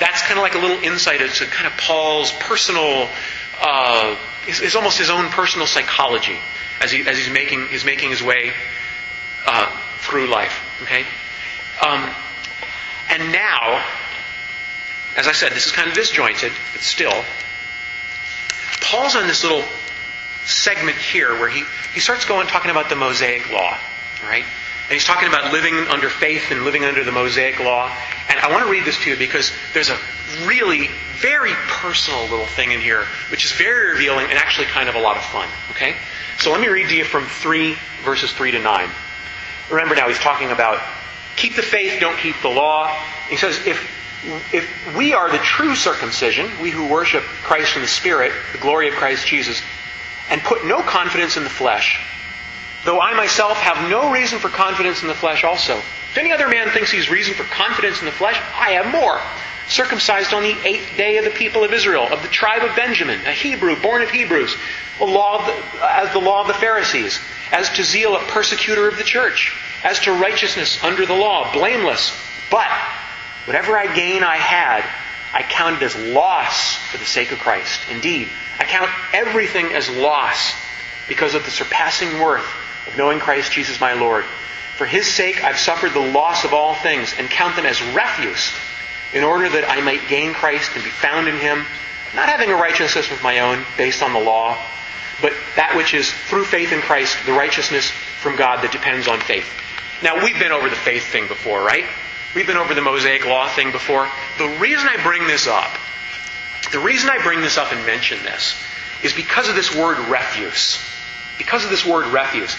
That's 0.00 0.20
kind 0.22 0.40
of 0.40 0.42
like 0.42 0.56
a 0.56 0.58
little 0.58 0.82
insight 0.82 1.22
into 1.22 1.46
kind 1.46 1.68
of 1.68 1.78
Paul's 1.78 2.32
personal 2.32 3.08
uh, 3.60 4.16
is, 4.48 4.74
almost 4.74 4.98
his 4.98 5.10
own 5.10 5.28
personal 5.28 5.68
psychology 5.68 6.40
as, 6.80 6.90
he, 6.90 7.06
as 7.06 7.16
he's, 7.16 7.30
making, 7.30 7.68
he's 7.68 7.84
making 7.84 8.10
his 8.10 8.20
way 8.20 8.52
uh, 9.46 9.70
through 9.98 10.26
life. 10.26 10.60
Okay? 10.82 11.04
Um, 11.86 12.10
and 13.10 13.30
now, 13.30 13.86
as 15.16 15.28
I 15.28 15.32
said, 15.32 15.52
this 15.52 15.66
is 15.66 15.72
kind 15.72 15.88
of 15.88 15.94
disjointed, 15.94 16.50
but 16.72 16.80
still, 16.80 17.24
Paul's 18.80 19.14
on 19.14 19.28
this 19.28 19.44
little 19.44 19.64
segment 20.44 20.96
here 20.96 21.32
where 21.38 21.48
he, 21.48 21.64
he 21.94 22.00
starts 22.00 22.24
going 22.24 22.46
talking 22.46 22.70
about 22.70 22.88
the 22.88 22.96
Mosaic 22.96 23.50
law, 23.52 23.78
right? 24.22 24.44
And 24.92 24.92
he's 24.92 25.04
talking 25.04 25.28
about 25.28 25.52
living 25.52 25.74
under 25.88 26.08
faith 26.08 26.50
and 26.50 26.64
living 26.64 26.84
under 26.84 27.04
the 27.04 27.12
Mosaic 27.12 27.60
law. 27.60 27.90
And 28.28 28.38
I 28.40 28.50
want 28.50 28.64
to 28.64 28.70
read 28.70 28.84
this 28.84 28.98
to 29.04 29.10
you 29.10 29.16
because 29.16 29.52
there's 29.72 29.90
a 29.90 29.98
really 30.44 30.88
very 31.16 31.52
personal 31.68 32.22
little 32.22 32.46
thing 32.46 32.72
in 32.72 32.80
here, 32.80 33.06
which 33.30 33.44
is 33.44 33.52
very 33.52 33.92
revealing 33.92 34.26
and 34.26 34.38
actually 34.38 34.66
kind 34.66 34.88
of 34.88 34.94
a 34.94 35.00
lot 35.00 35.16
of 35.16 35.24
fun. 35.24 35.48
Okay? 35.70 35.96
So 36.38 36.50
let 36.50 36.60
me 36.60 36.68
read 36.68 36.88
to 36.88 36.96
you 36.96 37.04
from 37.04 37.24
3, 37.26 37.76
verses 38.04 38.32
3 38.32 38.50
to 38.50 38.58
9. 38.58 38.90
Remember 39.70 39.94
now, 39.94 40.08
he's 40.08 40.18
talking 40.18 40.50
about 40.50 40.82
keep 41.36 41.54
the 41.56 41.62
faith, 41.62 42.00
don't 42.00 42.18
keep 42.18 42.36
the 42.42 42.48
law. 42.48 42.88
He 43.30 43.36
says, 43.36 43.64
if, 43.66 43.80
if 44.52 44.96
we 44.96 45.14
are 45.14 45.30
the 45.30 45.38
true 45.38 45.74
circumcision, 45.74 46.50
we 46.60 46.70
who 46.70 46.86
worship 46.88 47.22
Christ 47.22 47.76
in 47.76 47.82
the 47.82 47.88
Spirit, 47.88 48.32
the 48.52 48.58
glory 48.58 48.88
of 48.88 48.94
Christ 48.94 49.26
Jesus, 49.26 49.62
and 50.32 50.40
put 50.42 50.64
no 50.64 50.80
confidence 50.80 51.36
in 51.36 51.44
the 51.44 51.50
flesh, 51.50 52.00
though 52.86 52.98
I 52.98 53.12
myself 53.12 53.58
have 53.58 53.90
no 53.90 54.10
reason 54.10 54.38
for 54.38 54.48
confidence 54.48 55.02
in 55.02 55.08
the 55.08 55.14
flesh 55.14 55.44
also. 55.44 55.76
If 55.76 56.16
any 56.16 56.32
other 56.32 56.48
man 56.48 56.70
thinks 56.70 56.90
he 56.90 56.96
has 56.96 57.10
reason 57.10 57.34
for 57.34 57.44
confidence 57.44 58.00
in 58.00 58.06
the 58.06 58.12
flesh, 58.12 58.40
I 58.54 58.70
have 58.70 58.90
more 58.90 59.20
circumcised 59.68 60.32
on 60.32 60.42
the 60.42 60.56
eighth 60.64 60.96
day 60.96 61.18
of 61.18 61.24
the 61.24 61.30
people 61.30 61.64
of 61.64 61.74
Israel, 61.74 62.08
of 62.10 62.22
the 62.22 62.28
tribe 62.28 62.62
of 62.62 62.74
Benjamin, 62.74 63.20
a 63.26 63.32
Hebrew, 63.32 63.76
born 63.76 64.00
of 64.00 64.08
Hebrews, 64.08 64.56
a 65.00 65.04
law 65.04 65.44
the, 65.44 65.52
as 65.84 66.12
the 66.14 66.18
law 66.18 66.40
of 66.40 66.46
the 66.46 66.54
Pharisees, 66.54 67.20
as 67.52 67.68
to 67.74 67.84
zeal, 67.84 68.16
a 68.16 68.20
persecutor 68.20 68.88
of 68.88 68.96
the 68.96 69.04
church, 69.04 69.54
as 69.84 70.00
to 70.00 70.12
righteousness 70.12 70.82
under 70.82 71.04
the 71.04 71.14
law, 71.14 71.52
blameless. 71.52 72.18
But 72.50 72.70
whatever 73.44 73.76
I 73.76 73.94
gain 73.94 74.22
I 74.22 74.36
had, 74.36 74.82
I 75.32 75.42
counted 75.42 75.82
as 75.82 75.96
loss 75.96 76.76
for 76.76 76.98
the 76.98 77.04
sake 77.04 77.32
of 77.32 77.38
Christ. 77.38 77.80
Indeed, 77.90 78.28
I 78.58 78.64
count 78.64 78.90
everything 79.12 79.72
as 79.72 79.88
loss 79.88 80.54
because 81.08 81.34
of 81.34 81.44
the 81.44 81.50
surpassing 81.50 82.20
worth 82.20 82.46
of 82.86 82.96
knowing 82.96 83.18
Christ 83.18 83.52
Jesus 83.52 83.80
my 83.80 83.94
Lord. 83.94 84.24
For 84.76 84.86
his 84.86 85.06
sake 85.06 85.42
I've 85.42 85.58
suffered 85.58 85.92
the 85.92 86.00
loss 86.00 86.44
of 86.44 86.52
all 86.52 86.74
things 86.74 87.14
and 87.18 87.30
count 87.30 87.56
them 87.56 87.66
as 87.66 87.80
refuse 87.94 88.52
in 89.12 89.24
order 89.24 89.48
that 89.48 89.68
I 89.68 89.80
might 89.80 90.08
gain 90.08 90.32
Christ 90.32 90.72
and 90.74 90.84
be 90.84 90.90
found 90.90 91.28
in 91.28 91.36
him, 91.36 91.64
not 92.14 92.28
having 92.28 92.50
a 92.50 92.56
righteousness 92.56 93.10
of 93.10 93.22
my 93.22 93.40
own 93.40 93.64
based 93.76 94.02
on 94.02 94.12
the 94.12 94.20
law, 94.20 94.58
but 95.20 95.32
that 95.56 95.76
which 95.76 95.94
is 95.94 96.10
through 96.10 96.44
faith 96.44 96.72
in 96.72 96.80
Christ, 96.80 97.16
the 97.26 97.32
righteousness 97.32 97.90
from 97.90 98.36
God 98.36 98.62
that 98.62 98.72
depends 98.72 99.08
on 99.08 99.20
faith. 99.20 99.46
Now, 100.02 100.22
we've 100.22 100.38
been 100.38 100.52
over 100.52 100.68
the 100.68 100.76
faith 100.76 101.06
thing 101.12 101.28
before, 101.28 101.62
right? 101.62 101.84
We've 102.34 102.46
been 102.46 102.56
over 102.56 102.74
the 102.74 102.82
Mosaic 102.82 103.26
Law 103.26 103.48
thing 103.48 103.72
before. 103.72 104.08
The 104.38 104.48
reason 104.58 104.88
I 104.88 105.02
bring 105.02 105.26
this 105.26 105.46
up, 105.46 105.70
the 106.70 106.78
reason 106.78 107.10
I 107.10 107.22
bring 107.22 107.42
this 107.42 107.58
up 107.58 107.72
and 107.72 107.84
mention 107.84 108.22
this, 108.22 108.56
is 109.02 109.12
because 109.12 109.48
of 109.48 109.54
this 109.54 109.74
word 109.74 109.98
refuse. 110.08 110.78
Because 111.36 111.64
of 111.64 111.70
this 111.70 111.84
word 111.84 112.06
refuse. 112.06 112.56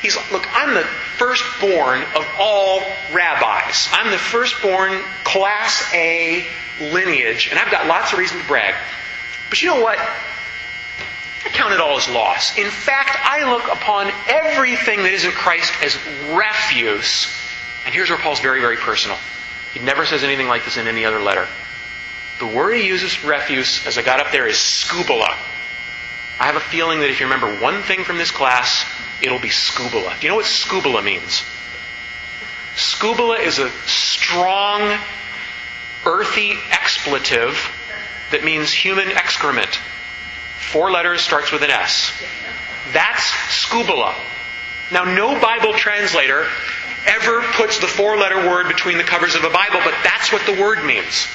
He's 0.00 0.16
look, 0.32 0.46
I'm 0.52 0.74
the 0.74 0.84
firstborn 1.18 2.02
of 2.16 2.26
all 2.38 2.82
rabbis. 3.12 3.88
I'm 3.92 4.10
the 4.10 4.18
firstborn 4.18 5.02
class 5.24 5.84
A 5.92 6.46
lineage, 6.80 7.48
and 7.50 7.58
I've 7.58 7.70
got 7.70 7.86
lots 7.86 8.12
of 8.12 8.18
reason 8.18 8.40
to 8.40 8.46
brag. 8.46 8.74
But 9.50 9.60
you 9.60 9.68
know 9.68 9.82
what? 9.82 9.98
I 9.98 11.48
count 11.50 11.74
it 11.74 11.80
all 11.80 11.98
as 11.98 12.08
loss. 12.08 12.56
In 12.56 12.70
fact, 12.70 13.18
I 13.22 13.52
look 13.52 13.64
upon 13.70 14.10
everything 14.26 15.02
that 15.02 15.12
isn't 15.12 15.34
Christ 15.34 15.72
as 15.82 15.98
refuse. 16.30 17.41
And 17.84 17.94
here's 17.94 18.10
where 18.10 18.18
Paul's 18.18 18.40
very, 18.40 18.60
very 18.60 18.76
personal. 18.76 19.18
He 19.74 19.80
never 19.80 20.04
says 20.06 20.22
anything 20.22 20.48
like 20.48 20.64
this 20.64 20.76
in 20.76 20.86
any 20.86 21.04
other 21.04 21.20
letter. 21.20 21.48
The 22.38 22.46
word 22.46 22.74
he 22.74 22.86
uses 22.86 23.14
for 23.14 23.28
refuse, 23.28 23.86
as 23.86 23.98
I 23.98 24.02
got 24.02 24.20
up 24.20 24.32
there, 24.32 24.46
is 24.46 24.56
skubala. 24.56 25.36
I 26.38 26.46
have 26.46 26.56
a 26.56 26.60
feeling 26.60 27.00
that 27.00 27.10
if 27.10 27.20
you 27.20 27.26
remember 27.26 27.60
one 27.60 27.82
thing 27.82 28.04
from 28.04 28.18
this 28.18 28.30
class, 28.30 28.84
it'll 29.20 29.38
be 29.38 29.48
skubala. 29.48 30.18
Do 30.18 30.26
you 30.26 30.30
know 30.30 30.36
what 30.36 30.46
skubala 30.46 31.02
means? 31.02 31.44
Skubala 32.74 33.38
is 33.40 33.58
a 33.58 33.70
strong, 33.86 34.98
earthy 36.06 36.54
expletive 36.70 37.70
that 38.30 38.42
means 38.44 38.72
human 38.72 39.12
excrement. 39.12 39.78
Four 40.56 40.90
letters 40.90 41.20
starts 41.20 41.52
with 41.52 41.62
an 41.62 41.70
S. 41.70 42.12
That's 42.92 43.30
skubala. 43.64 44.14
Now, 44.90 45.04
no 45.04 45.38
Bible 45.40 45.74
translator 45.74 46.46
ever 47.06 47.42
puts 47.52 47.78
the 47.78 47.86
four 47.86 48.16
letter 48.16 48.48
word 48.48 48.68
between 48.68 48.98
the 48.98 49.04
covers 49.04 49.34
of 49.34 49.44
a 49.44 49.50
Bible, 49.50 49.80
but 49.84 49.94
that's 50.02 50.32
what 50.32 50.44
the 50.46 50.60
word 50.60 50.84
means. 50.84 51.26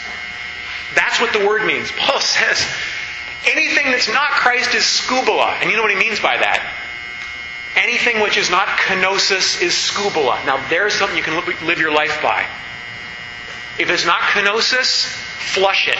That's 0.95 1.19
what 1.19 1.33
the 1.33 1.45
word 1.45 1.65
means. 1.65 1.91
Paul 1.97 2.19
says 2.19 2.65
anything 3.45 3.91
that's 3.91 4.07
not 4.07 4.29
Christ 4.31 4.73
is 4.75 4.83
skubala. 4.83 5.61
And 5.61 5.69
you 5.69 5.77
know 5.77 5.83
what 5.83 5.91
he 5.91 5.97
means 5.97 6.19
by 6.19 6.37
that? 6.37 6.73
Anything 7.75 8.21
which 8.21 8.37
is 8.37 8.49
not 8.49 8.67
kenosis 8.67 9.61
is 9.61 9.73
skubala. 9.73 10.43
Now, 10.45 10.67
there's 10.69 10.93
something 10.93 11.17
you 11.17 11.23
can 11.23 11.35
live 11.65 11.79
your 11.79 11.93
life 11.93 12.21
by. 12.23 12.45
If 13.77 13.91
it's 13.91 14.05
not 14.05 14.21
kenosis, 14.21 15.05
flush 15.05 15.87
it. 15.87 15.97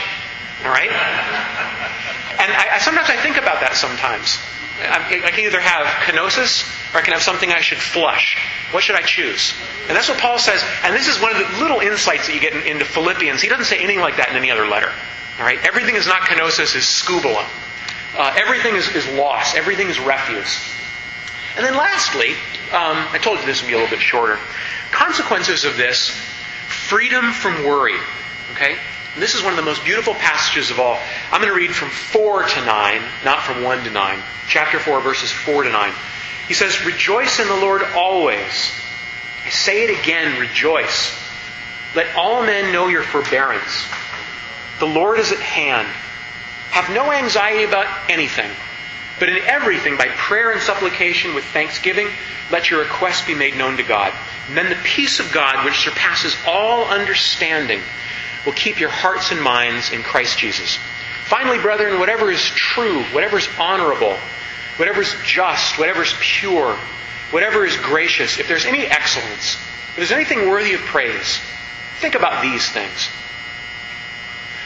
All 0.66 0.72
right? 0.72 0.90
And 0.90 2.52
I, 2.52 2.76
I, 2.76 2.80
sometimes 2.80 3.10
I 3.10 3.18
think 3.18 3.38
about 3.38 3.62
that 3.62 3.76
sometimes. 3.76 4.40
I, 4.80 5.32
can 5.32 5.46
either 5.46 5.60
have 5.60 5.86
kenosis 6.06 6.94
or 6.94 7.00
I 7.00 7.02
can 7.02 7.14
have 7.14 7.24
something 7.24 7.52
I 7.52 7.62
should 7.62 7.80
flush. 7.80 8.38
What 8.72 8.84
should 8.84 8.96
I 8.96 9.02
choose? 9.02 9.54
And 9.88 9.96
that's 9.96 10.10
what 10.10 10.20
Paul 10.20 10.38
says. 10.38 10.64
And 10.84 10.96
this 10.96 11.08
is 11.08 11.22
one 11.22 11.36
of 11.36 11.38
the 11.38 11.60
little 11.60 11.80
insights 11.80 12.28
that 12.28 12.36
you 12.36 12.42
get 12.42 12.54
in, 12.54 12.62
into 12.62 12.86
Philippians. 12.86 13.42
He 13.42 13.50
doesn't 13.50 13.66
say 13.66 13.78
anything 13.78 14.00
like 14.00 14.18
that 14.18 14.30
in 14.30 14.36
any 14.36 14.52
other 14.52 14.68
letter. 14.68 14.92
All 15.40 15.46
right? 15.46 15.60
Everything 15.64 15.96
is 15.96 16.08
not 16.08 16.22
kenosis, 16.22 16.76
is 16.76 16.84
skubala. 16.84 17.48
Uh, 18.16 18.34
everything 18.38 18.76
is, 18.76 18.88
is 18.96 19.08
loss. 19.18 19.56
Everything 19.56 19.90
is 19.90 20.00
refuse. 20.00 20.60
And 21.56 21.66
then 21.66 21.76
lastly, 21.76 22.32
um, 22.72 22.98
I 23.12 23.20
told 23.22 23.40
you 23.40 23.46
this 23.46 23.62
would 23.62 23.68
be 23.68 23.74
a 23.74 23.78
little 23.78 23.90
bit 23.90 24.02
shorter. 24.02 24.40
Consequences 24.92 25.66
of 25.66 25.76
this 25.76 26.10
freedom 26.68 27.32
from 27.32 27.64
worry. 27.66 27.98
Okay? 28.52 28.78
And 29.18 29.24
this 29.24 29.34
is 29.34 29.42
one 29.42 29.52
of 29.52 29.58
the 29.58 29.64
most 29.64 29.84
beautiful 29.84 30.14
passages 30.14 30.70
of 30.70 30.80
all. 30.80 31.00
I'm 31.32 31.42
going 31.42 31.52
to 31.52 31.60
read 31.60 31.74
from 31.74 31.90
4 31.90 32.44
to 32.44 32.66
9, 32.68 33.02
not 33.26 33.42
from 33.42 33.64
1 33.64 33.86
to 33.86 33.90
9. 33.90 34.20
Chapter 34.48 34.78
4, 34.78 35.02
verses 35.02 35.32
4 35.32 35.64
to 35.64 35.72
9. 35.72 35.92
He 36.48 36.54
says, 36.54 36.86
Rejoice 36.86 37.40
in 37.40 37.48
the 37.48 37.56
Lord 37.56 37.82
always. 37.96 38.72
I 39.44 39.50
say 39.50 39.86
it 39.86 40.00
again, 40.00 40.40
rejoice. 40.40 41.18
Let 41.96 42.16
all 42.16 42.46
men 42.46 42.72
know 42.72 42.90
your 42.90 43.02
forbearance. 43.02 43.88
The 44.78 44.86
Lord 44.86 45.18
is 45.18 45.32
at 45.32 45.40
hand. 45.40 45.88
Have 46.70 46.94
no 46.94 47.12
anxiety 47.12 47.64
about 47.64 47.88
anything, 48.12 48.52
but 49.18 49.30
in 49.30 49.40
everything, 49.40 49.98
by 49.98 50.10
prayer 50.10 50.52
and 50.52 50.62
supplication 50.62 51.34
with 51.34 51.44
thanksgiving, 51.46 52.08
let 52.52 52.70
your 52.70 52.82
requests 52.82 53.26
be 53.26 53.34
made 53.34 53.58
known 53.58 53.78
to 53.78 53.84
God. 53.84 54.14
And 54.48 54.56
then 54.56 54.70
the 54.70 54.78
peace 54.84 55.20
of 55.20 55.32
God, 55.32 55.66
which 55.66 55.80
surpasses 55.80 56.38
all 56.46 56.86
understanding, 56.86 57.82
will 58.48 58.54
keep 58.54 58.80
your 58.80 58.90
hearts 58.90 59.32
and 59.34 59.42
minds 59.42 59.92
in 59.92 60.02
Christ 60.02 60.38
Jesus. 60.38 60.80
Finally, 61.26 61.60
brethren, 61.60 62.00
whatever 62.00 62.32
is 62.32 62.42
true, 62.42 63.04
whatever 63.12 63.38
is 63.38 63.50
honorable, 63.60 64.18
whatever 64.78 65.02
is 65.02 65.14
just, 65.26 65.78
whatever 65.78 66.02
is 66.02 66.14
pure, 66.22 66.78
whatever 67.32 67.66
is 67.66 67.76
gracious, 67.76 68.40
if 68.40 68.48
there's 68.48 68.66
any 68.66 68.86
excellence, 68.86 69.56
if 69.90 69.96
there's 69.98 70.14
anything 70.14 70.48
worthy 70.48 70.74
of 70.74 70.80
praise, 70.80 71.42
think 71.98 72.16
about 72.16 72.42
these 72.42 72.70
things. 72.70 73.08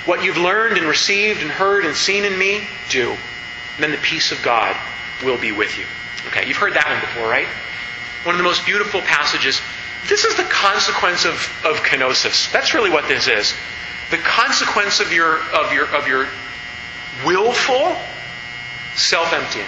What 0.06 0.24
you've 0.24 0.38
learned 0.38 0.78
and 0.78 0.86
received 0.86 1.42
and 1.42 1.50
heard 1.50 1.84
and 1.84 1.96
seen 1.96 2.24
in 2.24 2.38
me, 2.38 2.68
do. 2.90 3.10
And 3.10 3.80
then 3.80 3.92
the 3.92 3.98
peace 3.98 4.32
of 4.32 4.44
God 4.44 4.78
will 5.24 5.40
be 5.40 5.52
with 5.52 5.76
you. 5.80 5.86
Okay, 6.28 6.48
you've 6.48 6.58
heard 6.58 6.76
that 6.76 6.88
one 6.88 7.00
before, 7.02 7.28
right? 7.28 7.48
One 8.26 8.36
of 8.36 8.38
the 8.38 8.44
most 8.44 8.64
beautiful 8.64 9.02
passages. 9.02 9.60
This 10.08 10.26
is 10.26 10.36
the 10.36 10.44
consequence 10.44 11.26
of, 11.26 11.34
of 11.66 11.78
kenosis. 11.84 12.52
That's 12.52 12.74
really 12.74 12.90
what 12.90 13.08
this 13.08 13.28
is. 13.28 13.54
The 14.10 14.18
consequence 14.18 15.00
of 15.00 15.12
your 15.14 15.40
of 15.40 15.72
your 15.72 15.86
of 15.96 16.08
your 16.08 16.28
willful 17.26 17.96
self-emptying. 18.96 19.68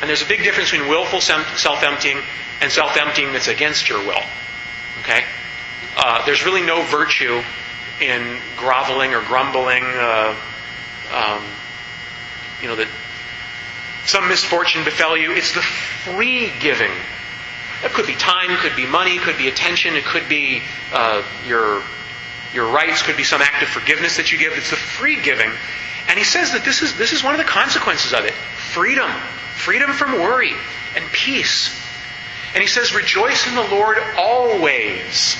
And 0.00 0.08
there's 0.08 0.22
a 0.22 0.26
big 0.26 0.42
difference 0.42 0.70
between 0.70 0.88
willful 0.88 1.20
self-emptying 1.20 2.20
and 2.60 2.70
self-emptying 2.70 3.32
that's 3.32 3.48
against 3.48 3.88
your 3.88 3.98
will. 3.98 4.22
Okay? 5.00 5.24
Uh, 5.96 6.24
there's 6.24 6.44
really 6.44 6.62
no 6.62 6.82
virtue 6.82 7.42
in 8.00 8.38
groveling 8.56 9.12
or 9.12 9.22
grumbling, 9.22 9.84
uh, 9.84 10.34
um, 11.12 11.44
you 12.62 12.68
know, 12.68 12.76
that 12.76 12.88
some 14.06 14.28
misfortune 14.28 14.84
befell 14.84 15.16
you. 15.16 15.32
It's 15.32 15.54
the 15.54 15.62
free 15.62 16.52
giving. 16.60 16.92
It 17.82 17.92
could 17.92 18.06
be 18.06 18.14
time, 18.14 18.56
could 18.58 18.76
be 18.76 18.86
money, 18.86 19.18
could 19.18 19.38
be 19.38 19.48
attention, 19.48 19.96
it 19.96 20.04
could 20.04 20.28
be 20.28 20.62
uh, 20.92 21.22
your 21.46 21.82
your 22.52 22.66
rights, 22.66 23.02
could 23.02 23.16
be 23.16 23.24
some 23.24 23.40
act 23.40 23.62
of 23.62 23.68
forgiveness 23.68 24.16
that 24.16 24.32
you 24.32 24.38
give. 24.38 24.52
It's 24.54 24.70
the 24.70 24.76
free 24.76 25.20
giving. 25.22 25.50
And 26.08 26.18
he 26.18 26.24
says 26.24 26.52
that 26.52 26.64
this 26.64 26.82
is 26.82 26.96
this 26.98 27.12
is 27.12 27.22
one 27.22 27.34
of 27.34 27.38
the 27.38 27.44
consequences 27.44 28.12
of 28.12 28.24
it. 28.24 28.34
Freedom. 28.34 29.10
Freedom 29.54 29.92
from 29.92 30.14
worry 30.14 30.52
and 30.96 31.04
peace. 31.12 31.78
And 32.54 32.60
he 32.60 32.66
says, 32.66 32.94
Rejoice 32.94 33.46
in 33.46 33.54
the 33.54 33.68
Lord 33.68 33.98
always. 34.16 35.36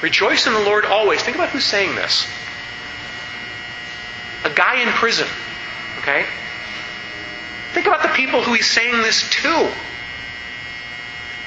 Rejoice 0.00 0.46
in 0.46 0.52
the 0.52 0.60
Lord 0.60 0.84
always. 0.84 1.22
Think 1.22 1.36
about 1.36 1.50
who's 1.50 1.64
saying 1.64 1.94
this. 1.94 2.26
A 4.44 4.50
guy 4.50 4.82
in 4.82 4.88
prison. 4.88 5.28
Okay? 5.98 6.26
Think 7.72 7.86
about 7.86 8.02
the 8.02 8.08
people 8.08 8.42
who 8.42 8.52
he's 8.52 8.70
saying 8.70 9.02
this 9.02 9.28
to. 9.30 9.72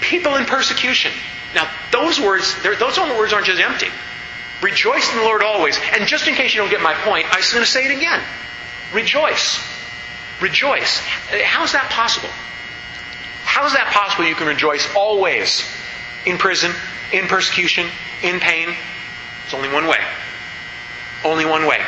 People 0.02 0.36
in 0.36 0.46
persecution. 0.46 1.12
Now, 1.54 1.70
those 1.92 2.20
words, 2.20 2.54
those 2.64 3.00
words 3.00 3.34
aren't 3.34 3.46
just 3.46 3.62
empty. 3.62 3.88
Rejoice 4.62 5.12
in 5.12 5.20
the 5.20 5.24
Lord 5.24 5.44
always. 5.44 5.78
And 5.94 6.08
just 6.08 6.28
in 6.28 6.36
case 6.36 6.54
you 6.54 6.62
don't 6.62 6.70
get 6.70 6.82
my 6.82 6.94
point, 6.94 7.28
I'm 7.28 7.42
going 7.52 7.64
to 7.64 7.70
say 7.70 7.86
it 7.86 7.96
again. 7.96 8.22
Rejoice. 8.94 9.60
Rejoice. 10.42 11.00
How's 11.44 11.74
that 11.74 11.90
possible? 11.92 12.30
How 13.44 13.66
is 13.66 13.74
that 13.74 13.94
possible 13.94 14.26
you 14.26 14.36
can 14.36 14.48
rejoice 14.48 14.86
always 14.96 15.64
in 16.26 16.38
prison, 16.38 16.72
in 17.14 17.28
persecution, 17.28 17.88
in 18.22 18.40
pain? 18.40 18.76
It's 19.46 19.54
only 19.54 19.70
one 19.70 19.88
way. 19.88 20.00
Only 21.24 21.46
one 21.46 21.66
way. 21.66 21.82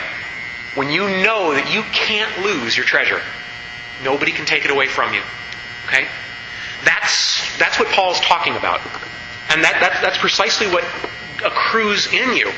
When 0.76 0.89
you 0.89 1.08
know 1.24 1.53
that 1.53 1.74
you 1.74 1.84
can't 1.84 2.45
lose 2.45 2.78
your 2.78 2.86
treasure, 2.86 3.22
nobody 4.03 4.32
can 4.32 4.45
take 4.45 4.64
it 4.64 4.72
away 4.72 4.88
from 4.88 5.14
you. 5.14 5.22
Okay? 5.88 6.08
That's, 6.84 7.57
that's 7.57 7.80
what 7.80 7.88
Paul's 7.89 8.19
talking 8.21 8.55
about. 8.55 8.82
And 9.49 9.63
that, 9.63 9.80
that, 9.80 9.99
that's 10.01 10.17
precisely 10.17 10.67
what 10.67 10.84
accrues 11.43 12.11
in 12.11 12.36
you. 12.36 12.51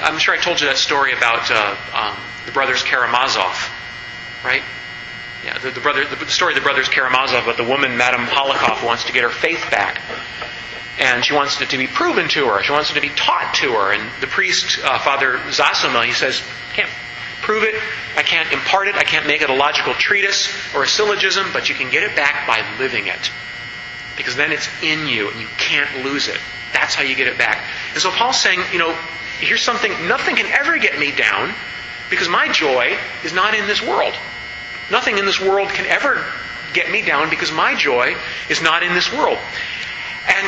I'm 0.00 0.18
sure 0.18 0.34
I 0.34 0.38
told 0.38 0.60
you 0.60 0.66
that 0.68 0.78
story 0.78 1.12
about 1.12 1.50
uh, 1.50 1.76
um, 1.92 2.16
the 2.46 2.52
brothers 2.52 2.82
Karamazov, 2.82 3.70
right? 4.44 4.62
Yeah, 5.44 5.58
the, 5.58 5.70
the 5.70 5.80
brother, 5.80 6.04
the, 6.04 6.26
story 6.28 6.54
of 6.54 6.58
the 6.58 6.64
brothers 6.64 6.88
Karamazov, 6.88 7.44
but 7.44 7.56
the 7.56 7.64
woman, 7.64 7.96
Madame 7.96 8.26
Polakoff, 8.26 8.84
wants 8.84 9.04
to 9.04 9.12
get 9.12 9.22
her 9.22 9.30
faith 9.30 9.70
back. 9.70 10.00
And 10.98 11.24
she 11.24 11.34
wants 11.34 11.60
it 11.60 11.70
to 11.70 11.78
be 11.78 11.86
proven 11.86 12.28
to 12.28 12.46
her. 12.48 12.62
She 12.62 12.72
wants 12.72 12.90
it 12.90 12.94
to 12.94 13.00
be 13.00 13.08
taught 13.08 13.54
to 13.56 13.72
her. 13.72 13.92
And 13.92 14.10
the 14.20 14.26
priest, 14.26 14.80
uh, 14.84 14.98
Father 14.98 15.38
Zosima, 15.50 16.04
he 16.04 16.12
says, 16.12 16.42
I 16.70 16.74
can't 16.74 16.90
prove 17.40 17.62
it. 17.62 17.74
I 18.16 18.22
can't 18.22 18.52
impart 18.52 18.88
it. 18.88 18.96
I 18.96 19.04
can't 19.04 19.26
make 19.26 19.40
it 19.40 19.48
a 19.48 19.54
logical 19.54 19.94
treatise 19.94 20.48
or 20.74 20.84
a 20.84 20.88
syllogism, 20.88 21.46
but 21.54 21.70
you 21.70 21.74
can 21.74 21.90
get 21.90 22.02
it 22.02 22.14
back 22.16 22.46
by 22.46 22.78
living 22.78 23.06
it. 23.06 23.30
Because 24.20 24.36
then 24.36 24.52
it's 24.52 24.68
in 24.82 25.06
you 25.06 25.30
and 25.30 25.40
you 25.40 25.48
can't 25.56 26.04
lose 26.04 26.28
it. 26.28 26.38
That's 26.72 26.94
how 26.94 27.02
you 27.02 27.14
get 27.16 27.26
it 27.26 27.38
back. 27.38 27.64
And 27.92 28.02
so 28.02 28.10
Paul's 28.10 28.40
saying, 28.40 28.60
you 28.72 28.78
know, 28.78 28.94
here's 29.40 29.62
something, 29.62 29.90
nothing 30.06 30.36
can 30.36 30.46
ever 30.46 30.78
get 30.78 30.98
me 30.98 31.10
down 31.10 31.54
because 32.10 32.28
my 32.28 32.48
joy 32.52 32.96
is 33.24 33.32
not 33.32 33.54
in 33.54 33.66
this 33.66 33.82
world. 33.82 34.14
Nothing 34.90 35.18
in 35.18 35.24
this 35.24 35.40
world 35.40 35.70
can 35.70 35.86
ever 35.86 36.24
get 36.74 36.90
me 36.90 37.02
down 37.02 37.30
because 37.30 37.50
my 37.50 37.74
joy 37.74 38.14
is 38.48 38.60
not 38.60 38.82
in 38.82 38.94
this 38.94 39.12
world. 39.12 39.38
And 40.28 40.46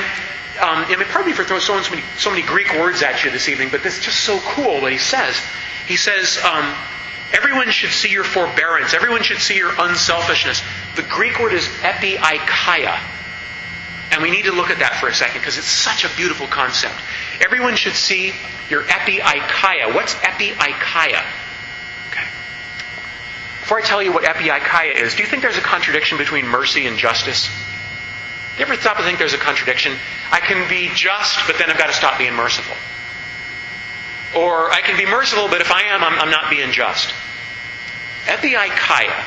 um, 0.60 0.84
I 0.84 0.96
mean, 0.96 1.06
pardon 1.08 1.30
me 1.30 1.32
for 1.32 1.44
throwing 1.44 1.62
so 1.62 1.74
many, 1.74 2.02
so 2.18 2.30
many 2.30 2.42
Greek 2.42 2.72
words 2.74 3.02
at 3.02 3.24
you 3.24 3.30
this 3.30 3.48
evening, 3.48 3.68
but 3.70 3.82
this 3.82 3.98
is 3.98 4.04
just 4.04 4.20
so 4.20 4.38
cool 4.40 4.82
what 4.82 4.92
he 4.92 4.98
says. 4.98 5.40
He 5.86 5.96
says, 5.96 6.38
um, 6.44 6.74
everyone 7.32 7.70
should 7.70 7.90
see 7.90 8.10
your 8.10 8.24
forbearance. 8.24 8.94
Everyone 8.94 9.22
should 9.22 9.38
see 9.38 9.56
your 9.56 9.72
unselfishness. 9.76 10.62
The 10.94 11.02
Greek 11.02 11.38
word 11.40 11.54
is 11.54 11.66
epieikeia. 11.80 13.00
And 14.12 14.22
we 14.22 14.30
need 14.30 14.44
to 14.44 14.52
look 14.52 14.70
at 14.70 14.78
that 14.80 14.96
for 15.00 15.08
a 15.08 15.14
second 15.14 15.40
because 15.40 15.56
it's 15.56 15.66
such 15.66 16.04
a 16.04 16.16
beautiful 16.16 16.46
concept. 16.46 16.94
Everyone 17.40 17.76
should 17.76 17.94
see 17.94 18.34
your 18.68 18.84
epieikeia. 18.84 19.94
What's 19.94 20.14
epieikeia? 20.14 21.24
Before 23.62 23.78
I 23.78 23.82
tell 23.82 24.02
you 24.02 24.12
what 24.12 24.24
epieikeia 24.24 24.96
is, 24.96 25.14
do 25.14 25.22
you 25.22 25.28
think 25.28 25.40
there's 25.40 25.56
a 25.56 25.62
contradiction 25.62 26.18
between 26.18 26.46
mercy 26.46 26.86
and 26.86 26.98
justice? 26.98 27.46
Do 27.46 28.58
you 28.58 28.66
ever 28.66 28.76
stop 28.76 28.96
and 28.96 29.06
think 29.06 29.18
there's 29.18 29.32
a 29.32 29.38
contradiction? 29.38 29.96
I 30.30 30.40
can 30.40 30.68
be 30.68 30.90
just, 30.94 31.46
but 31.46 31.56
then 31.56 31.70
I've 31.70 31.78
got 31.78 31.86
to 31.86 31.94
stop 31.94 32.18
being 32.18 32.34
merciful. 32.34 32.76
Or 34.34 34.70
I 34.70 34.82
can 34.82 34.98
be 34.98 35.06
merciful, 35.06 35.48
but 35.48 35.60
if 35.60 35.70
I 35.70 35.84
am, 35.84 36.04
I'm, 36.04 36.18
I'm 36.18 36.30
not 36.30 36.50
being 36.50 36.72
just. 36.72 37.14
Epieikeia 38.26 39.24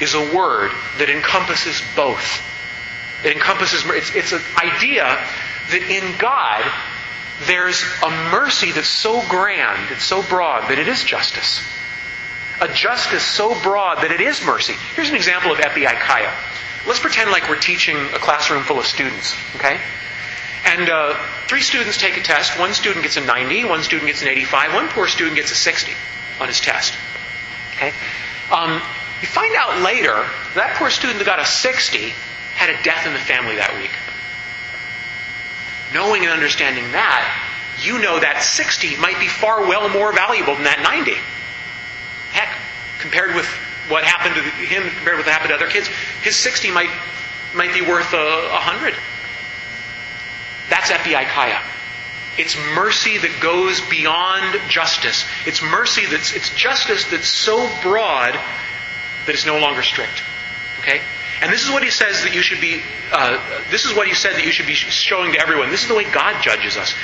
is 0.00 0.14
a 0.14 0.34
word 0.34 0.70
that 0.96 1.10
encompasses 1.10 1.82
both. 1.94 2.40
It 3.24 3.32
encompasses, 3.32 3.82
it's, 3.86 4.14
it's 4.14 4.32
an 4.32 4.42
idea 4.62 5.04
that 5.70 5.82
in 5.82 6.18
God, 6.18 6.64
there's 7.46 7.82
a 8.04 8.10
mercy 8.30 8.72
that's 8.72 8.88
so 8.88 9.22
grand, 9.28 9.90
it's 9.90 10.04
so 10.04 10.22
broad, 10.22 10.68
that 10.70 10.78
it 10.78 10.88
is 10.88 11.04
justice 11.04 11.60
a 12.60 12.68
justice 12.68 13.22
so 13.22 13.60
broad 13.62 14.02
that 14.02 14.10
it 14.10 14.20
is 14.20 14.44
mercy. 14.44 14.74
Here's 14.94 15.08
an 15.08 15.16
example 15.16 15.52
of 15.52 15.58
epieikeia. 15.58 16.32
Let's 16.86 17.00
pretend 17.00 17.30
like 17.30 17.48
we're 17.48 17.58
teaching 17.58 17.96
a 17.96 18.18
classroom 18.18 18.62
full 18.62 18.78
of 18.78 18.86
students, 18.86 19.36
okay? 19.56 19.80
And 20.64 20.88
uh, 20.88 21.14
three 21.46 21.60
students 21.60 21.98
take 21.98 22.16
a 22.16 22.22
test. 22.22 22.58
One 22.58 22.72
student 22.74 23.02
gets 23.02 23.16
a 23.16 23.20
90, 23.20 23.64
one 23.64 23.82
student 23.82 24.08
gets 24.08 24.22
an 24.22 24.28
85, 24.28 24.74
one 24.74 24.88
poor 24.88 25.06
student 25.06 25.36
gets 25.36 25.52
a 25.52 25.54
60 25.54 25.92
on 26.40 26.48
his 26.48 26.60
test. 26.60 26.94
Okay? 27.74 27.92
Um, 28.50 28.82
you 29.20 29.28
find 29.28 29.54
out 29.56 29.82
later 29.82 30.26
that 30.54 30.76
poor 30.78 30.90
student 30.90 31.18
that 31.18 31.26
got 31.26 31.38
a 31.38 31.46
60 31.46 32.12
had 32.58 32.70
a 32.70 32.82
death 32.82 33.06
in 33.06 33.12
the 33.12 33.20
family 33.20 33.54
that 33.54 33.76
week. 33.78 33.94
Knowing 35.94 36.24
and 36.24 36.32
understanding 36.32 36.90
that, 36.90 37.22
you 37.80 38.00
know 38.00 38.18
that 38.18 38.42
60 38.42 38.96
might 38.96 39.20
be 39.20 39.28
far 39.28 39.60
well 39.62 39.88
more 39.88 40.12
valuable 40.12 40.54
than 40.54 40.64
that 40.64 40.82
90. 40.82 41.14
Heck, 42.32 42.50
compared 42.98 43.36
with 43.36 43.46
what 43.86 44.02
happened 44.02 44.34
to 44.34 44.42
him, 44.42 44.90
compared 44.90 45.18
with 45.18 45.26
what 45.26 45.32
happened 45.32 45.50
to 45.50 45.54
other 45.54 45.68
kids, 45.68 45.86
his 46.22 46.34
60 46.34 46.72
might, 46.72 46.90
might 47.54 47.72
be 47.72 47.80
worth 47.80 48.12
uh, 48.12 48.18
a, 48.18 48.58
100. 48.58 48.94
That's 50.68 50.90
epieikeia. 50.90 51.62
It's 52.36 52.56
mercy 52.74 53.18
that 53.18 53.38
goes 53.40 53.80
beyond 53.82 54.60
justice. 54.68 55.24
It's 55.46 55.62
mercy 55.62 56.06
that's, 56.06 56.34
it's 56.34 56.50
justice 56.50 57.04
that's 57.04 57.28
so 57.28 57.70
broad 57.82 58.34
that 58.34 59.34
it's 59.34 59.46
no 59.46 59.60
longer 59.60 59.82
strict. 59.82 60.22
Okay? 60.80 61.02
And 61.40 61.52
this 61.52 61.64
is 61.64 61.70
what 61.70 61.82
he 61.82 61.90
says 61.90 62.22
that 62.22 62.34
you 62.34 62.42
should 62.42 62.60
be, 62.60 62.82
uh, 63.12 63.38
this 63.70 63.84
is 63.84 63.94
what 63.94 64.08
he 64.08 64.14
said 64.14 64.34
that 64.34 64.44
you 64.44 64.50
should 64.50 64.66
be 64.66 64.74
showing 64.74 65.32
to 65.32 65.38
everyone. 65.38 65.70
This 65.70 65.82
is 65.82 65.88
the 65.88 65.94
way 65.94 66.10
God 66.10 66.42
judges 66.42 66.76
us. 66.76 66.94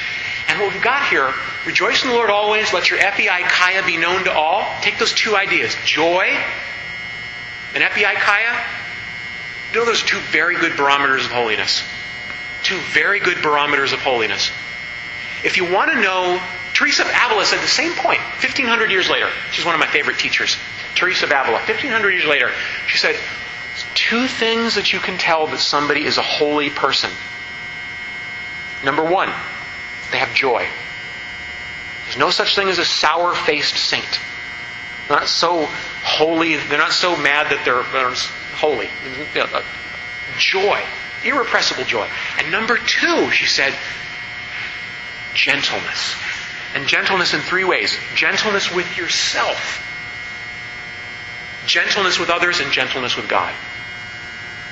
And 0.48 0.60
what 0.60 0.72
we've 0.72 0.82
got 0.82 1.06
here, 1.08 1.32
rejoice 1.66 2.02
in 2.02 2.10
the 2.10 2.14
Lord 2.14 2.30
always, 2.30 2.72
let 2.72 2.90
your 2.90 2.98
epieikeia 2.98 3.86
be 3.86 3.96
known 3.96 4.24
to 4.24 4.32
all. 4.32 4.66
Take 4.82 4.98
those 4.98 5.12
two 5.12 5.36
ideas, 5.36 5.74
joy 5.84 6.36
and 7.74 7.82
epieikeia. 7.82 8.64
You 9.72 9.80
know 9.80 9.86
those 9.86 10.02
two 10.02 10.18
very 10.30 10.56
good 10.56 10.76
barometers 10.76 11.24
of 11.24 11.32
holiness. 11.32 11.82
Two 12.62 12.78
very 12.92 13.20
good 13.20 13.42
barometers 13.42 13.92
of 13.92 14.00
holiness. 14.00 14.50
If 15.44 15.56
you 15.56 15.70
want 15.70 15.90
to 15.90 16.00
know, 16.00 16.40
Teresa 16.72 17.02
of 17.02 17.08
Avila 17.08 17.44
said 17.44 17.60
the 17.60 17.68
same 17.68 17.92
point 17.92 18.20
1,500 18.20 18.90
years 18.90 19.10
later. 19.10 19.28
She's 19.50 19.64
one 19.64 19.74
of 19.74 19.80
my 19.80 19.86
favorite 19.86 20.18
teachers. 20.18 20.56
Teresa 20.94 21.26
of 21.26 21.32
Avila, 21.32 21.58
1,500 21.58 22.10
years 22.10 22.24
later, 22.24 22.52
she 22.86 22.98
said, 22.98 23.16
two 23.94 24.26
things 24.26 24.76
that 24.76 24.92
you 24.92 25.00
can 25.00 25.18
tell 25.18 25.46
that 25.48 25.58
somebody 25.58 26.04
is 26.04 26.18
a 26.18 26.22
holy 26.22 26.70
person. 26.70 27.10
Number 28.84 29.04
one, 29.04 29.28
they 30.10 30.18
have 30.18 30.34
joy. 30.34 30.68
There's 32.04 32.18
no 32.18 32.30
such 32.30 32.54
thing 32.54 32.68
as 32.68 32.78
a 32.78 32.84
sour 32.84 33.34
faced 33.34 33.76
saint. 33.76 34.20
They're 35.08 35.18
not 35.18 35.28
so 35.28 35.66
holy, 36.02 36.56
they're 36.56 36.78
not 36.78 36.92
so 36.92 37.16
mad 37.16 37.50
that 37.50 37.64
they're, 37.64 37.82
they're 37.92 38.14
holy. 38.54 38.88
Joy, 40.38 40.82
irrepressible 41.24 41.84
joy. 41.84 42.08
And 42.38 42.50
number 42.50 42.78
two, 42.78 43.30
she 43.30 43.46
said, 43.46 43.74
gentleness. 45.34 46.14
And 46.74 46.86
gentleness 46.88 47.34
in 47.34 47.40
three 47.40 47.64
ways 47.64 47.96
gentleness 48.14 48.72
with 48.72 48.96
yourself, 48.96 49.83
gentleness 51.66 52.18
with 52.18 52.30
others, 52.30 52.60
and 52.60 52.72
gentleness 52.72 53.16
with 53.16 53.28
God. 53.28 53.54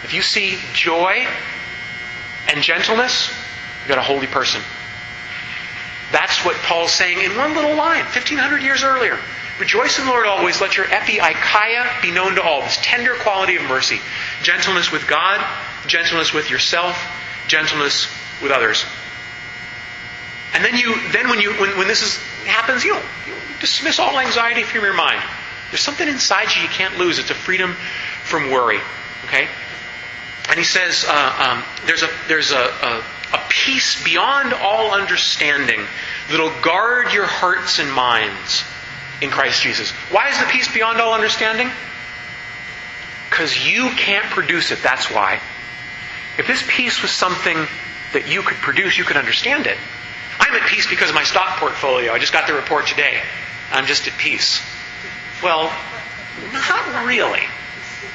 If 0.05 0.15
you 0.15 0.23
see 0.23 0.59
joy 0.73 1.27
and 2.49 2.63
gentleness, 2.63 3.29
you've 3.81 3.89
got 3.89 3.99
a 3.99 4.03
holy 4.03 4.27
person. 4.27 4.63
That's 6.11 6.45
what 6.45 6.57
Paul's 6.57 6.93
saying 6.93 7.21
in 7.21 7.37
one 7.37 7.55
little 7.55 7.75
line, 7.75 8.05
1500 8.05 8.63
years 8.63 8.83
earlier. 8.83 9.19
Rejoice 9.59 9.99
in 9.99 10.07
the 10.07 10.11
Lord 10.11 10.27
always. 10.27 10.61
Let 10.61 10.77
your 10.77 10.87
epieikeia 10.87 12.03
be 12.03 12.11
known 12.11 12.35
to 12.35 12.43
all. 12.43 12.63
This 12.63 12.79
tender 12.83 13.15
quality 13.15 13.57
of 13.57 13.63
mercy. 13.63 14.01
Gentleness 14.43 14.91
with 14.91 15.07
God, 15.07 15.45
gentleness 15.87 16.33
with 16.33 16.51
yourself, 16.51 16.99
gentleness 17.49 18.09
with 18.43 18.51
others. 18.51 18.85
And 20.55 20.65
then 20.65 20.77
you, 20.77 20.97
then 21.13 21.31
when 21.31 21.41
you, 21.41 21.53
when, 21.55 21.79
when 21.79 21.89
this 21.89 22.03
is, 22.03 22.17
happens, 22.45 22.85
you, 22.85 22.95
you 23.27 23.35
dismiss 23.61 23.99
all 23.99 24.19
anxiety 24.19 24.65
from 24.65 24.83
your 24.83 24.95
mind. 24.95 25.23
There's 25.73 25.81
something 25.81 26.07
inside 26.07 26.55
you 26.55 26.61
you 26.61 26.69
can't 26.69 26.99
lose. 26.99 27.19
It's 27.19 27.31
a 27.31 27.35
freedom 27.35 27.73
from 28.25 28.51
worry. 28.51 28.79
Okay? 29.25 29.49
And 30.51 30.59
he 30.59 30.65
says 30.65 31.07
uh, 31.09 31.55
um, 31.57 31.65
there's, 31.87 32.03
a, 32.03 32.11
there's 32.29 32.51
a, 32.51 32.59
a, 32.59 33.05
a 33.33 33.41
peace 33.49 34.05
beyond 34.05 34.53
all 34.53 34.93
understanding 34.93 35.81
that'll 36.29 36.61
guard 36.61 37.15
your 37.15 37.25
hearts 37.25 37.79
and 37.79 37.91
minds 37.91 38.65
in 39.23 39.31
Christ 39.31 39.63
Jesus. 39.63 39.91
Why 40.11 40.29
is 40.29 40.39
the 40.39 40.47
peace 40.47 40.71
beyond 40.71 41.01
all 41.01 41.15
understanding? 41.15 41.71
Because 43.31 43.67
you 43.67 43.89
can't 43.97 44.27
produce 44.27 44.73
it, 44.73 44.81
that's 44.83 45.11
why. 45.11 45.41
If 46.37 46.47
this 46.47 46.63
peace 46.69 47.01
was 47.01 47.13
something 47.13 47.67
that 48.13 48.29
you 48.29 48.43
could 48.43 48.59
produce, 48.59 48.99
you 48.99 49.05
could 49.05 49.17
understand 49.17 49.67
it. 49.67 49.79
I'm 50.39 50.53
at 50.55 50.69
peace 50.69 50.87
because 50.87 51.09
of 51.09 51.15
my 51.15 51.25
stock 51.25 51.59
portfolio. 51.59 52.13
I 52.13 52.19
just 52.19 52.35
got 52.35 52.47
the 52.47 52.53
report 52.53 52.87
today. 52.87 53.23
I'm 53.71 53.87
just 53.87 54.07
at 54.07 54.19
peace. 54.19 54.61
Well, 55.43 55.73
not 56.53 57.07
really. 57.07 57.43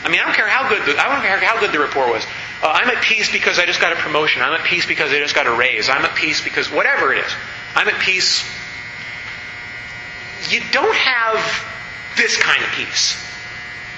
I 0.03 0.09
mean, 0.09 0.21
I 0.21 0.25
don't 0.25 0.36
care 0.36 0.47
how 0.47 0.69
good 0.69 0.86
the, 0.86 0.99
I 0.99 1.11
don't 1.11 1.21
care 1.21 1.38
how 1.39 1.59
good 1.59 1.71
the 1.71 1.80
report 1.80 2.09
was. 2.09 2.23
Uh, 2.61 2.67
I'm 2.67 2.89
at 2.89 3.03
peace 3.03 3.32
because 3.32 3.59
I 3.59 3.65
just 3.65 3.82
got 3.82 3.93
a 3.93 3.97
promotion. 3.97 4.41
I'm 4.41 4.53
at 4.53 4.65
peace 4.65 4.86
because 4.86 5.11
I 5.11 5.19
just 5.19 5.36
got 5.36 5.47
a 5.47 5.51
raise. 5.51 5.89
I'm 5.89 6.05
at 6.05 6.15
peace 6.15 6.41
because 6.41 6.71
whatever 6.71 7.13
it 7.13 7.25
is. 7.25 7.32
I'm 7.75 7.88
at 7.88 7.99
peace. 7.99 8.43
You 10.49 10.61
don't 10.71 10.95
have 10.95 12.15
this 12.15 12.38
kind 12.38 12.63
of 12.63 12.69
peace. 12.71 13.23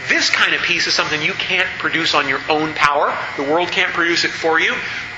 This 0.07 0.29
kind 0.29 0.55
of 0.55 0.61
peace 0.61 0.87
is 0.87 0.93
something 0.93 1.21
you 1.21 1.33
can't 1.33 1.67
produce 1.79 2.13
on 2.13 2.27
your 2.27 2.41
own 2.49 2.73
power. 2.73 3.15
The 3.37 3.43
world 3.43 3.71
can't 3.71 3.93
produce 3.93 4.23
it 4.23 4.31
for 4.31 4.59
you. 4.59 4.73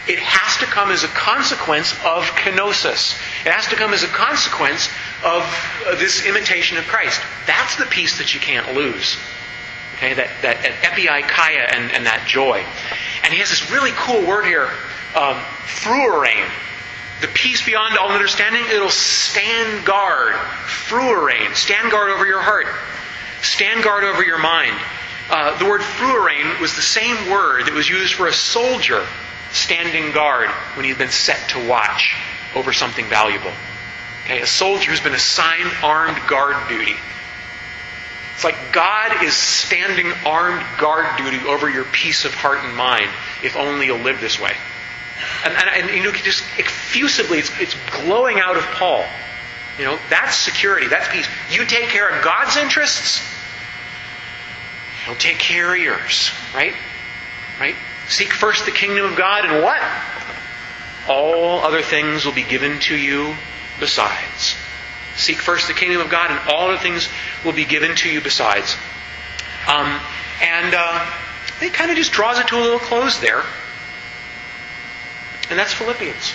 It 0.07 0.19
has 0.19 0.57
to 0.57 0.65
come 0.65 0.91
as 0.91 1.03
a 1.03 1.07
consequence 1.07 1.93
of 2.03 2.25
kenosis. 2.35 3.13
It 3.45 3.51
has 3.51 3.67
to 3.67 3.75
come 3.75 3.93
as 3.93 4.03
a 4.03 4.07
consequence 4.07 4.89
of 5.23 5.99
this 5.99 6.25
imitation 6.25 6.77
of 6.77 6.85
Christ. 6.85 7.21
That's 7.45 7.75
the 7.75 7.85
peace 7.85 8.17
that 8.17 8.33
you 8.33 8.39
can't 8.39 8.73
lose. 8.73 9.17
Okay, 9.95 10.13
that, 10.15 10.29
that 10.41 10.57
epieikeia 10.81 11.75
and, 11.75 11.91
and 11.91 12.05
that 12.07 12.25
joy. 12.27 12.65
And 13.23 13.31
he 13.31 13.39
has 13.39 13.49
this 13.49 13.69
really 13.71 13.91
cool 13.93 14.25
word 14.25 14.45
here, 14.45 14.65
um, 15.15 15.37
phrourein. 15.65 16.49
The 17.21 17.27
peace 17.27 17.63
beyond 17.63 17.97
all 17.97 18.09
understanding, 18.09 18.63
it'll 18.73 18.89
stand 18.89 19.85
guard. 19.85 20.33
Phrourein. 20.65 21.55
Stand 21.55 21.91
guard 21.91 22.09
over 22.09 22.25
your 22.25 22.41
heart. 22.41 22.65
Stand 23.43 23.83
guard 23.83 24.03
over 24.03 24.23
your 24.23 24.39
mind. 24.39 24.75
Uh, 25.29 25.57
the 25.59 25.65
word 25.65 25.81
phrourein 25.81 26.59
was 26.59 26.75
the 26.75 26.81
same 26.81 27.29
word 27.29 27.67
that 27.67 27.73
was 27.73 27.87
used 27.87 28.15
for 28.15 28.25
a 28.27 28.33
soldier 28.33 29.05
standing 29.51 30.11
guard 30.13 30.49
when 30.75 30.85
he'd 30.85 30.97
been 30.97 31.11
set 31.11 31.49
to 31.49 31.67
watch 31.67 32.15
over 32.55 32.73
something 32.73 33.05
valuable. 33.05 33.53
Okay, 34.25 34.41
a 34.41 34.47
soldier 34.47 34.91
who's 34.91 34.99
been 34.99 35.13
assigned 35.13 35.71
armed 35.83 36.17
guard 36.27 36.55
duty. 36.69 36.95
It's 38.35 38.43
like 38.43 38.71
God 38.71 39.23
is 39.23 39.33
standing 39.33 40.11
armed 40.25 40.65
guard 40.79 41.05
duty 41.17 41.39
over 41.47 41.69
your 41.69 41.85
peace 41.85 42.25
of 42.25 42.33
heart 42.33 42.63
and 42.63 42.75
mind 42.75 43.09
if 43.43 43.55
only 43.55 43.87
you'll 43.87 43.99
live 43.99 44.19
this 44.19 44.39
way. 44.39 44.53
And, 45.45 45.53
and, 45.53 45.69
and 45.69 45.89
you 45.95 46.03
know, 46.03 46.11
just 46.11 46.43
effusively, 46.57 47.39
it's, 47.39 47.51
it's 47.59 47.75
glowing 48.01 48.39
out 48.39 48.57
of 48.57 48.63
Paul. 48.63 49.05
You 49.77 49.85
know, 49.85 49.99
that's 50.09 50.35
security, 50.35 50.87
that's 50.87 51.07
peace. 51.09 51.27
You 51.51 51.65
take 51.65 51.89
care 51.89 52.09
of 52.09 52.23
God's 52.23 52.57
interests, 52.57 53.21
He'll 55.05 55.15
take 55.15 55.39
care 55.39 55.73
of 55.73 55.79
yours, 55.79 56.31
right? 56.53 56.73
Right? 57.59 57.75
Seek 58.07 58.33
first 58.33 58.65
the 58.65 58.71
kingdom 58.71 59.05
of 59.05 59.17
God, 59.17 59.45
and 59.45 59.63
what? 59.63 59.81
All 61.07 61.59
other 61.59 61.81
things 61.81 62.25
will 62.25 62.33
be 62.33 62.43
given 62.43 62.79
to 62.81 62.95
you 62.95 63.35
besides. 63.79 64.55
Seek 65.15 65.37
first 65.37 65.67
the 65.67 65.73
kingdom 65.73 66.01
of 66.01 66.09
God, 66.09 66.31
and 66.31 66.39
all 66.49 66.69
other 66.69 66.77
things 66.77 67.09
will 67.43 67.53
be 67.53 67.65
given 67.65 67.95
to 67.97 68.09
you 68.09 68.21
besides. 68.21 68.75
Um, 69.67 69.99
and 70.41 70.73
uh, 70.73 71.11
it 71.61 71.73
kind 71.73 71.91
of 71.91 71.97
just 71.97 72.11
draws 72.11 72.39
it 72.39 72.47
to 72.47 72.57
a 72.57 72.61
little 72.61 72.79
close 72.79 73.19
there. 73.19 73.43
And 75.49 75.59
that's 75.59 75.73
Philippians. 75.73 76.33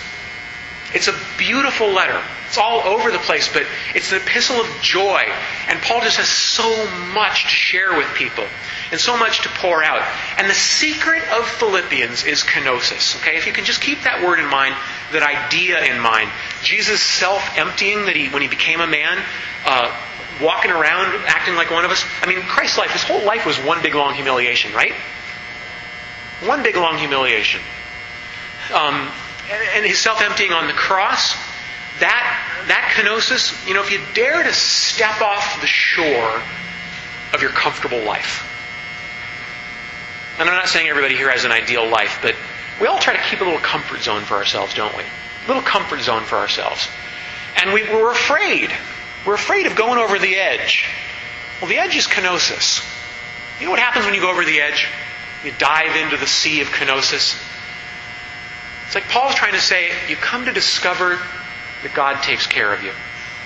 It's 0.93 1.07
a 1.07 1.13
beautiful 1.37 1.89
letter. 1.89 2.21
It's 2.47 2.57
all 2.57 2.79
over 2.79 3.11
the 3.11 3.19
place, 3.19 3.51
but 3.51 3.63
it's 3.93 4.11
an 4.13 4.21
epistle 4.21 4.61
of 4.61 4.67
joy. 4.81 5.25
And 5.67 5.81
Paul 5.81 5.99
just 6.01 6.15
has 6.15 6.29
so 6.29 6.89
much 7.13 7.43
to 7.43 7.49
share 7.49 7.97
with 7.97 8.07
people 8.13 8.45
and 8.91 8.99
so 8.99 9.17
much 9.17 9.41
to 9.41 9.49
pour 9.49 9.83
out. 9.83 10.01
And 10.37 10.49
the 10.49 10.53
secret 10.53 11.23
of 11.29 11.45
Philippians 11.45 12.23
is 12.23 12.43
kenosis. 12.43 13.17
Okay? 13.17 13.35
If 13.35 13.47
you 13.47 13.53
can 13.53 13.65
just 13.65 13.81
keep 13.81 14.03
that 14.03 14.23
word 14.23 14.39
in 14.39 14.45
mind, 14.45 14.75
that 15.11 15.23
idea 15.23 15.83
in 15.83 15.99
mind. 16.01 16.29
Jesus 16.63 17.01
self 17.01 17.41
emptying 17.57 18.05
that 18.05 18.15
he 18.15 18.29
when 18.29 18.41
he 18.41 18.47
became 18.47 18.81
a 18.81 18.87
man, 18.87 19.23
uh, 19.65 19.95
walking 20.41 20.71
around 20.71 21.13
acting 21.25 21.55
like 21.55 21.71
one 21.71 21.85
of 21.85 21.91
us. 21.91 22.05
I 22.21 22.27
mean, 22.27 22.41
Christ's 22.41 22.77
life, 22.77 22.91
his 22.91 23.03
whole 23.03 23.23
life 23.23 23.45
was 23.45 23.57
one 23.57 23.81
big 23.81 23.95
long 23.95 24.13
humiliation, 24.13 24.73
right? 24.73 24.93
One 26.43 26.63
big 26.63 26.75
long 26.75 26.97
humiliation. 26.97 27.61
Um, 28.73 29.09
and 29.75 29.85
his 29.85 29.99
self 29.99 30.21
emptying 30.21 30.51
on 30.51 30.67
the 30.67 30.73
cross, 30.73 31.33
that, 31.99 32.65
that 32.67 32.93
kenosis, 32.95 33.67
you 33.67 33.73
know, 33.73 33.81
if 33.81 33.91
you 33.91 33.99
dare 34.13 34.43
to 34.43 34.53
step 34.53 35.21
off 35.21 35.61
the 35.61 35.67
shore 35.67 36.41
of 37.33 37.41
your 37.41 37.51
comfortable 37.51 38.03
life, 38.03 38.43
and 40.39 40.47
I'm 40.47 40.55
not 40.55 40.67
saying 40.67 40.87
everybody 40.87 41.15
here 41.15 41.31
has 41.31 41.45
an 41.45 41.51
ideal 41.51 41.89
life, 41.89 42.19
but 42.21 42.35
we 42.79 42.87
all 42.87 42.99
try 42.99 43.15
to 43.15 43.23
keep 43.29 43.41
a 43.41 43.43
little 43.43 43.59
comfort 43.59 44.01
zone 44.01 44.23
for 44.23 44.35
ourselves, 44.35 44.73
don't 44.73 44.95
we? 44.95 45.03
A 45.03 45.47
little 45.47 45.63
comfort 45.63 46.01
zone 46.01 46.23
for 46.23 46.35
ourselves. 46.37 46.87
And 47.55 47.73
we, 47.73 47.83
we're 47.83 48.11
afraid. 48.11 48.71
We're 49.25 49.35
afraid 49.35 49.65
of 49.65 49.75
going 49.75 49.97
over 49.97 50.19
the 50.19 50.35
edge. 50.35 50.85
Well, 51.59 51.69
the 51.69 51.77
edge 51.77 51.95
is 51.95 52.05
kenosis. 52.05 52.85
You 53.59 53.65
know 53.65 53.71
what 53.71 53.79
happens 53.79 54.05
when 54.05 54.13
you 54.13 54.21
go 54.21 54.29
over 54.29 54.45
the 54.45 54.61
edge? 54.61 54.87
You 55.43 55.51
dive 55.57 55.95
into 55.95 56.17
the 56.17 56.27
sea 56.27 56.61
of 56.61 56.67
kenosis. 56.67 57.41
It's 58.85 58.95
like 58.95 59.09
Paul's 59.09 59.35
trying 59.35 59.53
to 59.53 59.59
say, 59.59 59.91
you 60.07 60.15
come 60.15 60.45
to 60.45 60.53
discover 60.53 61.19
that 61.83 61.93
God 61.93 62.23
takes 62.23 62.45
care 62.47 62.73
of 62.73 62.83
you. 62.83 62.91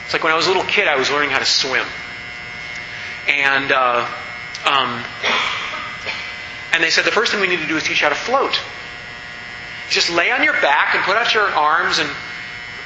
It's 0.03 0.13
like 0.13 0.23
when 0.23 0.33
I 0.33 0.35
was 0.35 0.45
a 0.45 0.49
little 0.49 0.65
kid, 0.65 0.87
I 0.87 0.97
was 0.97 1.09
learning 1.09 1.29
how 1.29 1.39
to 1.39 1.45
swim. 1.45 1.85
And 3.27 3.71
uh, 3.71 4.07
um, 4.65 5.03
and 6.73 6.83
they 6.83 6.89
said 6.89 7.05
the 7.05 7.11
first 7.11 7.31
thing 7.31 7.41
we 7.41 7.47
need 7.47 7.61
to 7.61 7.67
do 7.67 7.77
is 7.77 7.83
teach 7.83 8.01
you 8.01 8.07
how 8.07 8.09
to 8.09 8.19
float. 8.19 8.59
Just 9.91 10.09
lay 10.09 10.31
on 10.31 10.41
your 10.41 10.53
back 10.53 10.95
and 10.95 11.03
put 11.03 11.17
out 11.17 11.33
your 11.33 11.47
arms 11.47 11.99
and 11.99 12.09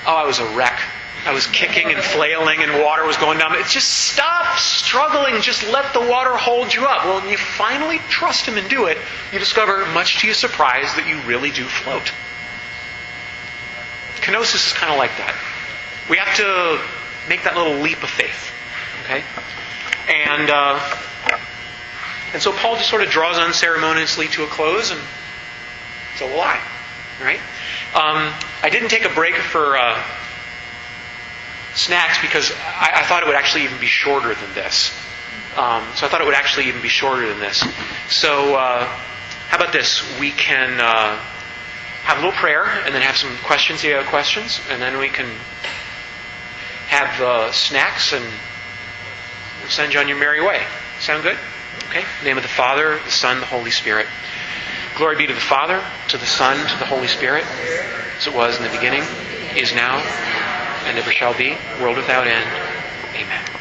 oh, 0.07 0.15
I 0.15 0.25
was 0.25 0.39
a 0.39 0.55
wreck. 0.55 0.79
I 1.23 1.33
was 1.33 1.45
kicking 1.47 1.91
and 1.91 2.01
flailing 2.01 2.61
and 2.61 2.83
water 2.83 3.05
was 3.05 3.15
going 3.17 3.37
down. 3.37 3.55
It's 3.55 3.71
just 3.71 3.91
stop 4.11 4.57
struggling. 4.57 5.39
Just 5.41 5.63
let 5.71 5.93
the 5.93 6.01
water 6.01 6.35
hold 6.35 6.73
you 6.73 6.85
up. 6.85 7.05
Well, 7.05 7.21
when 7.21 7.29
you 7.29 7.37
finally 7.37 7.99
trust 8.09 8.47
Him 8.47 8.57
and 8.57 8.67
do 8.69 8.85
it, 8.85 8.97
you 9.31 9.37
discover, 9.37 9.85
much 9.93 10.19
to 10.21 10.27
your 10.27 10.33
surprise, 10.33 10.93
that 10.95 11.07
you 11.07 11.19
really 11.21 11.51
do 11.51 11.63
float. 11.65 12.11
Kenosis 14.17 14.67
is 14.67 14.73
kind 14.73 14.91
of 14.91 14.97
like 14.97 15.17
that. 15.17 15.35
We 16.09 16.17
have 16.17 16.35
to 16.37 16.81
make 17.29 17.43
that 17.43 17.55
little 17.55 17.81
leap 17.81 18.01
of 18.01 18.09
faith. 18.09 18.51
Okay? 19.03 19.23
And, 20.09 20.49
uh, 20.49 20.79
and 22.33 22.41
so 22.41 22.51
Paul 22.51 22.77
just 22.77 22.89
sort 22.89 23.03
of 23.03 23.09
draws 23.09 23.37
unceremoniously 23.37 24.27
to 24.29 24.43
a 24.43 24.47
close, 24.47 24.91
and 24.91 24.99
so 26.17 26.27
will 26.27 26.41
I. 26.41 26.59
Right? 27.21 27.39
Um, 27.93 28.33
I 28.61 28.69
didn't 28.71 28.89
take 28.89 29.05
a 29.05 29.13
break 29.13 29.35
for. 29.35 29.77
Uh, 29.77 30.03
snacks 31.75 32.19
because 32.21 32.51
I, 32.53 33.01
I, 33.01 33.03
thought 33.03 33.21
it 33.21 33.25
would 33.27 33.35
actually 33.35 33.65
even 33.65 33.79
be 33.79 33.87
shorter 33.87 34.33
than 34.33 34.53
this. 34.53 34.91
Um, 35.57 35.83
so 35.95 36.05
I 36.05 36.09
thought 36.09 36.21
it 36.21 36.25
would 36.25 36.35
actually 36.35 36.67
even 36.67 36.81
be 36.81 36.87
shorter 36.87 37.27
than 37.27 37.39
this. 37.39 37.63
So 38.09 38.55
uh, 38.55 38.85
how 39.47 39.57
about 39.57 39.73
this? 39.73 40.03
We 40.19 40.31
can 40.31 40.79
uh, 40.79 41.17
have 42.03 42.17
a 42.17 42.21
little 42.21 42.37
prayer 42.37 42.65
and 42.65 42.95
then 42.95 43.01
have 43.01 43.17
some 43.17 43.35
questions. 43.43 43.83
You 43.83 43.95
have 43.95 44.05
questions, 44.07 44.59
and 44.69 44.81
then 44.81 44.97
we 44.97 45.09
can 45.09 45.29
have 46.87 47.21
uh, 47.21 47.51
snacks 47.51 48.13
and 48.13 48.25
send 49.69 49.93
you 49.93 49.99
on 49.99 50.07
your 50.07 50.17
merry 50.17 50.41
way. 50.41 50.63
Sound 50.99 51.23
good? 51.23 51.37
Okay. 51.89 52.03
name 52.23 52.37
of 52.37 52.43
the 52.43 52.49
Father, 52.49 52.99
the 53.03 53.11
Son, 53.11 53.39
the 53.39 53.45
Holy 53.45 53.71
Spirit. 53.71 54.07
Glory 54.97 55.17
be 55.17 55.27
to 55.27 55.33
the 55.33 55.41
Father, 55.41 55.83
to 56.07 56.17
the 56.17 56.25
Son, 56.25 56.55
to 56.69 56.79
the 56.79 56.85
Holy 56.85 57.07
Spirit, 57.07 57.43
as 58.17 58.27
it 58.27 58.33
was 58.33 58.55
in 58.57 58.63
the 58.63 58.69
beginning, 58.69 59.03
is 59.57 59.73
now, 59.73 59.97
and 60.85 60.97
ever 60.97 61.11
shall 61.11 61.37
be, 61.37 61.57
world 61.81 61.97
without 61.97 62.27
end. 62.27 62.49
Amen. 63.15 63.54